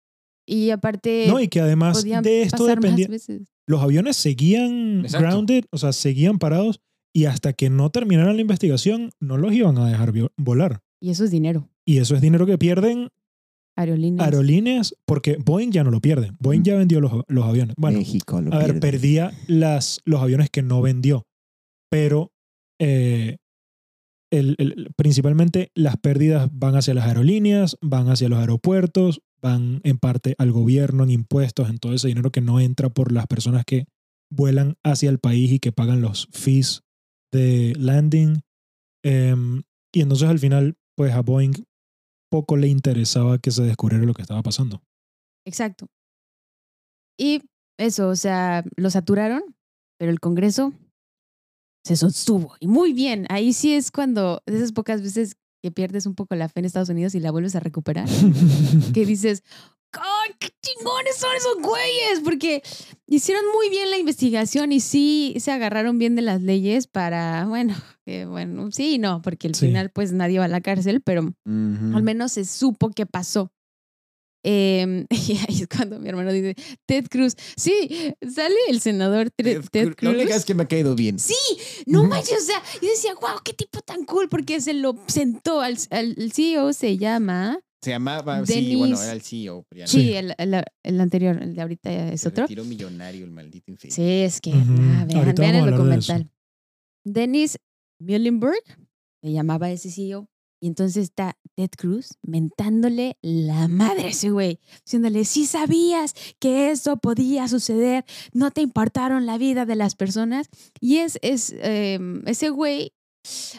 y 0.46 0.70
aparte 0.70 1.26
No, 1.28 1.40
y 1.40 1.48
que 1.48 1.60
además 1.60 2.04
de 2.04 2.42
esto 2.42 2.66
dependía, 2.66 3.08
los 3.66 3.80
aviones 3.82 4.16
seguían 4.16 5.02
Exacto. 5.04 5.26
grounded, 5.26 5.64
o 5.70 5.78
sea, 5.78 5.92
seguían 5.92 6.38
parados 6.38 6.80
y 7.12 7.24
hasta 7.24 7.52
que 7.52 7.70
no 7.70 7.90
terminaran 7.90 8.36
la 8.36 8.42
investigación 8.42 9.10
no 9.20 9.36
los 9.36 9.52
iban 9.52 9.76
a 9.78 9.88
dejar 9.88 10.12
volar. 10.36 10.80
Y 11.00 11.10
eso 11.10 11.24
es 11.24 11.30
dinero. 11.30 11.68
Y 11.84 11.98
eso 11.98 12.14
es 12.14 12.20
dinero 12.20 12.46
que 12.46 12.58
pierden 12.58 13.08
Aerolíneas. 13.76 14.26
aerolíneas 14.26 14.94
porque 15.06 15.36
Boeing 15.42 15.70
ya 15.70 15.82
no 15.84 15.90
lo 15.90 16.00
pierde. 16.00 16.32
Boeing 16.38 16.60
Mm. 16.60 16.64
ya 16.64 16.76
vendió 16.76 17.00
los, 17.00 17.12
los 17.28 17.44
aviones. 17.44 17.74
Bueno, 17.78 17.98
México 17.98 18.40
lo 18.40 18.52
a 18.54 18.58
ver, 18.58 18.66
pierde. 18.66 18.80
perdía 18.80 19.32
las, 19.46 20.00
los 20.04 20.20
aviones 20.20 20.50
que 20.50 20.62
no 20.62 20.82
vendió, 20.82 21.26
pero 21.90 22.32
eh, 22.78 23.38
el- 24.30 24.54
el- 24.58 24.88
principalmente 24.96 25.70
las 25.74 25.96
pérdidas 25.96 26.48
van 26.52 26.76
hacia 26.76 26.94
las 26.94 27.06
aerolíneas, 27.06 27.76
van 27.80 28.08
hacia 28.08 28.28
los 28.28 28.38
aeropuertos, 28.38 29.22
van 29.42 29.80
en 29.84 29.98
parte 29.98 30.34
al 30.38 30.52
gobierno, 30.52 31.02
en 31.04 31.10
impuestos, 31.10 31.68
en 31.70 31.78
todo 31.78 31.94
ese 31.94 32.08
dinero 32.08 32.30
que 32.30 32.40
no 32.42 32.60
entra 32.60 32.88
por 32.90 33.10
las 33.12 33.26
personas 33.26 33.64
que 33.66 33.86
vuelan 34.30 34.76
hacia 34.84 35.10
el 35.10 35.18
país 35.18 35.50
y 35.52 35.58
que 35.58 35.72
pagan 35.72 36.00
los 36.02 36.28
fees 36.32 36.82
de 37.32 37.74
landing. 37.76 38.42
Em, 39.04 39.62
y 39.94 40.02
entonces 40.02 40.28
al 40.28 40.38
final, 40.38 40.76
pues 40.96 41.12
a 41.12 41.22
Boeing 41.22 41.52
poco 42.30 42.56
le 42.56 42.68
interesaba 42.68 43.38
que 43.38 43.50
se 43.50 43.62
descubriera 43.62 44.04
lo 44.04 44.14
que 44.14 44.22
estaba 44.22 44.42
pasando. 44.42 44.82
Exacto. 45.46 45.86
Y 47.18 47.42
eso, 47.78 48.08
o 48.08 48.16
sea, 48.16 48.64
lo 48.76 48.90
saturaron, 48.90 49.42
pero 49.98 50.12
el 50.12 50.20
Congreso 50.20 50.72
se 51.84 51.96
sostuvo. 51.96 52.54
Y 52.60 52.68
muy 52.68 52.92
bien, 52.92 53.26
ahí 53.30 53.52
sí 53.52 53.74
es 53.74 53.90
cuando, 53.90 54.42
de 54.46 54.56
esas 54.56 54.72
pocas 54.72 55.02
veces 55.02 55.36
que 55.62 55.70
pierdes 55.70 56.06
un 56.06 56.14
poco 56.14 56.34
la 56.34 56.48
fe 56.48 56.60
en 56.60 56.66
Estados 56.66 56.88
Unidos 56.88 57.14
y 57.14 57.20
la 57.20 57.30
vuelves 57.30 57.56
a 57.56 57.60
recuperar, 57.60 58.08
que 58.94 59.04
dices, 59.06 59.42
¡ay, 59.92 60.34
qué 60.38 60.50
chingones 60.62 61.16
son 61.16 61.34
esos 61.36 61.56
güeyes! 61.60 62.20
Porque 62.24 62.62
hicieron 63.10 63.44
muy 63.54 63.68
bien 63.68 63.90
la 63.90 63.98
investigación 63.98 64.72
y 64.72 64.80
sí 64.80 65.34
se 65.38 65.50
agarraron 65.52 65.98
bien 65.98 66.16
de 66.16 66.22
las 66.22 66.40
leyes 66.40 66.86
para, 66.86 67.44
bueno, 67.46 67.74
que 68.06 68.24
bueno, 68.24 68.70
sí 68.72 68.94
y 68.94 68.98
no, 68.98 69.20
porque 69.20 69.48
al 69.48 69.54
Sí. 69.54 69.66
final 69.66 69.90
pues 69.90 70.12
nadie 70.12 70.38
va 70.38 70.46
a 70.46 70.48
la 70.48 70.60
cárcel, 70.62 71.02
pero 71.02 71.20
al 71.44 72.02
menos 72.02 72.32
se 72.32 72.44
supo 72.46 72.90
qué 72.90 73.04
pasó. 73.04 73.52
Em, 74.42 75.04
y 75.10 75.32
ahí 75.36 75.60
es 75.62 75.68
cuando 75.68 75.98
mi 76.00 76.08
hermano 76.08 76.32
dice, 76.32 76.54
Ted 76.86 77.06
Cruz. 77.10 77.34
Sí, 77.56 78.14
sale 78.26 78.54
el 78.68 78.80
senador 78.80 79.28
Ted, 79.30 79.62
Ted 79.70 79.88
No 79.88 79.94
Cruz. 79.96 80.14
le 80.16 80.24
digas 80.24 80.44
que 80.46 80.54
me 80.54 80.62
ha 80.62 80.68
caído 80.68 80.94
bien. 80.94 81.18
Sí, 81.18 81.34
no 81.86 82.04
manches, 82.04 82.38
o 82.42 82.46
sea, 82.46 82.62
yo 82.80 82.88
decía, 82.88 83.12
wow, 83.20 83.40
qué 83.44 83.52
tipo 83.52 83.80
tan 83.82 84.04
cool, 84.06 84.28
porque 84.30 84.60
se 84.62 84.72
lo 84.72 84.96
sentó 85.08 85.60
al, 85.60 85.76
al 85.90 86.14
el 86.16 86.32
CEO, 86.32 86.72
se 86.72 86.96
llama. 86.96 87.60
Se 87.82 87.90
llamaba, 87.90 88.44
sí, 88.44 88.52
Denis- 88.54 88.78
bueno, 88.78 89.02
era 89.02 89.12
el 89.12 89.22
CEO. 89.22 89.64
pero 89.68 89.78
ya 89.80 89.84
no. 89.84 89.88
Sí, 89.90 90.00
Sí. 90.02 90.12
El, 90.14 90.34
el- 90.36 90.64
el 90.82 91.00
anterior, 91.00 91.42
el 91.42 91.54
de 91.54 91.62
ahorita 91.62 92.12
es 92.12 92.20
Se 92.20 92.28
otro. 92.28 92.44
retiró 92.44 92.64
millonario 92.64 93.24
el 93.24 93.30
maldito 93.30 93.70
infeliz. 93.70 93.94
Sí, 93.94 94.02
es 94.02 94.40
que, 94.40 94.50
Ujú. 94.50 94.74
ah, 94.78 95.06
vean, 95.08 95.34
vean 95.34 95.54
el 95.54 95.60
hablar 95.62 95.64
de 95.64 95.70
documental. 95.70 96.30
Dennis 97.04 97.58
Muhlenberg, 98.00 98.62
le 99.22 99.32
llamaba 99.32 99.70
ese 99.70 99.90
CEO, 99.90 100.28
y 100.62 100.66
entonces 100.66 101.04
está 101.04 101.38
Ted 101.56 101.70
Cruz 101.76 102.18
mentándole 102.22 103.16
la 103.22 103.66
madre 103.68 104.04
a 104.04 104.08
ese 104.08 104.28
güey, 104.30 104.58
diciéndole, 104.84 105.24
si 105.24 105.46
sabías 105.46 106.14
que 106.38 106.70
eso 106.70 106.98
podía 106.98 107.48
suceder, 107.48 108.04
no 108.34 108.50
te 108.50 108.60
importaron 108.60 109.24
la 109.24 109.38
vida 109.38 109.64
de 109.64 109.76
las 109.76 109.94
personas. 109.94 110.48
Y 110.78 110.96
es, 110.98 111.18
es 111.22 111.54
em, 111.60 112.22
ese 112.28 112.50
güey, 112.50 112.92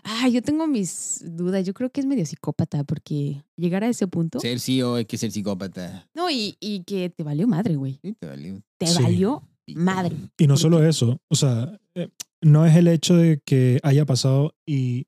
ah, 0.03 0.27
yo 0.29 0.41
tengo 0.41 0.67
mis 0.67 1.23
dudas, 1.25 1.65
yo 1.65 1.73
creo 1.73 1.89
que 1.89 2.01
es 2.01 2.05
medio 2.07 2.25
psicópata, 2.25 2.83
porque 2.83 3.43
llegar 3.55 3.83
a 3.83 3.87
ese 3.89 4.07
punto, 4.07 4.39
Ser 4.39 4.59
CEO 4.59 4.95
hay 4.95 5.05
que 5.05 5.17
ser 5.17 5.31
psicópata. 5.31 6.07
no, 6.13 6.29
y, 6.29 6.55
y 6.59 6.83
que 6.83 7.09
te 7.09 7.23
valió 7.23 7.47
madre, 7.47 7.75
güey, 7.75 7.99
Sí, 8.03 8.13
te 8.19 8.27
valió. 8.27 8.61
te 8.77 8.87
Sí. 8.87 9.01
valió 9.03 9.43
madre. 9.75 10.15
Y 10.37 10.47
no 10.47 10.55
¿Por 10.55 10.59
solo 10.61 10.83
eso, 10.83 11.21
o 11.29 11.35
sea, 11.35 11.79
eh, 11.95 12.09
no 12.41 12.65
es 12.65 12.75
el 12.75 12.87
hecho 12.87 13.15
de 13.15 13.39
que 13.45 13.79
haya 13.83 14.05
pasado 14.05 14.55
y, 14.65 15.07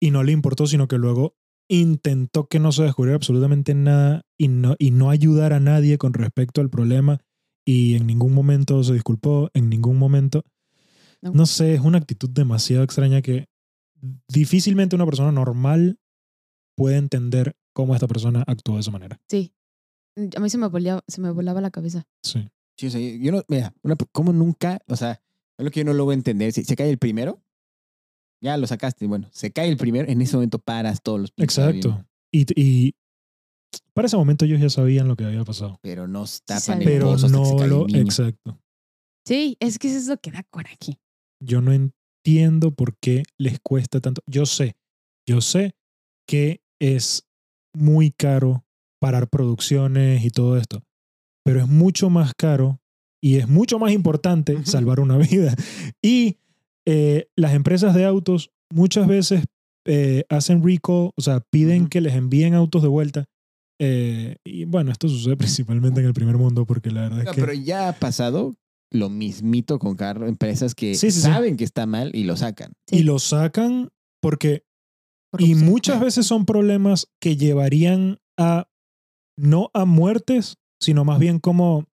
y 0.00 0.10
no 0.10 0.22
le 0.22 0.32
importó, 0.32 0.66
sino 0.66 0.88
que 0.88 0.98
luego 0.98 1.36
intentó 1.68 2.48
que 2.48 2.58
no 2.60 2.72
se 2.72 2.82
descubriera 2.82 3.16
absolutamente 3.16 3.74
nada 3.74 4.22
y 4.38 4.48
no, 4.48 4.74
y 4.78 4.90
no 4.90 5.10
ayudar 5.10 5.52
a 5.52 5.60
nadie 5.60 5.96
con 5.98 6.12
respecto 6.12 6.60
al 6.60 6.68
problema 6.70 7.20
y 7.64 7.94
en 7.94 8.06
ningún 8.06 8.34
momento 8.34 8.82
se 8.82 8.92
disculpó, 8.94 9.50
en 9.54 9.68
ningún 9.70 9.96
momento. 9.98 10.44
No. 11.22 11.30
No 11.32 11.46
sé, 11.46 11.74
es 11.74 11.80
una 11.80 11.98
actitud 11.98 12.28
demasiado 12.28 12.82
extraña 12.82 13.22
que 13.22 13.46
difícilmente 14.28 14.96
una 14.96 15.06
persona 15.06 15.32
normal 15.32 15.98
puede 16.76 16.96
entender 16.96 17.56
cómo 17.74 17.94
esta 17.94 18.08
persona 18.08 18.44
actuó 18.46 18.74
de 18.74 18.80
esa 18.80 18.90
manera. 18.90 19.20
Sí. 19.28 19.54
A 20.36 20.40
mí 20.40 20.50
se 20.50 20.58
me 20.58 20.68
volaba, 20.68 21.02
se 21.06 21.20
me 21.20 21.30
volaba 21.30 21.60
la 21.60 21.70
cabeza. 21.70 22.06
Sí. 22.22 22.48
Sí, 22.78 22.86
o 22.86 22.90
sea, 22.90 23.00
yo 23.00 23.32
no, 23.32 23.42
mira, 23.48 23.74
una, 23.82 23.96
¿cómo 24.12 24.32
nunca? 24.32 24.80
O 24.88 24.96
sea, 24.96 25.22
es 25.58 25.64
lo 25.64 25.70
que 25.70 25.80
yo 25.80 25.84
no 25.84 25.92
logro 25.92 26.12
entender. 26.12 26.52
Si 26.52 26.64
se 26.64 26.74
cae 26.74 26.90
el 26.90 26.98
primero, 26.98 27.42
ya 28.42 28.56
lo 28.56 28.66
sacaste. 28.66 29.06
Bueno, 29.06 29.28
se 29.30 29.52
cae 29.52 29.68
el 29.68 29.76
primero, 29.76 30.08
en 30.08 30.20
ese 30.20 30.36
momento 30.36 30.58
paras 30.58 31.02
todos 31.02 31.20
los. 31.20 31.32
Exacto. 31.36 32.04
Y, 32.32 32.46
y 32.60 32.94
para 33.94 34.06
ese 34.06 34.16
momento 34.16 34.46
ellos 34.46 34.60
ya 34.60 34.70
sabían 34.70 35.06
lo 35.06 35.16
que 35.16 35.24
había 35.24 35.44
pasado. 35.44 35.78
Pero 35.82 36.08
no 36.08 36.24
tapan 36.44 36.80
el 36.80 36.88
Pero 36.88 37.06
pozo 37.12 37.26
hasta 37.26 37.38
que 37.38 37.44
se 37.44 37.52
no 37.52 37.58
cae 37.58 37.68
lo... 37.68 37.80
el 37.86 37.92
niño. 37.92 38.00
Exacto. 38.00 38.58
Sí, 39.26 39.56
es 39.60 39.78
que 39.78 39.88
eso 39.88 39.98
es 39.98 40.08
lo 40.08 40.16
que 40.16 40.32
da 40.32 40.42
coraje. 40.44 40.98
Yo 41.40 41.60
no 41.60 41.72
entiendo 42.24 42.72
por 42.72 42.96
qué 42.98 43.24
les 43.36 43.58
cuesta 43.60 44.00
tanto. 44.00 44.22
Yo 44.26 44.46
sé, 44.46 44.76
yo 45.26 45.40
sé 45.40 45.74
que 46.26 46.62
es 46.80 47.26
muy 47.74 48.12
caro 48.12 48.64
parar 49.00 49.28
producciones 49.28 50.24
y 50.24 50.30
todo 50.30 50.56
esto, 50.56 50.82
pero 51.44 51.60
es 51.60 51.68
mucho 51.68 52.10
más 52.10 52.32
caro 52.34 52.80
y 53.20 53.36
es 53.36 53.48
mucho 53.48 53.78
más 53.78 53.92
importante 53.92 54.64
salvar 54.64 55.00
una 55.00 55.16
vida. 55.30 55.54
Y 56.00 56.38
eh, 56.86 57.28
las 57.36 57.54
empresas 57.54 57.94
de 57.94 58.04
autos 58.04 58.52
muchas 58.70 59.06
veces 59.08 59.44
eh, 59.84 60.24
hacen 60.28 60.64
recall, 60.64 61.10
o 61.16 61.20
sea, 61.20 61.40
piden 61.40 61.88
que 61.88 62.00
les 62.00 62.14
envíen 62.14 62.54
autos 62.54 62.82
de 62.82 62.88
vuelta. 62.88 63.24
Eh, 63.80 64.36
y 64.44 64.64
bueno, 64.64 64.92
esto 64.92 65.08
sucede 65.08 65.36
principalmente 65.38 66.00
en 66.00 66.06
el 66.06 66.14
primer 66.14 66.36
mundo 66.36 66.66
porque 66.66 66.90
la 66.90 67.02
verdad 67.02 67.22
es 67.22 67.30
que... 67.30 67.40
pero 67.40 67.52
ya 67.52 67.88
ha 67.88 67.92
pasado 67.94 68.54
lo 68.92 69.08
mismito 69.08 69.78
con 69.78 69.96
carro, 69.96 70.26
empresas 70.28 70.74
que 70.74 70.94
Sí, 70.94 71.10
sí, 71.10 71.20
sí. 71.20 71.22
saben 71.22 71.56
que 71.56 71.64
está 71.64 71.86
mal 71.86 72.10
y 72.14 72.24
lo 72.24 72.36
sacan. 72.36 72.72
Sí. 72.86 72.98
Y 72.98 73.02
lo 73.02 73.18
sacan 73.18 73.88
porque 74.20 74.64
Y 75.38 75.54
muchas 75.54 75.98
veces 76.00 76.26
son 76.26 76.44
problemas 76.44 77.08
que 77.20 77.36
llevarían 77.36 78.18
a, 78.36 78.68
no 79.36 79.70
a 79.72 79.84
muertes, 79.86 80.56
sino 80.78 81.04
más 81.06 81.18
bien 81.18 81.38
como... 81.38 81.86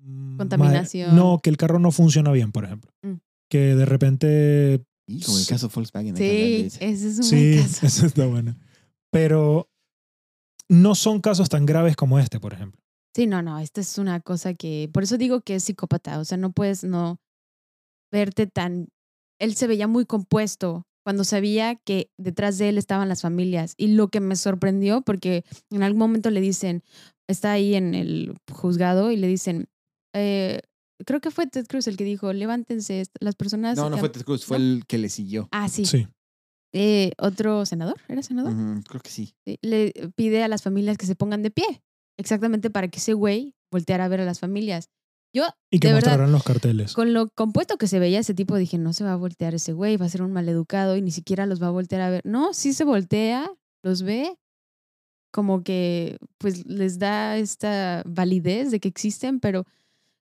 mm, 0.00 0.36
Contaminación. 0.38 1.16
No, 1.16 1.40
que 1.42 1.50
el 1.50 1.56
carro 1.56 1.78
no 1.80 1.90
funciona 1.90 2.30
bien, 2.32 2.52
por 2.52 2.64
ejemplo. 2.64 2.92
Mm. 3.02 3.14
Que 3.50 3.74
de 3.74 3.84
repente... 3.84 4.84
Y 5.06 5.20
como 5.22 5.36
el 5.38 5.46
caso 5.46 5.68
Volkswagen. 5.68 6.16
Sí, 6.16 6.68
ese. 6.80 6.90
es 6.92 7.18
un 7.18 7.24
Sí, 7.24 7.54
buen 7.56 7.64
caso. 7.72 7.86
eso 7.86 8.06
está 8.06 8.26
bueno. 8.26 8.56
Pero 9.10 9.68
no 10.68 10.94
son 10.94 11.20
casos 11.20 11.48
tan 11.48 11.66
graves 11.66 11.96
como 11.96 12.18
este, 12.18 12.38
por 12.40 12.52
ejemplo. 12.54 12.80
Sí, 13.14 13.26
no, 13.26 13.42
no, 13.42 13.58
esta 13.60 13.80
es 13.80 13.98
una 13.98 14.20
cosa 14.20 14.54
que, 14.54 14.90
por 14.92 15.04
eso 15.04 15.16
digo 15.16 15.40
que 15.40 15.56
es 15.56 15.64
psicópata, 15.64 16.18
o 16.18 16.24
sea, 16.24 16.36
no 16.36 16.52
puedes 16.52 16.82
no 16.82 17.20
verte 18.12 18.46
tan, 18.46 18.88
él 19.38 19.54
se 19.54 19.66
veía 19.66 19.86
muy 19.86 20.04
compuesto 20.04 20.86
cuando 21.04 21.22
sabía 21.22 21.76
que 21.76 22.10
detrás 22.18 22.58
de 22.58 22.70
él 22.70 22.78
estaban 22.78 23.08
las 23.08 23.22
familias 23.22 23.74
y 23.76 23.88
lo 23.88 24.08
que 24.08 24.20
me 24.20 24.36
sorprendió, 24.36 25.02
porque 25.02 25.44
en 25.70 25.82
algún 25.82 25.98
momento 25.98 26.30
le 26.30 26.40
dicen, 26.40 26.82
está 27.28 27.52
ahí 27.52 27.74
en 27.74 27.94
el 27.94 28.34
juzgado 28.50 29.12
y 29.12 29.16
le 29.16 29.28
dicen, 29.28 29.68
eh, 30.14 30.62
creo 31.04 31.20
que 31.20 31.30
fue 31.30 31.46
Ted 31.46 31.66
Cruz 31.66 31.86
el 31.86 31.96
que 31.96 32.04
dijo, 32.04 32.32
levántense, 32.32 33.04
las 33.20 33.36
personas... 33.36 33.76
No, 33.76 33.90
no 33.90 33.98
fue 33.98 34.08
Ted 34.08 34.22
Cruz, 34.22 34.44
fue 34.44 34.58
¿no? 34.58 34.64
el 34.64 34.86
que 34.86 34.98
le 34.98 35.08
siguió. 35.08 35.48
Ah, 35.52 35.68
sí. 35.68 35.84
Sí. 35.84 36.08
Eh, 36.76 37.12
otro 37.18 37.64
senador, 37.66 38.00
¿era 38.08 38.20
senador? 38.24 38.52
Creo 38.88 39.00
que. 39.00 39.08
Sí, 39.08 39.32
le 39.62 39.92
pide 40.16 40.42
a 40.42 40.48
las 40.48 40.62
familias 40.62 40.98
que 40.98 41.06
se 41.06 41.14
pongan 41.14 41.40
de 41.44 41.52
pie, 41.52 41.83
exactamente 42.18 42.70
para 42.70 42.88
que 42.88 42.98
ese 42.98 43.12
güey 43.14 43.54
volteara 43.70 44.04
a 44.04 44.08
ver 44.08 44.20
a 44.20 44.24
las 44.24 44.40
familias. 44.40 44.88
Yo, 45.34 45.44
Y 45.70 45.80
que 45.80 45.88
de 45.88 45.94
verdad, 45.94 46.10
mostrarán 46.12 46.32
los 46.32 46.44
carteles. 46.44 46.92
con 46.92 47.12
lo 47.12 47.28
compuesto 47.34 47.76
que 47.76 47.88
se 47.88 47.98
veía 47.98 48.20
ese 48.20 48.34
tipo, 48.34 48.56
dije, 48.56 48.78
no 48.78 48.92
se 48.92 49.02
va 49.02 49.12
a 49.12 49.16
voltear 49.16 49.52
ese 49.54 49.72
güey, 49.72 49.96
va 49.96 50.06
a 50.06 50.08
ser 50.08 50.22
un 50.22 50.32
maleducado 50.32 50.96
y 50.96 51.02
ni 51.02 51.10
siquiera 51.10 51.44
los 51.46 51.60
va 51.60 51.66
a 51.66 51.70
voltear 51.70 52.02
a 52.02 52.10
ver. 52.10 52.22
No, 52.24 52.54
sí 52.54 52.72
se 52.72 52.84
voltea, 52.84 53.50
los 53.82 54.02
ve, 54.02 54.36
como 55.32 55.64
que 55.64 56.18
pues 56.38 56.64
les 56.66 57.00
da 57.00 57.36
esta 57.36 58.02
validez 58.06 58.70
de 58.70 58.78
que 58.78 58.86
existen, 58.86 59.40
pero, 59.40 59.64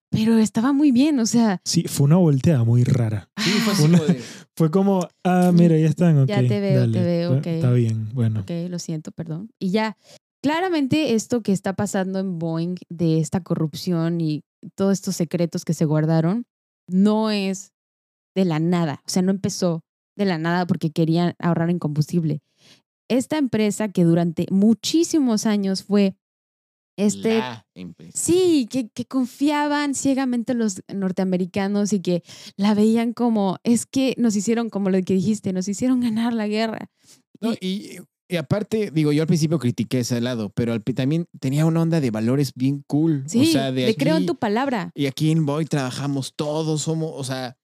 pero 0.09 0.39
estaba 0.39 0.73
muy 0.73 0.91
bien, 0.91 1.19
o 1.19 1.27
sea, 1.27 1.61
Sí, 1.63 1.83
fue 1.83 2.05
una 2.05 2.15
volteada 2.17 2.63
muy 2.63 2.83
rara. 2.83 3.29
Sí, 3.37 3.51
fue 3.51 3.73
ah, 3.73 3.75
así 3.75 3.83
Una- 3.83 3.97
como 3.99 4.11
de- 4.13 4.21
Fue 4.55 4.69
como, 4.71 5.07
ah, 5.23 5.51
mira, 5.53 5.75
ya 5.77 5.87
están, 5.87 6.19
ok. 6.19 6.27
Ya 6.29 6.47
te 6.47 6.59
veo, 6.59 6.79
dale, 6.81 6.99
te 6.99 7.03
veo, 7.05 7.29
está- 7.35 7.39
ok. 7.39 7.47
Está 7.55 7.71
bien, 7.71 8.09
bueno. 8.13 8.39
ok, 8.41 8.51
lo 8.69 8.77
siento, 8.79 9.11
perdón. 9.11 9.49
Y 9.59 9.71
ya, 9.71 9.97
claramente 10.43 11.13
esto 11.13 11.41
que 11.41 11.53
está 11.53 11.73
pasando 11.73 12.19
en 12.19 12.37
Boeing 12.37 12.75
de 12.89 13.19
esta 13.19 13.41
corrupción 13.41 14.19
y 14.19 14.41
todos 14.75 14.93
estos 14.93 15.15
secretos 15.15 15.63
que 15.63 15.73
se 15.73 15.85
guardaron, 15.85 16.45
no 16.87 17.31
es 17.31 17.71
de 18.35 18.45
la 18.45 18.59
nada, 18.59 19.01
o 19.07 19.09
sea, 19.09 19.21
no 19.21 19.31
empezó 19.31 19.81
de 20.17 20.25
la 20.25 20.37
nada 20.37 20.67
porque 20.67 20.91
querían 20.91 21.33
ahorrar 21.39 21.69
en 21.69 21.79
combustible. 21.79 22.41
Esta 23.09 23.37
empresa 23.37 23.89
que 23.89 24.03
durante 24.03 24.45
muchísimos 24.51 25.45
años 25.45 25.83
fue 25.83 26.15
este 26.97 27.39
la 27.39 27.65
empresa. 27.73 28.17
Sí, 28.17 28.67
que, 28.69 28.89
que 28.89 29.05
confiaban 29.05 29.95
ciegamente 29.95 30.53
los 30.53 30.81
norteamericanos 30.93 31.93
y 31.93 32.01
que 32.01 32.21
la 32.57 32.73
veían 32.73 33.13
como, 33.13 33.57
es 33.63 33.85
que 33.85 34.13
nos 34.17 34.35
hicieron, 34.35 34.69
como 34.69 34.89
lo 34.89 35.01
que 35.01 35.13
dijiste, 35.13 35.53
nos 35.53 35.67
hicieron 35.67 36.01
ganar 36.01 36.33
la 36.33 36.47
guerra. 36.47 36.89
No, 37.41 37.53
y, 37.53 37.97
y 37.97 37.99
aparte, 38.37 38.91
digo, 38.93 39.11
yo 39.11 39.21
al 39.23 39.27
principio 39.27 39.59
critiqué 39.59 39.99
ese 39.99 40.19
lado, 40.21 40.49
pero 40.55 40.73
al, 40.73 40.83
también 40.83 41.27
tenía 41.39 41.65
una 41.65 41.81
onda 41.81 41.99
de 42.01 42.11
valores 42.11 42.53
bien 42.55 42.83
cool. 42.87 43.23
Sí, 43.27 43.41
o 43.41 43.45
sea, 43.51 43.71
de 43.71 43.85
le 43.87 43.95
creo 43.95 44.17
en 44.17 44.25
tu 44.25 44.35
palabra. 44.35 44.91
Y 44.95 45.05
aquí 45.07 45.31
en 45.31 45.45
Boy 45.45 45.65
trabajamos 45.65 46.33
todos, 46.35 46.81
somos, 46.83 47.11
o 47.15 47.23
sea, 47.23 47.57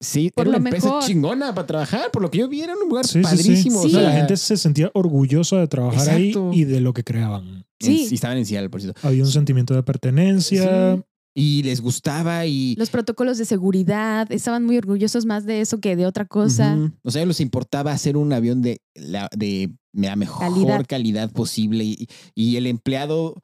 sí, 0.00 0.30
Por 0.34 0.46
era 0.48 0.58
una 0.58 0.68
empresa 0.68 0.86
mejor. 0.88 1.02
chingona 1.04 1.54
para 1.54 1.66
trabajar. 1.66 2.10
Por 2.10 2.22
lo 2.22 2.30
que 2.30 2.38
yo 2.38 2.48
vi, 2.48 2.60
era 2.60 2.74
un 2.74 2.88
lugar 2.88 3.06
Sí, 3.06 3.12
sí, 3.14 3.18
sí. 3.18 3.36
padrísimo. 3.36 3.80
Sí. 3.82 3.86
O 3.88 3.90
sea, 3.90 4.00
la 4.02 4.12
gente 4.12 4.36
se 4.36 4.56
sentía 4.56 4.90
orgullosa 4.94 5.56
de 5.56 5.68
trabajar 5.68 6.18
Exacto. 6.20 6.50
ahí 6.50 6.60
y 6.60 6.64
de 6.64 6.80
lo 6.80 6.92
que 6.92 7.02
creaban. 7.04 7.46
en- 7.48 7.66
Sí. 7.78 8.08
y 8.10 8.14
estaban 8.14 8.38
en 8.38 8.46
Seattle, 8.46 8.70
por 8.70 8.80
cierto. 8.80 8.98
Había 9.06 9.22
un 9.22 9.30
sentimiento 9.30 9.74
de 9.74 9.82
pertenencia. 9.82 11.02
Y 11.38 11.62
les 11.64 11.82
gustaba 11.82 12.46
y... 12.46 12.74
Los 12.76 12.88
protocolos 12.88 13.36
de 13.36 13.44
seguridad, 13.44 14.26
estaban 14.32 14.64
muy 14.64 14.78
orgullosos 14.78 15.26
más 15.26 15.44
de 15.44 15.60
eso 15.60 15.80
que 15.80 15.94
de 15.94 16.06
otra 16.06 16.24
cosa. 16.24 16.74
Ujú. 16.74 16.92
O 17.02 17.10
sea, 17.10 17.26
les 17.26 17.40
importaba 17.40 17.92
hacer 17.92 18.16
un 18.16 18.32
avión 18.32 18.62
de 18.62 18.80
la, 18.94 19.28
de 19.36 19.70
la 19.92 20.16
mejor 20.16 20.48
calidad, 20.48 20.86
Calidad. 20.88 21.30
posible 21.32 21.84
y, 21.84 22.08
y 22.34 22.56
el 22.56 22.66
empleado 22.66 23.34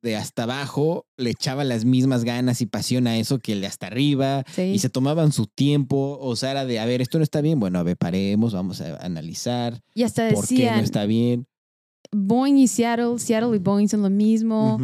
de 0.00 0.14
hasta 0.16 0.42
abajo 0.44 1.06
le 1.16 1.30
echaba 1.30 1.64
las 1.64 1.84
mismas 1.86 2.24
ganas 2.24 2.60
y 2.60 2.66
pasión 2.66 3.06
a 3.06 3.16
eso 3.16 3.38
que 3.38 3.52
el 3.52 3.62
de 3.62 3.66
hasta 3.66 3.86
arriba 3.86 4.44
Sí. 4.54 4.62
y 4.62 4.78
se 4.78 4.90
tomaban 4.90 5.32
su 5.32 5.46
tiempo. 5.46 6.18
O 6.20 6.36
sea, 6.36 6.50
era 6.52 6.66
de, 6.66 6.78
a 6.78 6.84
ver, 6.84 7.00
esto 7.00 7.18
no 7.18 7.24
está 7.24 7.40
bien. 7.40 7.58
Bueno, 7.58 7.78
a 7.78 7.82
ver, 7.82 7.96
paremos, 7.96 8.52
vamos 8.52 8.80
a 8.80 8.96
analizar 8.98 9.80
Y 9.94 10.02
hasta 10.04 10.28
por 10.30 10.46
qué 10.46 10.70
no 10.70 10.78
está 10.80 11.06
bien. 11.06 11.46
Boeing 12.12 12.56
y 12.58 12.68
Seattle, 12.68 13.18
Seattle 13.18 13.56
y 13.56 13.58
Boeing 13.58 13.88
son 13.88 14.02
lo 14.02 14.10
mismo, 14.10 14.78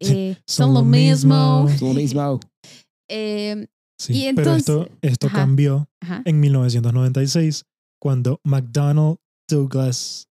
eh, 0.00 0.36
Son 0.46 0.66
son, 0.68 0.74
lo 0.74 0.84
mismo. 0.84 1.64
mismo. 1.64 1.68
Es 1.74 1.82
lo 1.82 1.94
mismo. 1.94 2.40
Eh, 3.10 3.66
Sí, 3.96 4.12
Y 4.28 4.34
pero 4.34 4.54
entonces- 4.56 4.60
esto, 4.68 4.88
esto 5.02 5.26
Ajá. 5.28 5.36
cambió 5.36 5.88
ajá. 6.00 6.22
en 6.24 6.40
1996 6.40 7.64
cuando 8.02 8.40
McDonnell 8.42 9.16
Douglas 9.48 10.26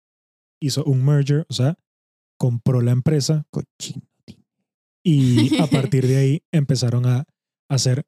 hizo 0.61 0.83
un 0.85 1.05
merger, 1.05 1.45
o 1.47 1.53
sea, 1.53 1.75
compró 2.39 2.81
la 2.81 2.91
empresa 2.91 3.43
Cochino. 3.51 4.01
y 5.05 5.59
a 5.61 5.67
partir 5.91 6.07
de 6.07 6.17
ahí 6.17 6.41
empezaron 6.51 7.05
a 7.05 7.25
hacer 7.69 8.03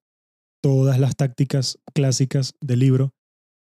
todas 0.64 1.00
las 1.00 1.16
tácticas 1.16 1.78
clásicas 1.94 2.54
del 2.62 2.80
libro 2.80 3.12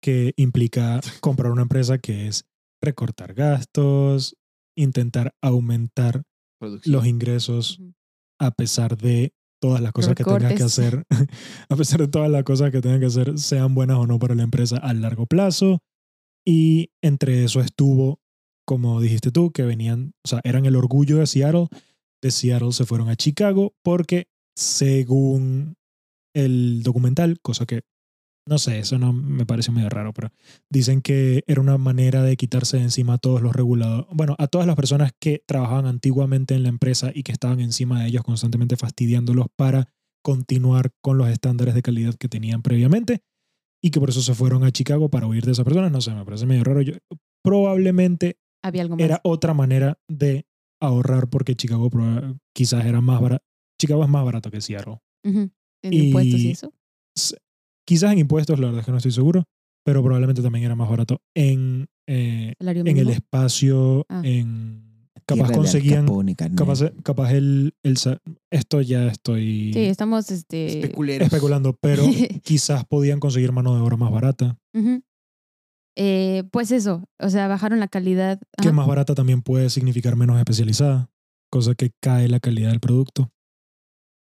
que 0.01 0.33
implica 0.37 1.01
comprar 1.19 1.51
una 1.51 1.63
empresa 1.63 1.97
que 1.97 2.27
es 2.27 2.45
recortar 2.81 3.33
gastos, 3.33 4.35
intentar 4.75 5.33
aumentar 5.41 6.23
Producción. 6.59 6.93
los 6.93 7.05
ingresos 7.05 7.81
a 8.39 8.51
pesar 8.51 8.97
de 8.97 9.33
todas 9.61 9.81
las 9.81 9.91
cosas 9.91 10.15
que 10.15 10.23
tenga 10.23 10.55
que 10.55 10.63
hacer, 10.63 11.05
a 11.69 11.75
pesar 11.75 12.01
de 12.01 12.07
todas 12.07 12.29
las 12.29 12.43
cosas 12.43 12.71
que 12.71 12.81
tenga 12.81 12.99
que 12.99 13.05
hacer, 13.05 13.37
sean 13.37 13.75
buenas 13.75 13.97
o 13.97 14.07
no 14.07 14.19
para 14.19 14.35
la 14.35 14.43
empresa 14.43 14.77
a 14.77 14.93
largo 14.93 15.27
plazo. 15.27 15.79
Y 16.45 16.89
entre 17.03 17.43
eso 17.43 17.61
estuvo, 17.61 18.19
como 18.65 18.99
dijiste 18.99 19.31
tú, 19.31 19.51
que 19.51 19.63
venían, 19.63 20.13
o 20.25 20.27
sea, 20.27 20.41
eran 20.43 20.65
el 20.65 20.75
orgullo 20.75 21.17
de 21.17 21.27
Seattle. 21.27 21.67
De 22.21 22.31
Seattle 22.31 22.71
se 22.71 22.85
fueron 22.85 23.09
a 23.09 23.15
Chicago 23.15 23.75
porque, 23.83 24.27
según 24.55 25.75
el 26.33 26.81
documental, 26.81 27.39
cosa 27.41 27.65
que 27.67 27.81
no 28.47 28.57
sé, 28.57 28.79
eso 28.79 28.97
no 28.97 29.13
me 29.13 29.45
parece 29.45 29.71
medio 29.71 29.89
raro, 29.89 30.13
pero 30.13 30.31
dicen 30.69 31.01
que 31.01 31.43
era 31.47 31.61
una 31.61 31.77
manera 31.77 32.23
de 32.23 32.35
quitarse 32.37 32.77
de 32.77 32.83
encima 32.83 33.13
a 33.13 33.17
todos 33.17 33.41
los 33.41 33.53
reguladores, 33.55 34.07
bueno, 34.11 34.35
a 34.39 34.47
todas 34.47 34.65
las 34.67 34.75
personas 34.75 35.11
que 35.19 35.43
trabajaban 35.45 35.85
antiguamente 35.85 36.55
en 36.55 36.63
la 36.63 36.69
empresa 36.69 37.11
y 37.13 37.23
que 37.23 37.31
estaban 37.31 37.59
encima 37.59 38.01
de 38.01 38.07
ellos 38.09 38.23
constantemente 38.23 38.77
fastidiándolos 38.77 39.45
para 39.55 39.87
continuar 40.23 40.91
con 41.01 41.17
los 41.17 41.29
estándares 41.29 41.73
de 41.75 41.81
calidad 41.81 42.15
que 42.15 42.27
tenían 42.29 42.61
previamente 42.61 43.21
y 43.83 43.89
que 43.91 43.99
por 43.99 44.09
eso 44.09 44.21
se 44.21 44.33
fueron 44.35 44.63
a 44.63 44.71
Chicago 44.71 45.09
para 45.09 45.27
huir 45.27 45.45
de 45.45 45.51
esas 45.53 45.65
personas. 45.65 45.91
No 45.91 46.01
sé, 46.01 46.11
me 46.13 46.23
parece 46.25 46.45
medio 46.45 46.63
raro. 46.63 46.81
Yo, 46.81 46.93
probablemente 47.43 48.37
Había 48.63 48.83
algo 48.83 48.95
más. 48.95 49.03
era 49.05 49.19
otra 49.23 49.53
manera 49.53 49.99
de 50.07 50.45
ahorrar 50.79 51.29
porque 51.29 51.55
Chicago 51.55 51.89
quizás 52.55 52.85
era 52.85 53.01
más 53.01 53.19
barato. 53.21 53.43
Chicago 53.79 54.03
es 54.03 54.09
más 54.09 54.23
barato 54.23 54.51
que 54.51 54.61
Seattle. 54.61 54.99
Ujú. 55.23 55.51
En 55.83 55.93
y- 55.93 56.07
impuestos 56.07 56.39
y 56.39 56.51
eso. 56.51 56.71
Quizás 57.91 58.13
en 58.13 58.19
impuestos, 58.19 58.57
la 58.57 58.67
verdad 58.67 58.79
es 58.79 58.85
que 58.85 58.91
no 58.91 58.99
estoy 58.99 59.11
seguro, 59.11 59.43
pero 59.83 60.01
probablemente 60.01 60.41
también 60.41 60.63
era 60.63 60.75
más 60.77 60.89
barato 60.89 61.19
en, 61.35 61.87
eh, 62.07 62.53
en 62.57 62.97
el 62.97 63.09
espacio, 63.09 64.05
Ah. 64.07 64.21
en 64.23 65.09
capaz 65.25 65.51
conseguían, 65.51 66.07
capaz, 66.55 66.83
capaz 67.03 67.33
el, 67.33 67.73
el 67.83 67.97
esto 68.49 68.79
ya 68.81 69.07
estoy 69.07 69.73
Sí, 69.73 69.79
estamos 69.81 70.31
este, 70.31 70.79
especulando, 71.21 71.75
pero 71.81 72.01
quizás 72.45 72.85
podían 72.85 73.19
conseguir 73.19 73.51
mano 73.51 73.75
de 73.75 73.81
obra 73.81 73.97
más 73.97 74.09
barata. 74.09 74.57
Eh, 75.97 76.43
pues 76.49 76.71
eso, 76.71 77.03
o 77.19 77.29
sea, 77.29 77.49
bajaron 77.49 77.81
la 77.81 77.89
calidad. 77.89 78.39
que 78.61 78.71
más 78.71 78.87
barata 78.87 79.15
también 79.15 79.41
puede 79.41 79.69
significar 79.69 80.15
menos 80.15 80.37
especializada. 80.39 81.09
cosa 81.51 81.75
que 81.75 81.91
cae 82.01 82.29
la 82.29 82.39
calidad 82.39 82.69
del 82.69 82.79
producto. 82.79 83.29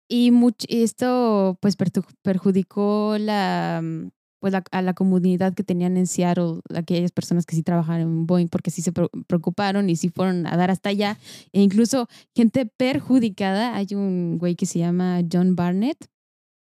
Y 0.08 0.30
esto 0.68 1.58
pues 1.60 1.76
perjudicó 2.22 3.16
la, 3.18 3.80
mm, 3.82 4.08
pues, 4.40 4.52
la- 4.52 4.64
a 4.70 4.82
la 4.82 4.94
comunidad 4.94 5.54
que 5.54 5.64
tenían 5.64 5.96
en 5.96 6.06
Seattle, 6.06 6.60
aquellas 6.74 7.12
personas 7.12 7.44
que 7.44 7.56
sí 7.56 7.62
trabajaban 7.62 8.00
en 8.02 8.26
Boeing, 8.26 8.48
porque 8.48 8.70
sí 8.70 8.82
se 8.82 8.92
pre- 8.92 9.08
preocuparon 9.26 9.90
y 9.90 9.96
sí 9.96 10.08
fueron 10.10 10.46
a 10.46 10.56
dar 10.56 10.70
hasta 10.70 10.90
allá. 10.90 11.18
E 11.52 11.60
incluso 11.60 12.06
gente 12.34 12.66
perjudicada. 12.66 13.74
Hay 13.76 13.88
un 13.94 14.38
güey 14.38 14.54
que 14.56 14.66
se 14.66 14.78
llama 14.78 15.20
John 15.30 15.56
Barnett, 15.56 16.06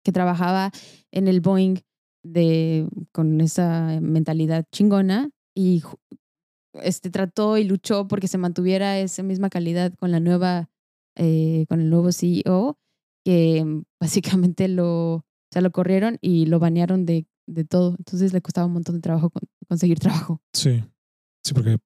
que 0.04 0.12
trabajaba 0.12 0.72
en 1.12 1.28
el 1.28 1.42
Boeing 1.42 1.78
de, 2.24 2.88
con 3.12 3.42
esa 3.42 4.00
mentalidad 4.02 4.66
chingona 4.72 5.30
y 5.56 5.84
este, 6.74 7.10
trató 7.10 7.58
y 7.58 7.64
luchó 7.64 8.08
porque 8.08 8.28
se 8.28 8.38
mantuviera 8.38 8.98
esa 9.00 9.24
misma 9.24 9.50
calidad 9.50 9.94
con 10.00 10.12
la 10.12 10.20
nueva, 10.20 10.70
eh, 11.16 11.66
con 11.70 11.82
el 11.82 11.90
nuevo 11.90 12.12
CEO, 12.12 12.78
que 13.30 13.84
básicamente 14.02 14.68
lo, 14.68 15.16
o 15.18 15.24
sea, 15.52 15.62
lo 15.62 15.72
corrieron 15.72 16.18
y 16.20 16.48
lo 16.48 16.58
banearon 16.60 17.06
de, 17.06 17.28
de 17.48 17.64
todo. 17.64 17.96
Entonces 18.00 18.34
le 18.34 18.42
costaba 18.42 18.66
un 18.66 18.74
montón 18.74 18.96
de 18.96 19.02
trabajo 19.02 19.30
con- 19.30 19.44
conseguir 19.68 20.00
trabajo. 20.00 20.42
Sí. 20.54 20.84
Sí, 21.44 21.54
porque 21.54 21.78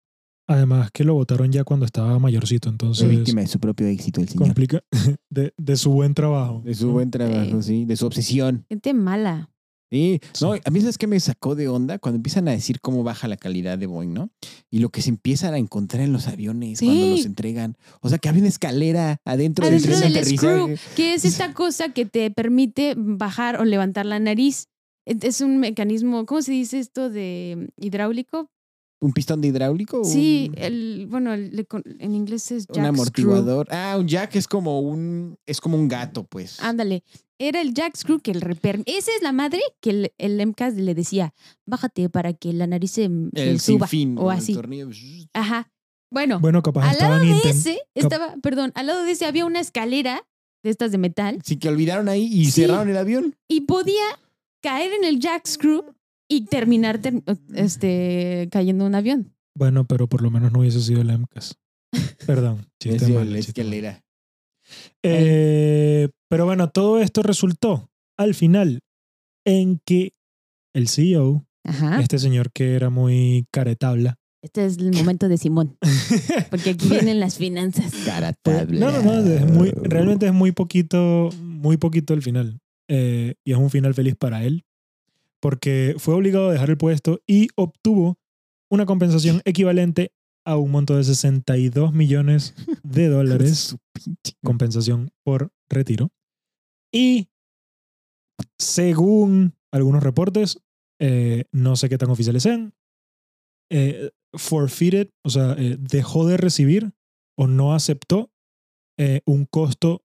además 0.47 0.89
que 0.91 1.03
lo 1.03 1.13
votaron 1.15 1.51
ya 1.51 1.63
cuando 1.65 1.85
estaba 1.85 2.17
mayorcito, 2.19 2.69
entonces 2.69 3.09
víctima 3.09 3.41
de 3.41 3.47
su 3.47 3.59
propio 3.59 3.87
éxito 3.87 4.21
el 4.21 4.29
señor. 4.29 4.47
complica 4.47 4.81
de, 5.29 5.53
de 5.57 5.75
su 5.75 5.91
buen 5.91 6.13
trabajo. 6.13 6.61
De 6.63 6.73
su 6.75 6.91
buen 6.91 7.11
trabajo, 7.11 7.61
sí. 7.61 7.83
De 7.85 7.95
su 7.97 8.05
obsesión. 8.05 8.65
Gente 8.69 8.93
mala. 8.93 9.49
Sí, 9.93 10.19
no, 10.41 10.53
a 10.53 10.69
mí 10.71 10.79
es 10.79 10.97
que 10.97 11.05
me 11.07 11.19
sacó 11.19 11.53
de 11.55 11.67
onda 11.67 11.99
cuando 11.99 12.15
empiezan 12.17 12.47
a 12.47 12.51
decir 12.51 12.81
cómo 12.81 13.03
baja 13.03 13.27
la 13.27 13.37
calidad 13.37 13.77
de 13.77 13.85
Boeing, 13.85 14.13
¿no? 14.13 14.29
Y 14.71 14.79
lo 14.79 14.89
que 14.89 15.01
se 15.03 15.09
empiezan 15.09 15.53
a 15.53 15.57
encontrar 15.59 16.01
en 16.03 16.11
los 16.11 16.27
aviones 16.27 16.79
cuando 16.79 17.07
los 17.11 17.25
entregan. 17.25 17.77
O 18.01 18.09
sea, 18.09 18.17
que 18.17 18.27
había 18.27 18.41
una 18.41 18.49
escalera 18.49 19.17
adentro, 19.23 19.65
Adentro 19.67 19.91
del 19.91 19.99
tren 20.01 20.13
de 20.13 20.19
del 20.19 20.37
screw, 20.37 20.67
que 20.95 21.13
es 21.13 21.25
esta 21.25 21.53
cosa 21.53 21.89
que 21.89 22.05
te 22.05 22.31
permite 22.31 22.95
bajar 22.97 23.61
o 23.61 23.65
levantar 23.65 24.05
la 24.07 24.19
nariz. 24.19 24.67
Es- 25.05 25.17
Es 25.23 25.41
un 25.41 25.57
mecanismo, 25.59 26.25
¿cómo 26.25 26.41
se 26.41 26.53
dice 26.53 26.79
esto 26.79 27.09
de 27.09 27.69
hidráulico? 27.77 28.49
¿Un 29.03 29.11
pistón 29.13 29.41
de 29.41 29.49
hidráulico? 29.49 30.03
Sí, 30.05 30.49
Un- 30.55 30.63
el, 30.63 31.07
bueno, 31.09 31.33
el- 31.33 31.67
en 31.99 32.15
inglés 32.15 32.51
es 32.51 32.65
un 32.69 32.75
jack 32.75 32.85
screw. 32.85 32.87
amortiguador. 32.87 33.67
Ah, 33.69 33.97
un 33.99 34.07
jack 34.07 34.35
es 34.35 34.47
como 34.47 34.79
un 34.79 35.37
es 35.45 35.59
como 35.59 35.77
un 35.77 35.87
gato, 35.87 36.23
pues. 36.23 36.59
Ándale, 36.61 37.03
era 37.37 37.59
el 37.61 37.73
jack 37.73 37.97
screw 37.97 38.19
que 38.21 38.31
el 38.31 38.39
reper... 38.41 38.81
Esa 38.85 39.11
es 39.15 39.21
la 39.21 39.33
madre 39.33 39.59
que 39.81 39.89
el, 39.89 40.13
el 40.17 40.39
MCAS 40.47 40.75
le 40.75 40.95
decía, 40.95 41.33
bájate 41.65 42.07
para 42.09 42.33
que 42.33 42.53
la 42.53 42.65
nariz 42.67 42.91
se, 42.91 43.03
el 43.33 43.59
suba. 43.59 43.87
sinfín 43.87 44.17
o 44.17 44.31
el 44.31 44.37
así. 44.37 44.53
tornillo. 44.53 44.87
Ajá. 45.33 45.69
Bueno, 46.09 46.39
Bueno, 46.39 46.61
capaz 46.61 46.89
al 46.91 46.97
lado 46.99 47.19
de 47.19 47.49
ese 47.49 47.79
estaba, 47.95 48.35
perdón, 48.41 48.71
al 48.75 48.87
lado 48.87 49.03
de 49.03 49.11
ese 49.11 49.25
había 49.25 49.45
una 49.45 49.59
escalera 49.59 50.25
de 50.63 50.69
estas 50.69 50.91
de 50.93 50.97
metal 50.99 51.39
Sí, 51.43 51.57
que 51.57 51.67
olvidaron 51.67 52.07
ahí 52.07 52.23
y 52.31 52.45
Sí. 52.45 52.61
cerraron 52.61 52.87
el 52.89 52.95
avión. 52.97 53.35
y 53.49 53.61
podía 53.61 54.03
caer 54.61 54.93
en 54.93 55.03
el 55.03 55.19
jack 55.19 55.45
screw 55.47 55.83
y 56.37 56.45
terminar 56.45 56.99
ter- 56.99 57.23
este, 57.55 58.47
cayendo 58.51 58.85
un 58.85 58.95
avión. 58.95 59.33
Bueno, 59.55 59.85
pero 59.85 60.07
por 60.07 60.21
lo 60.21 60.31
menos 60.31 60.51
no 60.51 60.59
hubiese 60.59 60.81
sido 60.81 61.01
el 61.01 61.11
MCAS. 61.17 61.57
Perdón, 62.25 62.65
chiste 62.81 63.05
Es 63.05 63.09
malo, 63.11 63.31
la 63.31 63.37
escalera. 63.39 64.03
Eh, 65.03 66.09
pero 66.29 66.45
bueno, 66.45 66.69
todo 66.69 66.99
esto 67.01 67.21
resultó 67.23 67.89
al 68.17 68.33
final 68.33 68.79
en 69.45 69.79
que 69.85 70.13
el 70.73 70.87
CEO, 70.87 71.45
Ajá. 71.65 71.99
este 72.01 72.17
señor 72.19 72.51
que 72.51 72.75
era 72.75 72.89
muy 72.89 73.45
caretabla, 73.51 74.15
Este 74.41 74.65
es 74.65 74.77
el 74.77 74.91
momento 74.93 75.27
de 75.27 75.37
Simón, 75.37 75.77
porque 76.49 76.71
aquí 76.71 76.89
vienen 76.89 77.19
las 77.19 77.37
finanzas. 77.37 77.93
Cara 78.05 78.33
Fue- 78.43 78.53
tabla. 78.55 78.79
No, 78.79 78.91
no, 78.91 79.21
no, 79.21 79.31
es 79.31 79.45
muy, 79.51 79.69
realmente 79.71 80.25
es 80.27 80.33
muy 80.33 80.51
poquito, 80.51 81.29
muy 81.41 81.77
poquito 81.77 82.13
el 82.13 82.21
final. 82.21 82.59
Eh, 82.89 83.35
y 83.45 83.51
es 83.53 83.57
un 83.57 83.69
final 83.69 83.93
feliz 83.93 84.15
para 84.17 84.43
él, 84.43 84.65
porque 85.43 85.95
fue 85.97 86.13
obligado 86.15 86.47
a 86.47 86.53
dejar 86.53 86.69
el 86.69 86.77
puesto 86.77 87.19
y 87.27 87.49
obtuvo 87.57 88.17
una 88.71 88.85
compensación 88.85 89.41
equivalente 89.45 90.13
a 90.47 90.55
un 90.55 90.71
monto 90.71 90.95
de 90.95 91.03
62 91.03 91.93
millones 91.93 92.55
de 92.81 93.07
dólares, 93.09 93.75
compensación 94.41 95.11
por 95.25 95.51
retiro. 95.69 96.11
Y 96.93 97.27
según 98.57 99.53
algunos 99.73 100.01
reportes, 100.01 100.59
eh, 101.01 101.43
no 101.51 101.75
sé 101.75 101.89
qué 101.89 101.97
tan 101.97 102.09
oficiales 102.09 102.43
sean, 102.43 102.73
eh, 103.69 104.11
forfeited, 104.37 105.09
o 105.25 105.29
sea, 105.29 105.55
eh, 105.57 105.75
dejó 105.77 106.25
de 106.25 106.37
recibir 106.37 106.93
o 107.37 107.47
no 107.47 107.73
aceptó 107.73 108.29
un 109.25 109.45
costo, 109.45 110.03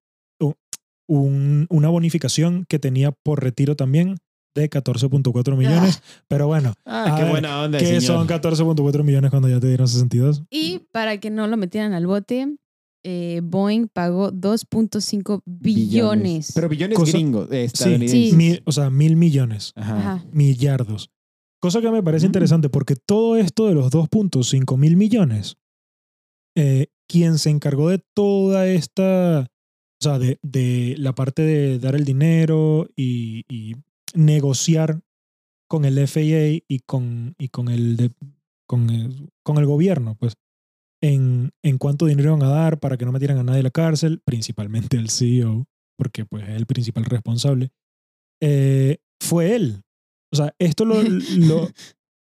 un- 1.09 1.67
una 1.71 1.89
bonificación 1.89 2.65
que 2.69 2.79
tenía 2.81 3.13
por 3.13 3.45
retiro 3.45 3.77
también 3.77 4.17
de 4.59 4.69
14.4 4.71 5.57
millones. 5.57 6.03
Pero 6.29 6.47
bueno, 6.47 6.75
Ah, 6.85 7.15
qué 7.17 7.23
ver, 7.23 7.31
buena 7.33 7.63
onda, 7.63 7.79
¿qué 7.79 7.87
señor. 7.87 8.03
son 8.03 8.27
14.4 8.27 9.03
millones 9.05 9.31
cuando 9.31 9.49
ya 9.49 9.61
te 9.61 9.69
dieron 9.69 9.87
62? 9.89 10.43
Y 10.51 10.81
para 10.93 11.19
que 11.19 11.31
no 11.31 11.47
lo 11.47 11.57
metieran 11.57 11.93
al 11.93 12.07
bote, 12.07 12.57
eh, 13.05 13.41
Boeing 13.45 13.87
pagó 13.89 14.31
2.5 14.33 15.43
billones. 15.47 16.53
Pero 16.55 16.69
billones 16.69 16.99
Cosa- 16.99 17.13
gringos, 17.13 17.49
eh, 17.51 17.61
Sí, 17.61 17.65
estadounidenses. 17.67 18.31
Sí. 18.31 18.37
mil- 18.37 18.63
o 18.67 18.73
sea, 18.73 18.91
mil 18.91 19.17
millones, 19.17 19.73
Ajá. 19.77 19.97
Ajá. 19.99 20.25
millardos. 20.33 21.11
Cosa 21.61 21.81
que 21.81 21.91
me 21.91 22.03
parece 22.03 22.27
Mm. 22.27 22.29
interesante 22.29 22.69
porque 22.69 22.95
todo 22.97 23.37
esto 23.37 23.67
de 23.67 23.75
los 23.75 23.91
2.5 23.91 24.77
mil 24.77 24.97
millones, 24.97 25.57
eh, 26.57 26.87
quien 27.09 27.39
se 27.39 27.51
encargó 27.51 27.89
de 27.89 28.01
toda 28.15 28.67
esta, 28.69 29.41
o 30.01 30.03
sea, 30.03 30.19
de, 30.19 30.39
de 30.43 30.95
la 30.99 31.15
parte 31.15 31.43
de 31.43 31.79
dar 31.79 31.95
el 31.95 32.05
dinero 32.05 32.89
y, 32.97 33.45
y 33.49 33.75
negociar 34.15 35.01
con 35.69 35.85
el 35.85 35.99
FAA 36.07 36.63
y 36.69 36.81
con, 36.87 37.35
y 37.39 37.49
con, 37.49 37.69
el, 37.69 37.97
de- 37.97 38.13
con, 38.67 38.91
el, 38.91 39.31
con 39.45 39.59
el 39.59 39.67
gobierno, 39.67 40.15
pues, 40.19 40.35
en, 41.03 41.51
en 41.63 41.79
cuánto 41.79 42.07
dinero 42.07 42.31
iban 42.37 42.43
a 42.43 42.53
dar 42.53 42.81
para 42.81 42.97
que 42.97 43.05
no 43.05 43.13
metieran 43.13 43.39
a 43.39 43.43
nadie 43.45 43.61
a 43.61 43.65
la 43.65 43.71
cárcel, 43.71 44.21
principalmente 44.25 44.97
el 44.97 45.11
CEO, 45.11 45.67
porque 45.97 46.25
pues 46.25 46.45
es 46.49 46.57
el 46.57 46.67
principal 46.67 47.05
responsable, 47.05 47.71
eh, 48.43 48.99
fue 49.23 49.55
él. 49.55 49.83
O 50.33 50.37
sea, 50.37 50.55
esto 50.59 50.85
lo, 50.85 50.97
lo, 51.39 51.69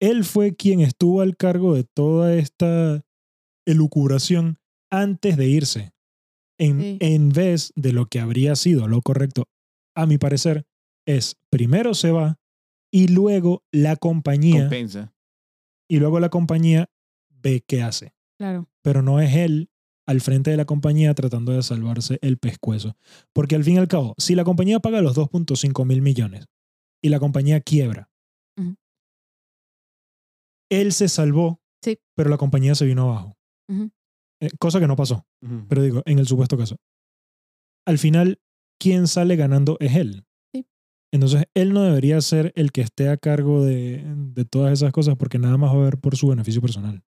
él 0.00 0.24
fue 0.24 0.54
quien 0.56 0.80
estuvo 0.80 1.20
al 1.22 1.36
cargo 1.36 1.74
de 1.74 1.84
toda 1.84 2.34
esta 2.34 3.02
elucubración 3.66 4.58
antes 4.90 5.36
de 5.36 5.46
irse. 5.48 5.92
En, 6.58 6.80
Sí. 6.80 6.96
en 7.00 7.30
vez 7.30 7.72
de 7.74 7.92
lo 7.92 8.06
que 8.06 8.20
habría 8.20 8.54
sido 8.56 8.86
lo 8.88 9.00
correcto, 9.00 9.44
a 9.96 10.04
mi 10.06 10.18
parecer, 10.18 10.66
es 11.06 11.36
primero 11.50 11.94
se 11.94 12.10
va 12.10 12.38
y 12.92 13.08
luego 13.08 13.62
la 13.72 13.96
compañía 13.96 14.62
Compensa. 14.62 15.12
y 15.88 15.98
luego 15.98 16.20
la 16.20 16.28
compañía 16.28 16.90
ve 17.28 17.62
qué 17.66 17.82
hace. 17.82 18.12
Claro. 18.38 18.68
Pero 18.82 19.02
no 19.02 19.20
es 19.20 19.34
él 19.36 19.70
al 20.06 20.20
frente 20.20 20.50
de 20.50 20.56
la 20.56 20.64
compañía 20.64 21.14
tratando 21.14 21.52
de 21.52 21.62
salvarse 21.62 22.18
el 22.22 22.38
pescuezo. 22.38 22.96
Porque 23.32 23.54
al 23.54 23.64
fin 23.64 23.74
y 23.74 23.78
al 23.78 23.88
cabo, 23.88 24.14
si 24.18 24.34
la 24.34 24.44
compañía 24.44 24.80
paga 24.80 25.00
los 25.02 25.16
2.5 25.16 25.84
mil 25.86 26.02
millones 26.02 26.46
y 27.02 27.08
la 27.10 27.20
compañía 27.20 27.60
quiebra, 27.60 28.10
él 30.70 30.92
se 30.92 31.08
salvó, 31.08 31.60
Sí. 31.82 31.98
pero 32.14 32.30
la 32.30 32.36
compañía 32.36 32.74
se 32.74 32.84
vino 32.86 33.02
abajo. 33.10 33.36
Eh, 34.40 34.48
cosa 34.58 34.80
que 34.80 34.86
no 34.86 34.96
pasó, 34.96 35.26
pero 35.68 35.82
digo, 35.82 36.02
en 36.06 36.18
el 36.18 36.26
supuesto 36.26 36.56
caso. 36.56 36.76
Al 37.86 37.98
final, 37.98 38.40
quien 38.78 39.06
sale 39.06 39.36
ganando 39.36 39.76
es 39.80 39.94
él. 39.96 40.24
Sí. 41.12 41.16
Entonces, 41.16 41.44
él 41.54 41.72
no 41.72 41.82
debería 41.82 42.20
ser 42.20 42.52
el 42.56 42.70
que 42.72 42.82
esté 42.82 43.08
a 43.08 43.16
cargo 43.16 43.64
de, 43.64 44.02
de 44.34 44.44
todas 44.44 44.72
esas 44.72 44.92
cosas 44.92 45.16
porque 45.16 45.38
nada 45.38 45.56
más 45.56 45.70
va 45.74 45.80
a 45.80 45.84
ver 45.84 45.98
por 45.98 46.16
su 46.16 46.28
beneficio 46.28 46.60
personal. 46.60 47.02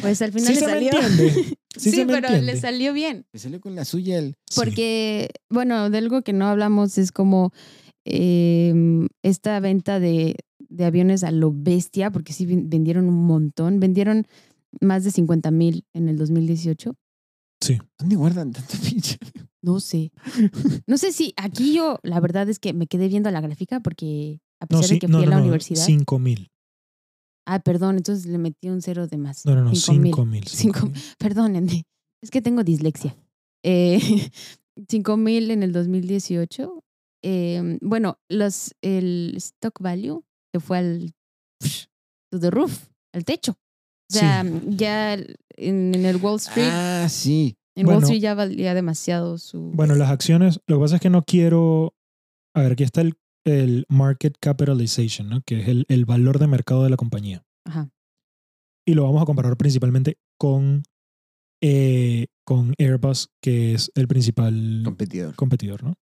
Pues 0.00 0.20
al 0.22 0.32
final 0.32 0.46
Sí 0.46 0.54
le 0.54 0.60
se 0.60 0.66
me 0.66 0.72
salió. 0.72 0.90
entiende. 1.00 1.56
Sí, 1.76 1.90
Sí, 1.90 1.96
se 1.96 2.04
me 2.06 2.12
pero 2.20 2.28
le 2.40 2.56
salió 2.56 2.92
bien. 2.92 3.26
Le 3.32 3.40
salió 3.40 3.60
con 3.60 3.74
la 3.74 3.84
suya 3.84 4.16
el... 4.20 4.36
Sí. 4.48 4.60
Porque, 4.60 5.30
bueno, 5.50 5.90
de 5.90 5.98
algo 5.98 6.22
que 6.22 6.32
no 6.32 6.46
hablamos 6.46 6.98
es 6.98 7.10
como 7.10 7.50
eh, 8.04 8.72
esta 9.24 9.58
venta 9.58 9.98
de, 9.98 10.36
de 10.68 10.84
aviones 10.84 11.24
a 11.24 11.32
lo 11.32 11.52
bestia, 11.52 12.12
porque 12.12 12.32
sí 12.32 12.46
ven- 12.46 12.70
vendieron 12.70 13.08
un 13.08 13.26
montón. 13.26 13.80
Vendieron 13.80 14.24
más 14.80 15.02
de 15.02 15.10
50 15.10 15.50
mil 15.50 15.84
en 15.94 16.08
el 16.08 16.16
2018. 16.16 16.94
¿Dónde 17.98 18.14
guardan 18.14 18.52
tanta 18.52 18.76
pinche? 18.88 19.18
No 19.64 19.80
sé. 19.80 20.12
No 20.86 20.98
sé 20.98 21.10
si 21.12 21.32
aquí 21.36 21.74
yo, 21.74 21.98
la 22.02 22.20
verdad 22.20 22.48
es 22.50 22.58
que 22.58 22.74
me 22.74 22.86
quedé 22.86 23.08
viendo 23.08 23.30
la 23.30 23.40
gráfica 23.40 23.80
porque 23.80 24.40
a 24.60 24.64
No, 24.64 24.68
pesar 24.68 24.84
sí, 24.84 24.94
de 24.94 25.00
que 25.00 25.06
fui 25.08 25.16
no, 25.16 25.22
a 25.22 25.26
la 25.26 25.36
no, 25.36 25.42
universidad. 25.42 25.82
5 25.84 26.18
mil. 26.18 26.50
Ah, 27.46 27.60
perdón, 27.60 27.96
entonces 27.96 28.26
le 28.26 28.38
metí 28.38 28.68
un 28.68 28.82
cero 28.82 29.06
de 29.06 29.16
más. 29.16 29.44
No, 29.46 29.54
no, 29.54 29.64
no, 29.64 29.74
Cinco 29.74 30.24
mil. 30.26 30.46
5 30.46 30.86
mil. 30.86 30.94
Perdónenme, 31.18 31.84
es 32.22 32.30
que 32.30 32.42
tengo 32.42 32.62
dislexia. 32.62 33.16
Eh, 33.64 33.98
5 34.88 35.16
mil 35.16 35.50
en 35.50 35.62
el 35.62 35.72
2018. 35.72 36.82
Eh, 37.22 37.78
bueno, 37.80 38.18
los, 38.28 38.74
el 38.82 39.32
stock 39.36 39.80
value 39.80 40.22
se 40.52 40.60
fue 40.60 40.78
al 40.78 41.14
to 42.30 42.38
the 42.38 42.50
roof, 42.50 42.88
al 43.14 43.24
techo. 43.24 43.52
O 43.52 44.14
sea, 44.14 44.44
ya 44.66 45.14
en, 45.14 45.94
en 45.94 46.04
el 46.04 46.16
Wall 46.16 46.36
Street, 46.36 46.68
Ah, 46.70 47.06
sí. 47.08 47.56
En 47.76 47.86
Wall 47.86 47.96
bueno. 47.96 48.06
Street 48.06 48.22
ya 48.22 48.34
valía 48.34 48.74
demasiado 48.74 49.38
su. 49.38 49.72
Bueno, 49.74 49.94
las 49.94 50.10
acciones, 50.10 50.60
lo 50.66 50.76
que 50.76 50.80
pasa 50.82 50.94
es 50.96 51.00
que 51.02 51.10
no 51.10 51.22
quiero. 51.24 51.94
A 52.54 52.62
ver, 52.62 52.72
aquí 52.72 52.84
está 52.84 53.00
el, 53.00 53.14
el 53.44 53.84
market 53.88 54.36
capitalization, 54.40 55.28
¿no? 55.28 55.40
que 55.42 55.60
es 55.60 55.68
el, 55.68 55.84
el 55.88 56.04
valor 56.04 56.38
de 56.38 56.46
mercado 56.46 56.84
de 56.84 56.90
la 56.90 56.96
compañía. 56.96 57.44
Ajá. 57.66 57.90
Y 58.86 58.94
lo 58.94 59.02
vamos 59.04 59.22
a 59.22 59.26
comparar 59.26 59.56
principalmente 59.56 60.18
con, 60.38 60.82
eh, 61.62 62.26
con 62.46 62.74
Airbus, 62.78 63.30
que 63.42 63.72
es 63.74 63.90
el 63.94 64.06
principal 64.06 64.82
Competidor. 64.84 65.34
competidor, 65.34 65.82
¿no? 65.82 65.94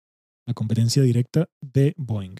La 0.47 0.55
competencia 0.55 1.03
directa 1.03 1.49
de 1.61 1.95
Boeing. 1.97 2.37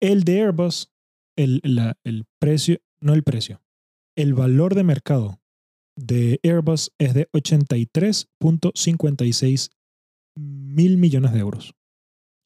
El 0.00 0.22
de 0.24 0.42
Airbus, 0.42 0.92
el, 1.36 1.60
la- 1.64 1.96
el 2.04 2.26
precio, 2.38 2.78
no 3.00 3.14
el 3.14 3.22
precio, 3.24 3.62
el 4.16 4.34
valor 4.34 4.74
de 4.74 4.84
mercado 4.84 5.40
de 5.98 6.38
Airbus 6.44 6.92
es 6.98 7.14
de 7.14 7.28
83.56 7.32 9.70
mil 10.36 10.98
millones 10.98 11.32
de 11.32 11.38
euros. 11.40 11.74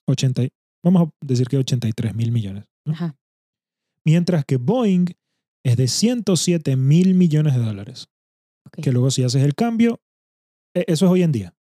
80, 0.09 0.45
y- 0.45 0.53
vamos 0.85 1.09
a 1.09 1.11
decir 1.25 1.49
que 1.49 1.57
83 1.59 2.15
mil 2.15 2.31
millones. 2.33 2.65
¿no? 2.87 2.93
Ajá. 2.95 3.17
Mientras 4.07 4.45
que 4.45 4.57
Boeing 4.57 5.07
es 5.65 5.77
de 5.77 5.87
107 5.89 6.77
mil 6.77 7.15
millones 7.15 7.55
de 7.55 7.61
dólares. 7.61 8.09
Que 8.83 8.91
luego 8.91 9.11
si 9.11 9.23
haces 9.23 9.43
el 9.45 9.55
cambio, 9.55 10.01
e- 10.75 10.85
eso 10.89 11.05
es 11.07 11.13
hoy 11.13 11.23
en 11.23 11.33
día. 11.33 11.55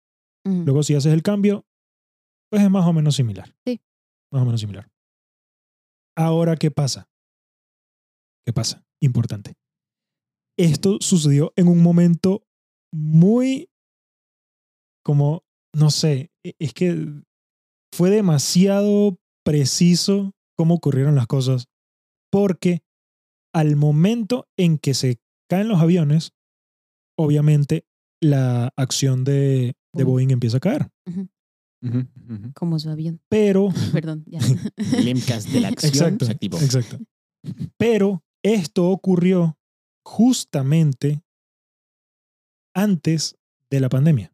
Luego, 0.44 0.82
si 0.82 0.94
haces 0.94 1.12
el 1.12 1.22
cambio, 1.22 1.66
pues 2.50 2.62
es 2.62 2.70
más 2.70 2.86
o 2.86 2.92
menos 2.94 3.16
similar. 3.16 3.54
Sí. 3.66 3.80
Más 4.32 4.42
o 4.42 4.46
menos 4.46 4.60
similar. 4.60 4.88
Ahora, 6.16 6.56
¿qué 6.56 6.70
pasa? 6.70 7.06
¿Qué 8.46 8.52
pasa? 8.54 8.82
Importante. 9.02 9.54
Esto 10.58 10.98
sucedió 11.00 11.52
en 11.56 11.68
un 11.68 11.82
momento 11.82 12.42
muy, 12.92 13.68
como, 15.04 15.44
no 15.74 15.90
sé, 15.90 16.30
e- 16.44 16.54
es 16.58 16.72
que 16.74 17.06
fue 17.94 18.10
demasiado 18.10 19.18
preciso 19.44 20.32
cómo 20.56 20.74
ocurrieron 20.74 21.14
las 21.14 21.26
cosas, 21.26 21.68
porque 22.30 22.82
al 23.54 23.76
momento 23.76 24.46
en 24.58 24.78
que 24.78 24.94
se 24.94 25.18
caen 25.48 25.68
los 25.68 25.80
aviones, 25.80 26.32
obviamente 27.18 27.84
la 28.20 28.72
acción 28.76 29.24
de, 29.24 29.74
de 29.94 30.04
Boeing. 30.04 30.06
Boeing 30.06 30.30
empieza 30.32 30.56
a 30.58 30.60
caer. 30.60 30.90
Como 32.54 32.78
su 32.80 32.90
avión. 32.90 33.20
Pero 33.28 33.68
Perdón, 33.92 34.24
ya. 34.26 34.40
El 34.96 35.08
MCAS 35.14 35.50
de 35.52 35.60
la 35.60 35.68
acción 35.68 35.92
Exacto, 35.92 36.24
se 36.26 36.32
activó. 36.32 36.58
exacto. 36.60 36.98
Pero 37.76 38.24
esto 38.44 38.88
ocurrió 38.90 39.56
justamente 40.08 41.22
antes 42.74 43.36
de 43.70 43.80
la 43.80 43.90
pandemia. 43.90 44.32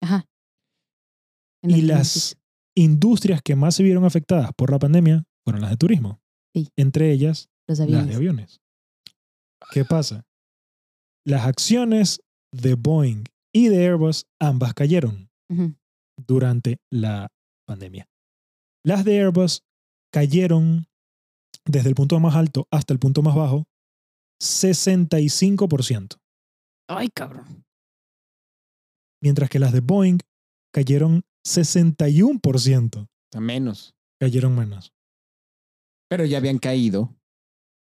Ajá. 0.00 0.26
Y 1.60 1.82
las 1.82 2.38
industrias 2.76 3.42
que 3.42 3.56
más 3.56 3.74
se 3.74 3.82
vieron 3.82 4.04
afectadas 4.04 4.52
por 4.56 4.70
la 4.70 4.78
pandemia 4.78 5.24
fueron 5.44 5.60
las 5.60 5.70
de 5.70 5.76
turismo. 5.76 6.20
Sí. 6.54 6.68
Entre 6.76 7.10
ellas, 7.10 7.48
Los 7.66 7.80
las 7.80 8.06
de 8.06 8.14
aviones. 8.14 8.60
¿Qué 9.72 9.84
pasa? 9.84 10.24
Las 11.26 11.44
acciones 11.44 12.20
de 12.52 12.74
Boeing 12.74 13.24
y 13.52 13.68
de 13.68 13.84
Airbus 13.86 14.24
ambas 14.40 14.72
cayeron 14.72 15.30
durante 16.16 16.78
la 16.90 17.28
pandemia. 17.66 18.08
Las 18.84 19.04
de 19.04 19.18
Airbus 19.18 19.64
cayeron 20.12 20.86
desde 21.64 21.88
el 21.88 21.96
punto 21.96 22.20
más 22.20 22.36
alto 22.36 22.68
hasta 22.70 22.92
el 22.92 23.00
punto 23.00 23.22
más 23.22 23.34
bajo 23.34 23.66
65%, 24.40 26.16
Ay, 26.88 27.08
cabrón. 27.08 27.64
mientras 29.22 29.50
que 29.50 29.58
las 29.58 29.72
de 29.72 29.80
Boeing 29.80 30.18
cayeron 30.72 31.22
61%, 31.46 33.08
A 33.34 33.40
menos. 33.40 33.94
cayeron 34.20 34.54
menos. 34.56 34.92
Pero 36.10 36.24
ya 36.24 36.38
habían 36.38 36.58
caído. 36.58 37.14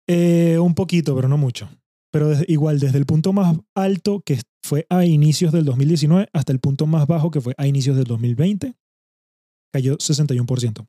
Eh, 0.08 0.58
un 0.58 0.74
poquito, 0.74 1.14
pero 1.14 1.28
no 1.28 1.36
mucho. 1.36 1.68
Pero 2.10 2.28
desde- 2.30 2.46
igual, 2.48 2.78
desde 2.80 2.96
el 2.98 3.04
punto 3.04 3.32
más 3.34 3.58
alto, 3.74 4.22
que 4.24 4.40
fue 4.64 4.86
a 4.88 5.04
inicios 5.04 5.52
del 5.52 5.66
2019, 5.66 6.28
hasta 6.32 6.52
el 6.52 6.60
punto 6.60 6.86
más 6.86 7.06
bajo, 7.06 7.30
que 7.30 7.40
fue 7.42 7.54
a 7.58 7.66
inicios 7.66 7.96
del 7.96 8.06
2020, 8.06 8.74
cayó 9.74 9.98
61%. 9.98 10.86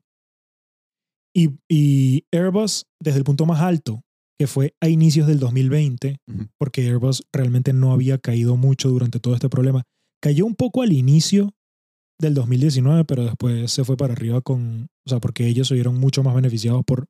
Y, 1.34 1.50
y 1.68 2.24
Airbus, 2.32 2.86
desde 2.98 3.18
el 3.18 3.24
punto 3.24 3.44
más 3.46 3.60
alto, 3.60 4.02
que 4.40 4.46
fue 4.46 4.74
a 4.80 4.88
inicios 4.88 5.26
del 5.26 5.38
2020, 5.38 6.16
Ujú. 6.26 6.46
porque 6.56 6.86
Airbus 6.88 7.24
realmente 7.30 7.74
no 7.74 7.92
había 7.92 8.16
caído 8.16 8.56
mucho 8.56 8.88
durante 8.88 9.20
todo 9.20 9.34
este 9.34 9.50
problema, 9.50 9.82
cayó 10.18 10.46
un 10.46 10.54
poco 10.54 10.80
al 10.80 10.92
inicio 10.94 11.52
del 12.18 12.32
2019, 12.32 13.04
pero 13.04 13.22
después 13.24 13.70
se 13.70 13.84
fue 13.84 13.98
para 13.98 14.14
arriba 14.14 14.40
con, 14.40 14.88
o 15.06 15.10
sea, 15.10 15.20
porque 15.20 15.46
ellos 15.46 15.68
se 15.68 15.74
vieron 15.74 16.00
mucho 16.00 16.22
más 16.22 16.34
beneficiados 16.34 16.82
por, 16.86 17.04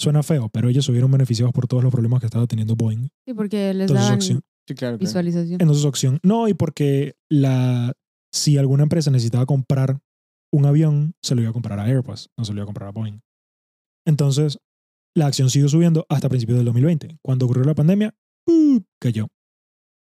suena 0.00 0.22
feo, 0.22 0.50
pero 0.50 0.68
ellos 0.68 0.84
se 0.84 0.92
vieron 0.92 1.10
beneficiados 1.10 1.52
por 1.52 1.66
todos 1.66 1.82
los 1.82 1.90
problemas 1.90 2.20
que 2.20 2.26
estaba 2.26 2.46
teniendo 2.46 2.76
Boeing. 2.76 3.08
Sí, 3.26 3.34
porque 3.34 3.74
les 3.74 3.90
Entonces, 3.90 3.96
su 3.96 4.04
daban 4.04 4.12
acción, 4.14 4.40
Sí, 4.68 4.74
claro. 4.76 4.76
claro. 4.76 4.98
visualización. 4.98 5.60
entonces 5.60 5.82
su 5.82 5.88
acción, 5.88 6.20
no, 6.22 6.46
y 6.46 6.54
porque 6.54 7.16
la, 7.28 7.92
si 8.32 8.56
alguna 8.56 8.84
empresa 8.84 9.10
necesitaba 9.10 9.46
comprar 9.46 9.98
un 10.52 10.64
avión, 10.64 11.14
se 11.24 11.34
lo 11.34 11.40
iba 11.40 11.50
a 11.50 11.52
comprar 11.52 11.80
a 11.80 11.86
Airbus, 11.86 12.28
no 12.38 12.44
se 12.44 12.52
lo 12.52 12.58
iba 12.58 12.62
a 12.62 12.66
comprar 12.66 12.88
a 12.90 12.92
Boeing. 12.92 13.18
Entonces, 14.06 14.58
la 15.14 15.26
acción 15.26 15.50
siguió 15.50 15.68
subiendo 15.68 16.06
hasta 16.08 16.28
principios 16.28 16.58
del 16.58 16.66
2020. 16.66 17.18
Cuando 17.22 17.46
ocurrió 17.46 17.64
la 17.64 17.74
pandemia, 17.74 18.14
¡uh! 18.46 18.80
cayó. 19.00 19.28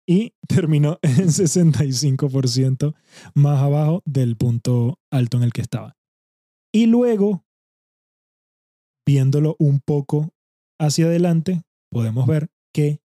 Y 0.07 0.34
terminó 0.49 0.99
en 1.03 1.28
65% 1.28 2.95
más 3.34 3.62
abajo 3.62 4.03
del 4.05 4.36
punto 4.36 4.99
alto 5.11 5.36
en 5.36 5.43
el 5.45 5.53
que 5.53 5.61
estaba. 5.61 5.97
Y 6.72 6.86
luego, 6.86 7.45
viéndolo 9.07 9.57
un 9.59 9.80
poco 9.80 10.34
hacia 10.78 11.07
adelante, 11.07 11.62
podemos 11.91 12.26
ver 12.26 12.51
que 12.74 13.01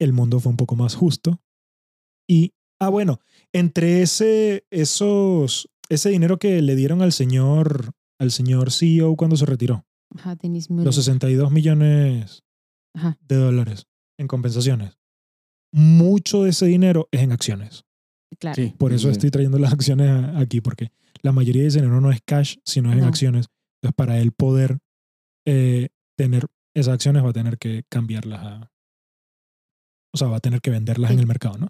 el 0.00 0.12
mundo 0.12 0.40
fue 0.40 0.50
un 0.50 0.56
poco 0.56 0.76
más 0.76 0.94
justo. 0.94 1.40
Y, 2.28 2.54
ah, 2.80 2.88
bueno, 2.88 3.20
entre 3.52 4.02
ese, 4.02 4.66
esos, 4.70 5.68
ese 5.88 6.10
dinero 6.10 6.38
que 6.38 6.62
le 6.62 6.76
dieron 6.76 7.02
al 7.02 7.12
señor, 7.12 7.92
al 8.18 8.30
señor 8.30 8.70
CEO 8.72 9.16
cuando 9.16 9.36
se 9.36 9.46
retiró, 9.46 9.86
Ajá, 10.14 10.34
Dennis 10.36 10.70
Miller. 10.70 10.86
los 10.86 10.94
62 10.96 11.50
millones 11.52 12.42
Ajá. 12.94 13.16
de 13.20 13.36
dólares 13.36 13.86
en 14.18 14.26
compensaciones, 14.28 14.98
mucho 15.72 16.42
de 16.44 16.50
ese 16.50 16.66
dinero 16.66 17.08
es 17.12 17.20
en 17.22 17.32
acciones. 17.32 17.84
Claro. 18.38 18.54
Sí. 18.56 18.74
Por 18.78 18.92
eso 18.92 19.10
estoy 19.10 19.30
trayendo 19.30 19.58
las 19.58 19.72
acciones 19.72 20.24
aquí, 20.36 20.60
porque 20.60 20.90
la 21.22 21.32
mayoría 21.32 21.62
de 21.62 21.68
ese 21.68 21.78
dinero 21.80 22.00
no 22.00 22.10
es 22.10 22.20
cash, 22.24 22.56
sino 22.64 22.90
es 22.92 22.98
en 22.98 23.04
acciones. 23.04 23.46
Entonces, 23.80 23.94
para 23.96 24.18
él 24.18 24.32
poder 24.32 24.78
eh, 25.46 25.88
tener 26.16 26.46
esas 26.74 26.94
acciones, 26.94 27.24
va 27.24 27.30
a 27.30 27.32
tener 27.32 27.58
que 27.58 27.84
cambiarlas 27.88 28.40
a. 28.44 28.72
O 30.12 30.18
sea, 30.18 30.28
va 30.28 30.36
a 30.38 30.40
tener 30.40 30.60
que 30.60 30.70
venderlas 30.70 31.08
Sí. 31.10 31.14
en 31.14 31.20
el 31.20 31.26
mercado, 31.26 31.58
¿no? 31.58 31.68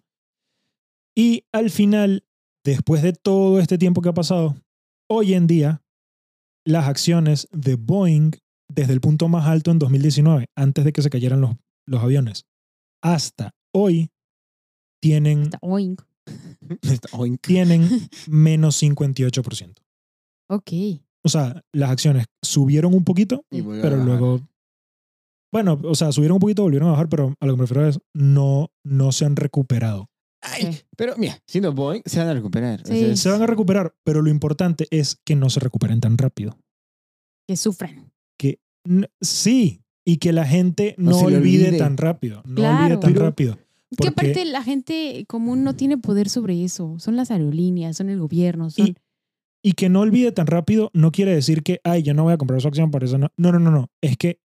Y 1.17 1.45
al 1.53 1.71
final, 1.71 2.25
después 2.65 3.03
de 3.03 3.13
todo 3.13 3.59
este 3.61 3.79
tiempo 3.79 4.01
que 4.03 4.09
ha 4.11 4.15
pasado, 4.15 4.57
hoy 5.09 5.35
en 5.35 5.47
día, 5.47 5.83
las 6.69 6.87
acciones 6.87 7.49
de 7.51 7.77
Boeing, 7.77 8.33
desde 8.69 8.93
el 8.93 9.01
punto 9.01 9.29
más 9.29 9.47
alto 9.47 9.71
en 9.71 9.79
2019, 9.79 10.49
antes 10.55 10.85
de 10.85 10.93
que 10.93 11.01
se 11.01 11.09
cayeran 11.09 11.41
los, 11.41 11.57
los 11.87 12.03
aviones, 12.03 12.45
hasta 13.03 13.53
hoy, 13.73 14.11
tienen, 15.01 15.45
Hasta. 15.45 15.59
Oink. 15.63 16.03
tienen 17.41 17.89
menos 18.29 18.83
58%. 18.83 19.77
Ok. 20.51 20.73
O 21.25 21.31
sea, 21.31 21.63
las 21.73 21.91
acciones 21.91 22.27
subieron 22.43 22.95
un 22.95 23.05
poquito, 23.05 23.45
pero 23.51 23.67
bajar. 23.67 23.93
luego. 23.99 24.41
Bueno, 25.51 25.81
o 25.85 25.95
sea, 25.95 26.13
subieron 26.13 26.37
un 26.37 26.41
poquito, 26.41 26.63
volvieron 26.63 26.89
a 26.89 26.93
bajar, 26.93 27.09
pero 27.09 27.35
a 27.41 27.47
lo 27.47 27.55
que 27.55 27.57
me 27.57 27.63
refiero 27.63 27.89
es 27.89 27.99
no, 28.13 28.71
no 28.85 29.13
se 29.13 29.25
han 29.25 29.37
recuperado. 29.37 30.11
Ay, 30.53 30.67
Ok. 30.67 30.75
pero 30.97 31.15
mira, 31.17 31.39
siendo 31.47 31.73
Boeing, 31.73 32.03
se 32.05 32.19
van 32.19 32.29
a 32.29 32.35
recuperar. 32.35 32.81
O 32.83 32.87
Sí. 32.87 32.99
sea, 32.99 33.09
es- 33.13 33.21
Se 33.21 33.31
van 33.31 33.43
a 33.43 33.47
recuperar, 33.47 33.95
pero 34.05 34.23
lo 34.23 34.31
importante 34.31 34.87
es 34.91 35.19
que 35.25 35.37
no 35.37 35.51
se 35.51 35.61
recuperen 35.61 36.01
tan 36.01 36.17
rápido. 36.19 36.59
Que 37.47 37.57
sufran. 37.57 38.13
Que 38.39 38.61
sí, 39.21 39.83
y 40.07 40.17
que 40.19 40.33
la 40.33 40.47
gente 40.47 40.95
No 40.99 41.19
olvide, 41.19 41.37
olvide. 41.69 41.79
tan 41.79 41.97
rápido. 41.97 42.43
No 42.47 42.57
Claro. 42.57 42.85
olvide 42.85 42.97
tan 42.99 43.13
Pero- 43.13 43.25
rápido. 43.27 43.53
Es 43.91 43.97
que 43.97 43.97
Porque- 43.97 44.09
aparte 44.33 44.45
la 44.45 44.63
gente 44.63 45.25
común 45.29 45.65
no 45.65 45.75
tiene 45.75 45.97
poder 45.97 46.29
sobre 46.29 46.63
eso. 46.63 46.97
Son 46.99 47.17
las 47.17 47.31
aerolíneas, 47.31 47.97
son 47.97 48.11
el 48.11 48.19
gobierno, 48.19 48.69
son... 48.71 48.89
Y, 48.89 48.97
y 49.63 49.73
que 49.73 49.89
no 49.89 50.01
olvide 50.01 50.31
tan 50.31 50.47
rápido 50.47 50.91
no 50.93 51.11
quiere 51.11 51.35
decir 51.35 51.63
que, 51.63 51.81
ay, 51.85 52.03
yo 52.03 52.13
no 52.13 52.25
voy 52.25 52.35
a 52.35 52.39
comprar 52.39 52.61
su 52.61 52.69
acción, 52.69 52.91
por 52.91 53.03
eso 53.03 53.17
no. 53.17 53.29
No, 53.39 53.51
no, 53.51 53.59
no, 53.59 53.71
no. 53.71 53.91
Es 54.03 54.17
que 54.19 54.41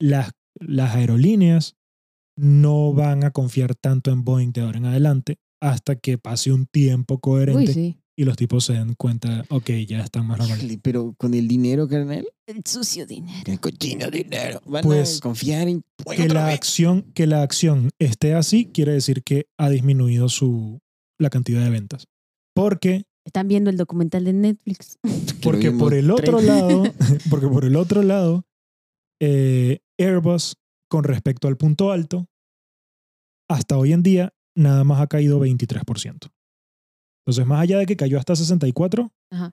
las, 0.00 0.32
las 0.58 0.96
aerolíneas 0.96 1.76
no 2.40 2.92
van 2.94 3.24
a 3.24 3.30
confiar 3.30 3.74
tanto 3.74 4.10
en 4.10 4.24
Boeing 4.24 4.52
de 4.52 4.62
ahora 4.62 4.78
en 4.78 4.86
adelante 4.86 5.36
hasta 5.60 5.96
que 5.96 6.16
pase 6.18 6.52
un 6.52 6.66
tiempo 6.66 7.18
coherente 7.20 7.60
Uy, 7.60 7.66
sí. 7.74 7.96
y 8.16 8.24
los 8.24 8.36
tipos 8.36 8.64
se 8.64 8.72
den 8.72 8.94
cuenta, 8.94 9.44
ok, 9.50 9.70
ya 9.86 10.00
están 10.00 10.26
más 10.26 10.38
normales. 10.38 10.78
Pero 10.82 11.14
con 11.18 11.34
el 11.34 11.46
dinero, 11.48 11.86
carnal, 11.86 12.26
El 12.46 12.62
sucio 12.66 13.06
dinero. 13.06 13.42
el 13.52 13.60
cochino 13.60 14.10
dinero, 14.10 14.60
van 14.66 14.82
Pues, 14.82 15.18
a 15.18 15.20
confiar 15.20 15.68
en 15.68 15.84
Que 16.16 16.28
la 16.28 16.48
acción, 16.48 17.02
que 17.14 17.26
la 17.26 17.42
acción 17.42 17.90
esté 17.98 18.32
así 18.34 18.66
quiere 18.66 18.92
decir 18.92 19.22
que 19.22 19.46
ha 19.58 19.68
disminuido 19.68 20.28
su 20.30 20.80
la 21.18 21.28
cantidad 21.28 21.62
de 21.62 21.68
ventas. 21.70 22.06
Porque, 22.54 23.04
Están 23.26 23.46
viendo 23.48 23.68
el 23.68 23.76
documental 23.76 24.24
de 24.24 24.32
Netflix. 24.32 24.98
porque 25.42 25.70
por 25.72 25.92
el 25.92 26.10
otro 26.10 26.38
tres. 26.38 26.48
lado, 26.48 26.84
porque 27.30 27.48
por 27.48 27.66
el 27.66 27.76
otro 27.76 28.02
lado, 28.02 28.46
eh, 29.20 29.80
Airbus, 29.98 30.56
con 30.88 31.04
respecto 31.04 31.46
al 31.48 31.58
punto 31.58 31.92
alto, 31.92 32.26
hasta 33.50 33.76
hoy 33.76 33.92
en 33.92 34.02
día 34.02 34.32
nada 34.56 34.84
más 34.84 35.00
ha 35.00 35.08
caído 35.08 35.40
23%. 35.40 36.30
Entonces, 37.24 37.46
más 37.46 37.60
allá 37.60 37.78
de 37.78 37.86
que 37.86 37.96
cayó 37.96 38.18
hasta 38.18 38.36
64, 38.36 39.12
Ajá. 39.30 39.50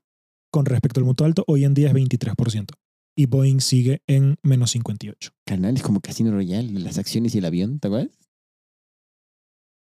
con 0.52 0.66
respecto 0.66 1.00
al 1.00 1.06
punto 1.06 1.26
alto, 1.26 1.44
hoy 1.48 1.66
en 1.66 1.74
día 1.74 1.90
es 1.90 1.94
23%. 1.94 2.74
Y 3.16 3.26
Boeing 3.26 3.60
sigue 3.60 4.04
en 4.08 4.38
menos 4.44 4.72
58. 4.72 5.32
Carnal, 5.46 5.76
es 5.76 5.82
como 5.82 6.00
Casino 6.00 6.32
Royale, 6.32 6.72
las 6.80 7.00
acciones 7.00 7.34
y 7.34 7.40
el 7.40 7.46
avión, 7.46 7.80
¿te 7.80 7.88
acuerdas? 7.88 8.18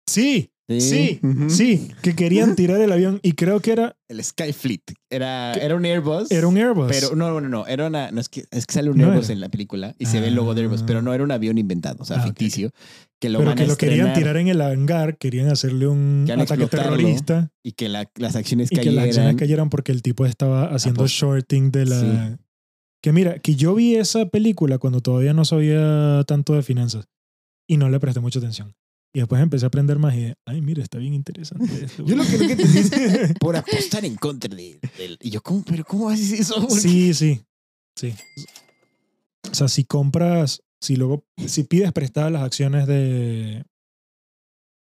Sí, 0.07 0.52
sí, 0.68 1.20
sí, 1.48 1.90
que 2.02 2.14
querían 2.14 2.56
tirar 2.56 2.80
el 2.80 2.90
avión 2.90 3.20
y 3.22 3.32
creo 3.32 3.60
que 3.60 3.72
era, 3.72 3.96
El 4.08 4.22
Skyfleet. 4.24 4.80
Era, 5.10 5.52
era 5.54 5.74
un 5.76 5.84
Airbus. 5.84 6.30
era 6.30 6.46
un 6.46 6.56
Airbus. 6.56 6.86
Pero 6.88 7.14
no, 7.16 7.40
no, 7.40 7.48
no. 7.48 7.66
Era 7.66 7.86
una, 7.88 8.10
no 8.10 8.20
es, 8.20 8.28
que, 8.28 8.44
es 8.50 8.66
que 8.66 8.72
sale 8.74 8.90
un 8.90 8.96
No 8.98 9.08
Airbus 9.10 9.26
era. 9.26 9.34
en 9.34 9.40
la 9.40 9.48
película 9.50 9.94
y 9.98 10.06
se 10.06 10.20
ve 10.20 10.28
el 10.28 10.34
logo 10.34 10.54
de 10.54 10.62
Airbus, 10.62 10.82
pero 10.82 11.02
no 11.02 11.12
era 11.12 11.22
un 11.22 11.30
avión 11.30 11.58
inventado, 11.58 12.02
o 12.02 12.04
sea, 12.06 12.18
Ah, 12.18 12.22
ficticio. 12.24 12.70
Que 13.20 13.28
lo 13.28 13.38
Pero 13.38 13.50
van 13.50 13.56
que 13.58 13.64
a 13.64 13.66
lo 13.66 13.76
querían 13.76 14.12
tirar 14.14 14.36
en 14.38 14.48
el 14.48 14.60
hangar, 14.60 15.16
querían 15.18 15.48
hacerle 15.48 15.86
un 15.86 16.24
Querían 16.26 16.40
ataque 16.42 16.66
terrorista 16.66 17.50
y 17.62 17.72
que 17.72 17.88
la- 17.88 18.10
las 18.16 18.36
acciones 18.36 18.70
y 18.70 18.74
que 18.74 18.80
cayeran. 18.82 18.96
las 18.96 19.04
acciones 19.06 19.36
cayeran 19.36 19.70
porque 19.70 19.92
el 19.92 20.02
tipo 20.02 20.26
estaba 20.26 20.66
haciendo 20.74 21.06
shorting 21.06 21.70
de 21.70 21.86
la... 21.86 22.00
Sí. 22.00 22.36
Que 23.02 23.12
mira, 23.12 23.38
que 23.38 23.54
yo 23.54 23.74
vi 23.74 23.96
esa 23.96 24.26
película 24.30 24.78
cuando 24.78 25.00
todavía 25.00 25.34
no 25.34 25.44
sabía 25.44 26.22
tanto 26.26 26.54
de 26.54 26.62
finanzas 26.62 27.06
y 27.68 27.76
no 27.76 27.88
le 27.90 28.00
presté 28.00 28.20
mucha 28.20 28.38
atención. 28.38 28.74
Y 29.16 29.20
después 29.20 29.40
empecé 29.40 29.64
a 29.64 29.68
aprender 29.68 29.98
más 29.98 30.14
y 30.16 30.22
de, 30.22 30.34
ay, 30.44 30.60
mira, 30.60 30.82
está 30.82 30.98
bien 30.98 31.14
interesante 31.14 31.64
esto. 31.84 32.04
Yo 32.04 32.16
lo 32.16 32.24
que, 32.24 32.36
lo 32.36 32.48
que 32.48 32.56
te 32.56 32.66
dice 32.66 33.34
por 33.40 33.56
apostar 33.56 34.04
en 34.04 34.16
contra 34.16 34.54
de, 34.54 34.80
del- 34.98 35.18
Y 35.22 35.30
yo, 35.30 35.40
¿cómo? 35.40 35.62
¿Pero 35.64 35.84
cómo 35.84 36.08
haces 36.10 36.32
eso? 36.32 36.68
Sí, 36.70 37.14
sí, 37.14 37.40
sí. 37.96 38.12
O 39.50 39.54
sea, 39.54 39.68
si 39.68 39.84
compras, 39.84 40.62
si 40.80 40.96
luego, 40.96 41.24
si 41.46 41.62
pides 41.64 41.92
prestadas 41.92 42.32
las 42.32 42.42
acciones 42.42 42.86
de... 42.88 43.64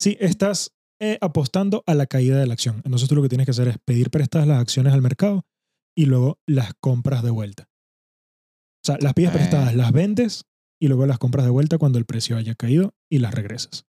Sí, 0.01 0.17
estás 0.21 0.73
eh, 1.01 1.19
apostando 1.21 1.83
a 1.87 1.95
la 1.95 2.07
caída 2.07 2.39
de 2.39 2.47
la 2.47 2.55
acción. 2.55 2.83
Entonces 2.85 3.09
tú 3.09 3.17
lo 3.17 3.23
que 3.23 3.29
tienes 3.29 3.47
que 3.47 3.51
hacer 3.53 3.69
es 3.69 3.79
pedir 3.85 4.11
prestadas 4.11 4.47
las 4.47 4.61
acciones 4.61 4.93
al 4.93 5.03
mercado 5.03 5.45
y 5.97 6.07
luego 6.07 6.39
las 6.47 6.73
compras 6.81 7.23
de 7.25 7.31
vuelta. 7.31 7.69
O 7.69 8.87
sea, 8.87 8.99
las 9.01 9.15
pides 9.15 9.31
Ah. 9.31 9.35
prestadas, 9.35 9.75
las 9.75 9.91
vendes 9.93 10.45
y 10.81 10.87
luego 10.89 11.07
las 11.07 11.19
compras 11.19 11.47
de 11.47 11.51
vuelta 11.51 11.79
cuando 11.79 11.99
el 11.99 12.05
precio 12.05 12.37
haya 12.37 12.55
caído 12.55 12.95
y 13.11 13.19
las 13.19 13.35
regresas. 13.35 13.87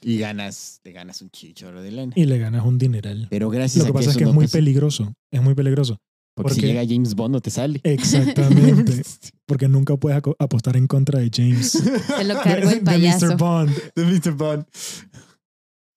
Y 0.00 0.18
ganas, 0.18 0.80
te 0.82 0.92
ganas 0.92 1.20
un 1.22 1.30
chichorro 1.30 1.82
de 1.82 1.90
lana. 1.90 2.12
Y 2.16 2.24
le 2.24 2.38
ganas 2.38 2.64
un 2.64 2.78
dineral. 2.78 3.26
Pero 3.30 3.50
gracias 3.50 3.84
Lo 3.84 3.92
que 3.92 3.98
a 3.98 4.00
pasa 4.00 4.10
es 4.10 4.16
que 4.16 4.24
es 4.24 4.32
muy 4.32 4.46
peligroso. 4.46 5.12
Es 5.30 5.42
muy 5.42 5.54
peligroso. 5.54 5.98
Porque 6.34 6.54
si 6.54 6.60
llega 6.60 6.84
James 6.86 7.14
Bond 7.14 7.34
no 7.34 7.40
te 7.40 7.50
sale. 7.50 7.80
Exactamente. 7.82 9.02
Porque 9.46 9.66
nunca 9.66 9.96
puedes 9.96 10.22
apostar 10.38 10.76
en 10.76 10.86
contra 10.86 11.18
de 11.18 11.30
James. 11.34 11.72
Se 11.72 12.24
lo 12.24 12.34
cargó 12.40 12.68
de 12.68 12.76
el 12.76 12.82
payaso. 12.82 13.26
Mr. 13.26 13.36
Bond. 13.36 13.76
De 13.96 14.04
Mr. 14.04 14.32
Bond. 14.34 14.66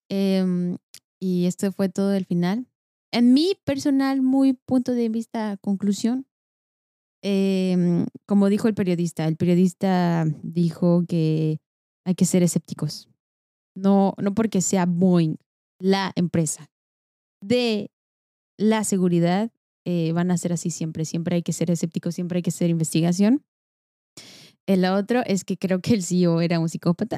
Em, 0.10 0.78
y 1.20 1.46
esto 1.46 1.72
fue 1.72 1.90
todo 1.90 2.14
el 2.14 2.26
final. 2.26 2.66
En 3.12 3.34
mi 3.34 3.56
personal, 3.66 4.22
muy 4.22 4.54
punto 4.54 4.94
de 4.94 5.10
vista, 5.10 5.58
conclusión, 5.58 6.26
em, 7.22 8.06
como 8.26 8.50
dijo 8.50 8.68
el 8.68 8.74
periodista, 8.74 9.28
el 9.28 9.36
periodista 9.36 10.26
dijo 10.42 11.06
que 11.08 11.60
hay 12.04 12.16
que 12.16 12.26
ser 12.26 12.42
escépticos. 12.42 13.11
No, 13.76 14.14
no 14.18 14.34
porque 14.34 14.62
sea 14.62 14.86
Boeing, 14.86 15.36
la 15.80 16.12
empresa 16.16 16.70
de 17.42 17.92
la 18.58 18.84
seguridad, 18.84 19.52
eh, 19.86 20.12
van 20.14 20.32
a 20.32 20.38
ser 20.38 20.54
así 20.54 20.70
siempre. 20.70 21.06
Siempre 21.06 21.38
hay 21.38 21.44
que 21.44 21.54
ser 21.54 21.72
escépticos, 21.72 22.16
siempre 22.16 22.38
hay 22.38 22.44
que 22.44 22.52
hacer 22.52 22.70
investigación. 22.70 23.44
El 24.68 24.86
otro 24.86 25.24
es 25.26 25.44
que 25.44 25.58
creo 25.58 25.82
que 25.82 25.94
el 25.94 26.04
CEO 26.04 26.42
era 26.42 26.60
un 26.60 26.70
psicópata 26.70 27.18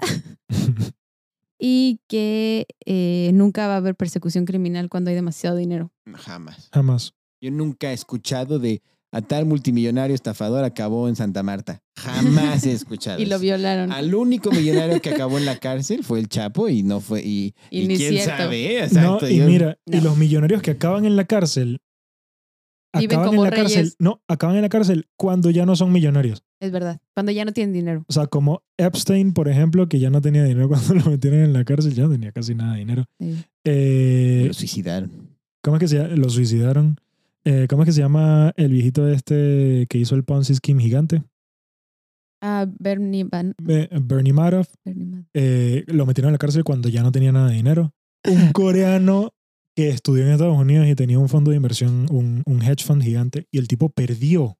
y 1.60 2.00
que 2.08 2.66
eh, 2.86 3.32
nunca 3.34 3.68
va 3.68 3.74
a 3.74 3.78
haber 3.78 3.96
persecución 3.96 4.46
criminal 4.46 4.90
cuando 4.90 5.10
hay 5.10 5.16
demasiado 5.16 5.58
dinero. 5.58 5.92
Jamás. 6.14 6.70
Jamás. 6.72 7.14
Yo 7.42 7.52
nunca 7.52 7.92
he 7.92 7.94
escuchado 7.94 8.60
de 8.60 8.82
a 9.14 9.22
tal 9.22 9.46
multimillonario 9.46 10.14
estafador 10.16 10.64
acabó 10.66 11.08
en 11.08 11.16
Santa 11.16 11.44
Marta. 11.44 11.82
Jamás 11.98 12.66
he 12.66 12.72
escuchado. 12.74 13.22
Y 13.22 13.26
lo 13.26 13.36
eso. 13.36 13.42
violaron. 13.44 13.92
Al 13.92 14.14
único 14.14 14.52
millonario 14.52 15.00
que 15.02 15.12
acabó 15.12 15.38
en 15.38 15.46
la 15.46 15.58
cárcel 15.58 16.04
fue 16.04 16.20
el 16.20 16.28
Chapo 16.28 16.68
y 16.68 16.84
no 16.84 17.00
fue. 17.00 17.22
Y, 17.24 17.54
Y 17.70 17.82
y 17.84 17.88
ni 17.88 17.96
quién 17.98 18.14
cierto. 18.14 18.38
sabe, 18.38 18.66
¿eh? 18.78 18.84
Exacto. 18.84 19.20
no, 19.22 19.30
y 19.30 19.38
yo- 19.38 19.46
mira, 19.46 19.78
y 19.86 20.02
los 20.02 20.18
millonarios 20.18 20.62
que 20.62 20.72
acaban 20.72 21.06
en 21.06 21.16
la 21.16 21.26
cárcel. 21.26 21.80
Viven 22.96 23.18
Acaban 23.18 23.28
como 23.30 23.44
en 23.46 23.50
la 23.50 23.56
cárcel. 23.56 23.78
reyes. 23.78 23.96
No, 23.98 24.22
acaban 24.28 24.56
en 24.56 24.62
la 24.62 24.70
cárcel 24.70 25.08
cuando 25.18 25.50
ya 25.50 25.66
no 25.66 25.76
son 25.76 25.92
millonarios. 25.92 26.44
Es 26.62 26.72
verdad. 26.72 27.00
Cuando 27.16 27.32
ya 27.32 27.44
no 27.44 27.52
tienen 27.52 27.74
dinero. 27.74 28.06
O 28.08 28.14
sea, 28.14 28.28
como 28.28 28.62
Epstein, 28.78 29.34
por 29.34 29.50
ejemplo, 29.50 29.90
que 29.90 30.00
ya 30.00 30.12
no 30.12 30.22
tenía 30.22 30.44
dinero 30.44 30.68
cuando 30.70 30.94
lo 30.94 31.06
metieron 31.10 31.40
en 31.40 31.54
la 31.54 31.64
cárcel, 31.66 31.96
ya 31.96 32.04
no 32.04 32.12
tenía 32.12 32.32
casi 32.32 32.54
nada 32.54 32.74
de 32.74 32.80
dinero. 32.80 33.06
Sí. 33.20 33.36
Eh, 33.66 34.44
Lo 34.48 34.54
suicidaron. 34.54 35.12
¿Cómo 35.64 35.78
es 35.78 35.80
que 35.82 35.88
se 35.88 35.98
llama? 35.98 36.10
Lo 36.16 36.30
suicidaron. 36.30 36.98
Eh, 37.46 37.68
¿Cómo 37.70 37.84
es 37.84 37.88
que 37.88 37.94
se 37.94 38.02
llama 38.02 38.54
el 38.56 38.72
viejito 38.72 39.08
este 39.08 39.86
que 39.90 39.98
hizo 39.98 40.16
el 40.16 40.24
Ponzi 40.24 40.56
Scheme 40.56 40.82
gigante? 40.82 41.24
Ah, 42.42 42.66
Bernie 42.80 43.24
Van. 43.24 43.54
Bernie 43.58 44.34
Madoff. 44.34 44.74
Bernie 44.84 45.06
Madoff. 45.06 45.28
eh, 45.34 45.84
lo 45.88 46.06
metieron 46.06 46.30
en 46.30 46.34
la 46.34 46.38
cárcel 46.40 46.64
cuando 46.64 46.90
ya 46.90 47.02
no 47.04 47.12
tenía 47.12 47.32
nada 47.32 47.50
de 47.50 47.56
dinero. 47.56 47.94
Un 48.30 48.52
coreano 48.54 49.32
que 49.76 49.90
estudió 49.90 50.24
en 50.26 50.32
Estados 50.32 50.58
Unidos 50.58 50.88
y 50.88 50.96
tenía 50.96 51.20
un 51.20 51.30
fondo 51.30 51.52
de 51.52 51.58
inversión, 51.58 52.06
un, 52.12 52.44
un 52.46 52.62
hedge 52.62 52.84
fund 52.86 53.02
gigante, 53.02 53.48
y 53.52 53.58
el 53.58 53.68
tipo 53.68 53.90
perdió 53.90 54.58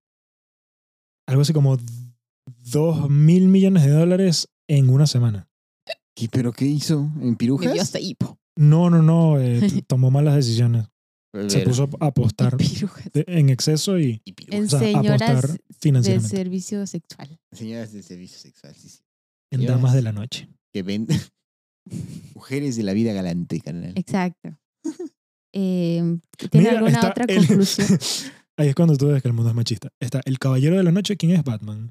algo 1.28 1.42
así 1.42 1.54
como 1.54 1.78
dos 2.46 3.10
mil 3.10 3.48
millones 3.48 3.84
de 3.86 3.92
dólares 3.92 4.50
en 4.68 4.90
una 4.90 5.06
semana. 5.08 5.48
¿Qué, 6.16 6.30
¿Pero 6.32 6.52
qué 6.52 6.66
hizo? 6.66 7.12
¿En 7.22 7.36
pirujas? 7.36 7.78
hasta 7.80 8.00
hipo. 8.00 8.38
No, 8.58 8.90
no, 8.90 9.02
no, 9.02 9.40
eh, 9.40 9.60
tomó 9.88 10.10
malas 10.12 10.36
decisiones. 10.36 10.88
Se 11.48 11.62
puso 11.62 11.90
a 12.00 12.06
apostar 12.08 12.56
de- 12.58 13.26
en 13.28 13.50
exceso 13.50 13.98
y 14.00 14.22
y. 14.24 14.34
En 14.56 14.66
o 14.66 14.70
sea, 14.70 14.80
señoras 14.80 15.22
apostar 15.22 15.52
de 15.52 15.60
financieramente. 15.80 16.36
servicio 16.38 16.86
sexual. 16.88 17.40
Señoras 17.52 17.92
de 17.92 18.04
servicio 18.04 18.38
sexual, 18.38 18.76
sí, 18.76 18.90
sí. 18.90 19.00
En 19.52 19.60
señoras. 19.62 19.78
damas 19.82 19.94
de 19.96 20.02
la 20.04 20.12
noche. 20.12 20.48
Que 20.72 20.84
ven. 20.84 21.08
Mujeres 22.36 22.76
de 22.76 22.84
la 22.84 22.94
vida 22.94 23.14
galante, 23.14 23.60
carnal. 23.62 23.94
Exacto. 23.96 24.58
Eh, 25.56 26.02
¿Tiene 26.50 26.68
Mira, 26.70 26.80
alguna 26.80 27.10
otra 27.10 27.26
el- 27.28 27.46
conclusión? 27.46 27.88
Ahí 28.58 28.70
es 28.70 28.76
cuando 28.76 28.98
tú 28.98 29.06
ves 29.10 29.22
que 29.22 29.28
el 29.28 29.36
mundo 29.36 29.52
es 29.52 29.56
machista. 29.56 29.90
Está 30.00 30.20
el 30.26 30.40
caballero 30.40 30.78
de 30.78 30.84
la 30.84 30.92
noche, 30.92 31.16
¿quién 31.16 31.32
es 31.34 31.44
Batman? 31.44 31.90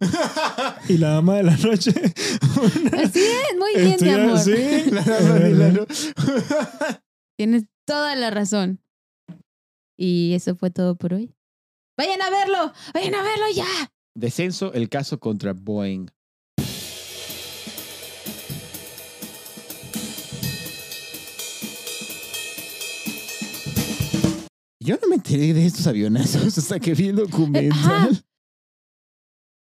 Y 0.88 0.99
la 0.99 1.11
dama 1.11 1.36
de 1.36 1.43
la 1.45 1.57
noche. 1.57 1.93
una- 1.93 3.03
Así 3.05 3.20
es, 3.20 3.57
muy 3.57 3.80
bien, 3.80 3.97
mi 4.01 4.09
amor. 4.09 4.38
sí, 4.40 4.90
La 4.90 5.03
dama 5.05 5.34
de 5.34 5.51
la 5.55 5.86
Tienes 7.38 7.64
toda 7.86 8.16
la 8.16 8.30
razón. 8.32 8.80
Y 9.97 10.34
eso 10.34 10.57
fue 10.57 10.70
todo 10.70 10.97
por 10.97 11.14
hoy. 11.14 11.34
Vayan 11.97 12.22
a 12.22 12.30
verlo, 12.30 12.72
vayan 12.95 13.14
a 13.14 13.22
verlo 13.22 13.45
ya. 13.55 13.66
Descenso, 14.14 14.72
el 14.72 14.88
caso 14.88 15.20
contra 15.20 15.53
Boeing. 15.53 16.07
Yo 24.80 24.97
no 25.01 25.09
me 25.09 25.14
enteré 25.14 25.55
de 25.55 25.64
estos 25.64 25.86
avionazos 25.86 26.59
hasta 26.59 26.80
que 26.80 26.95
vi 26.95 27.09
el 27.09 27.16
documental. 27.16 27.72
Ajá. 27.72 28.09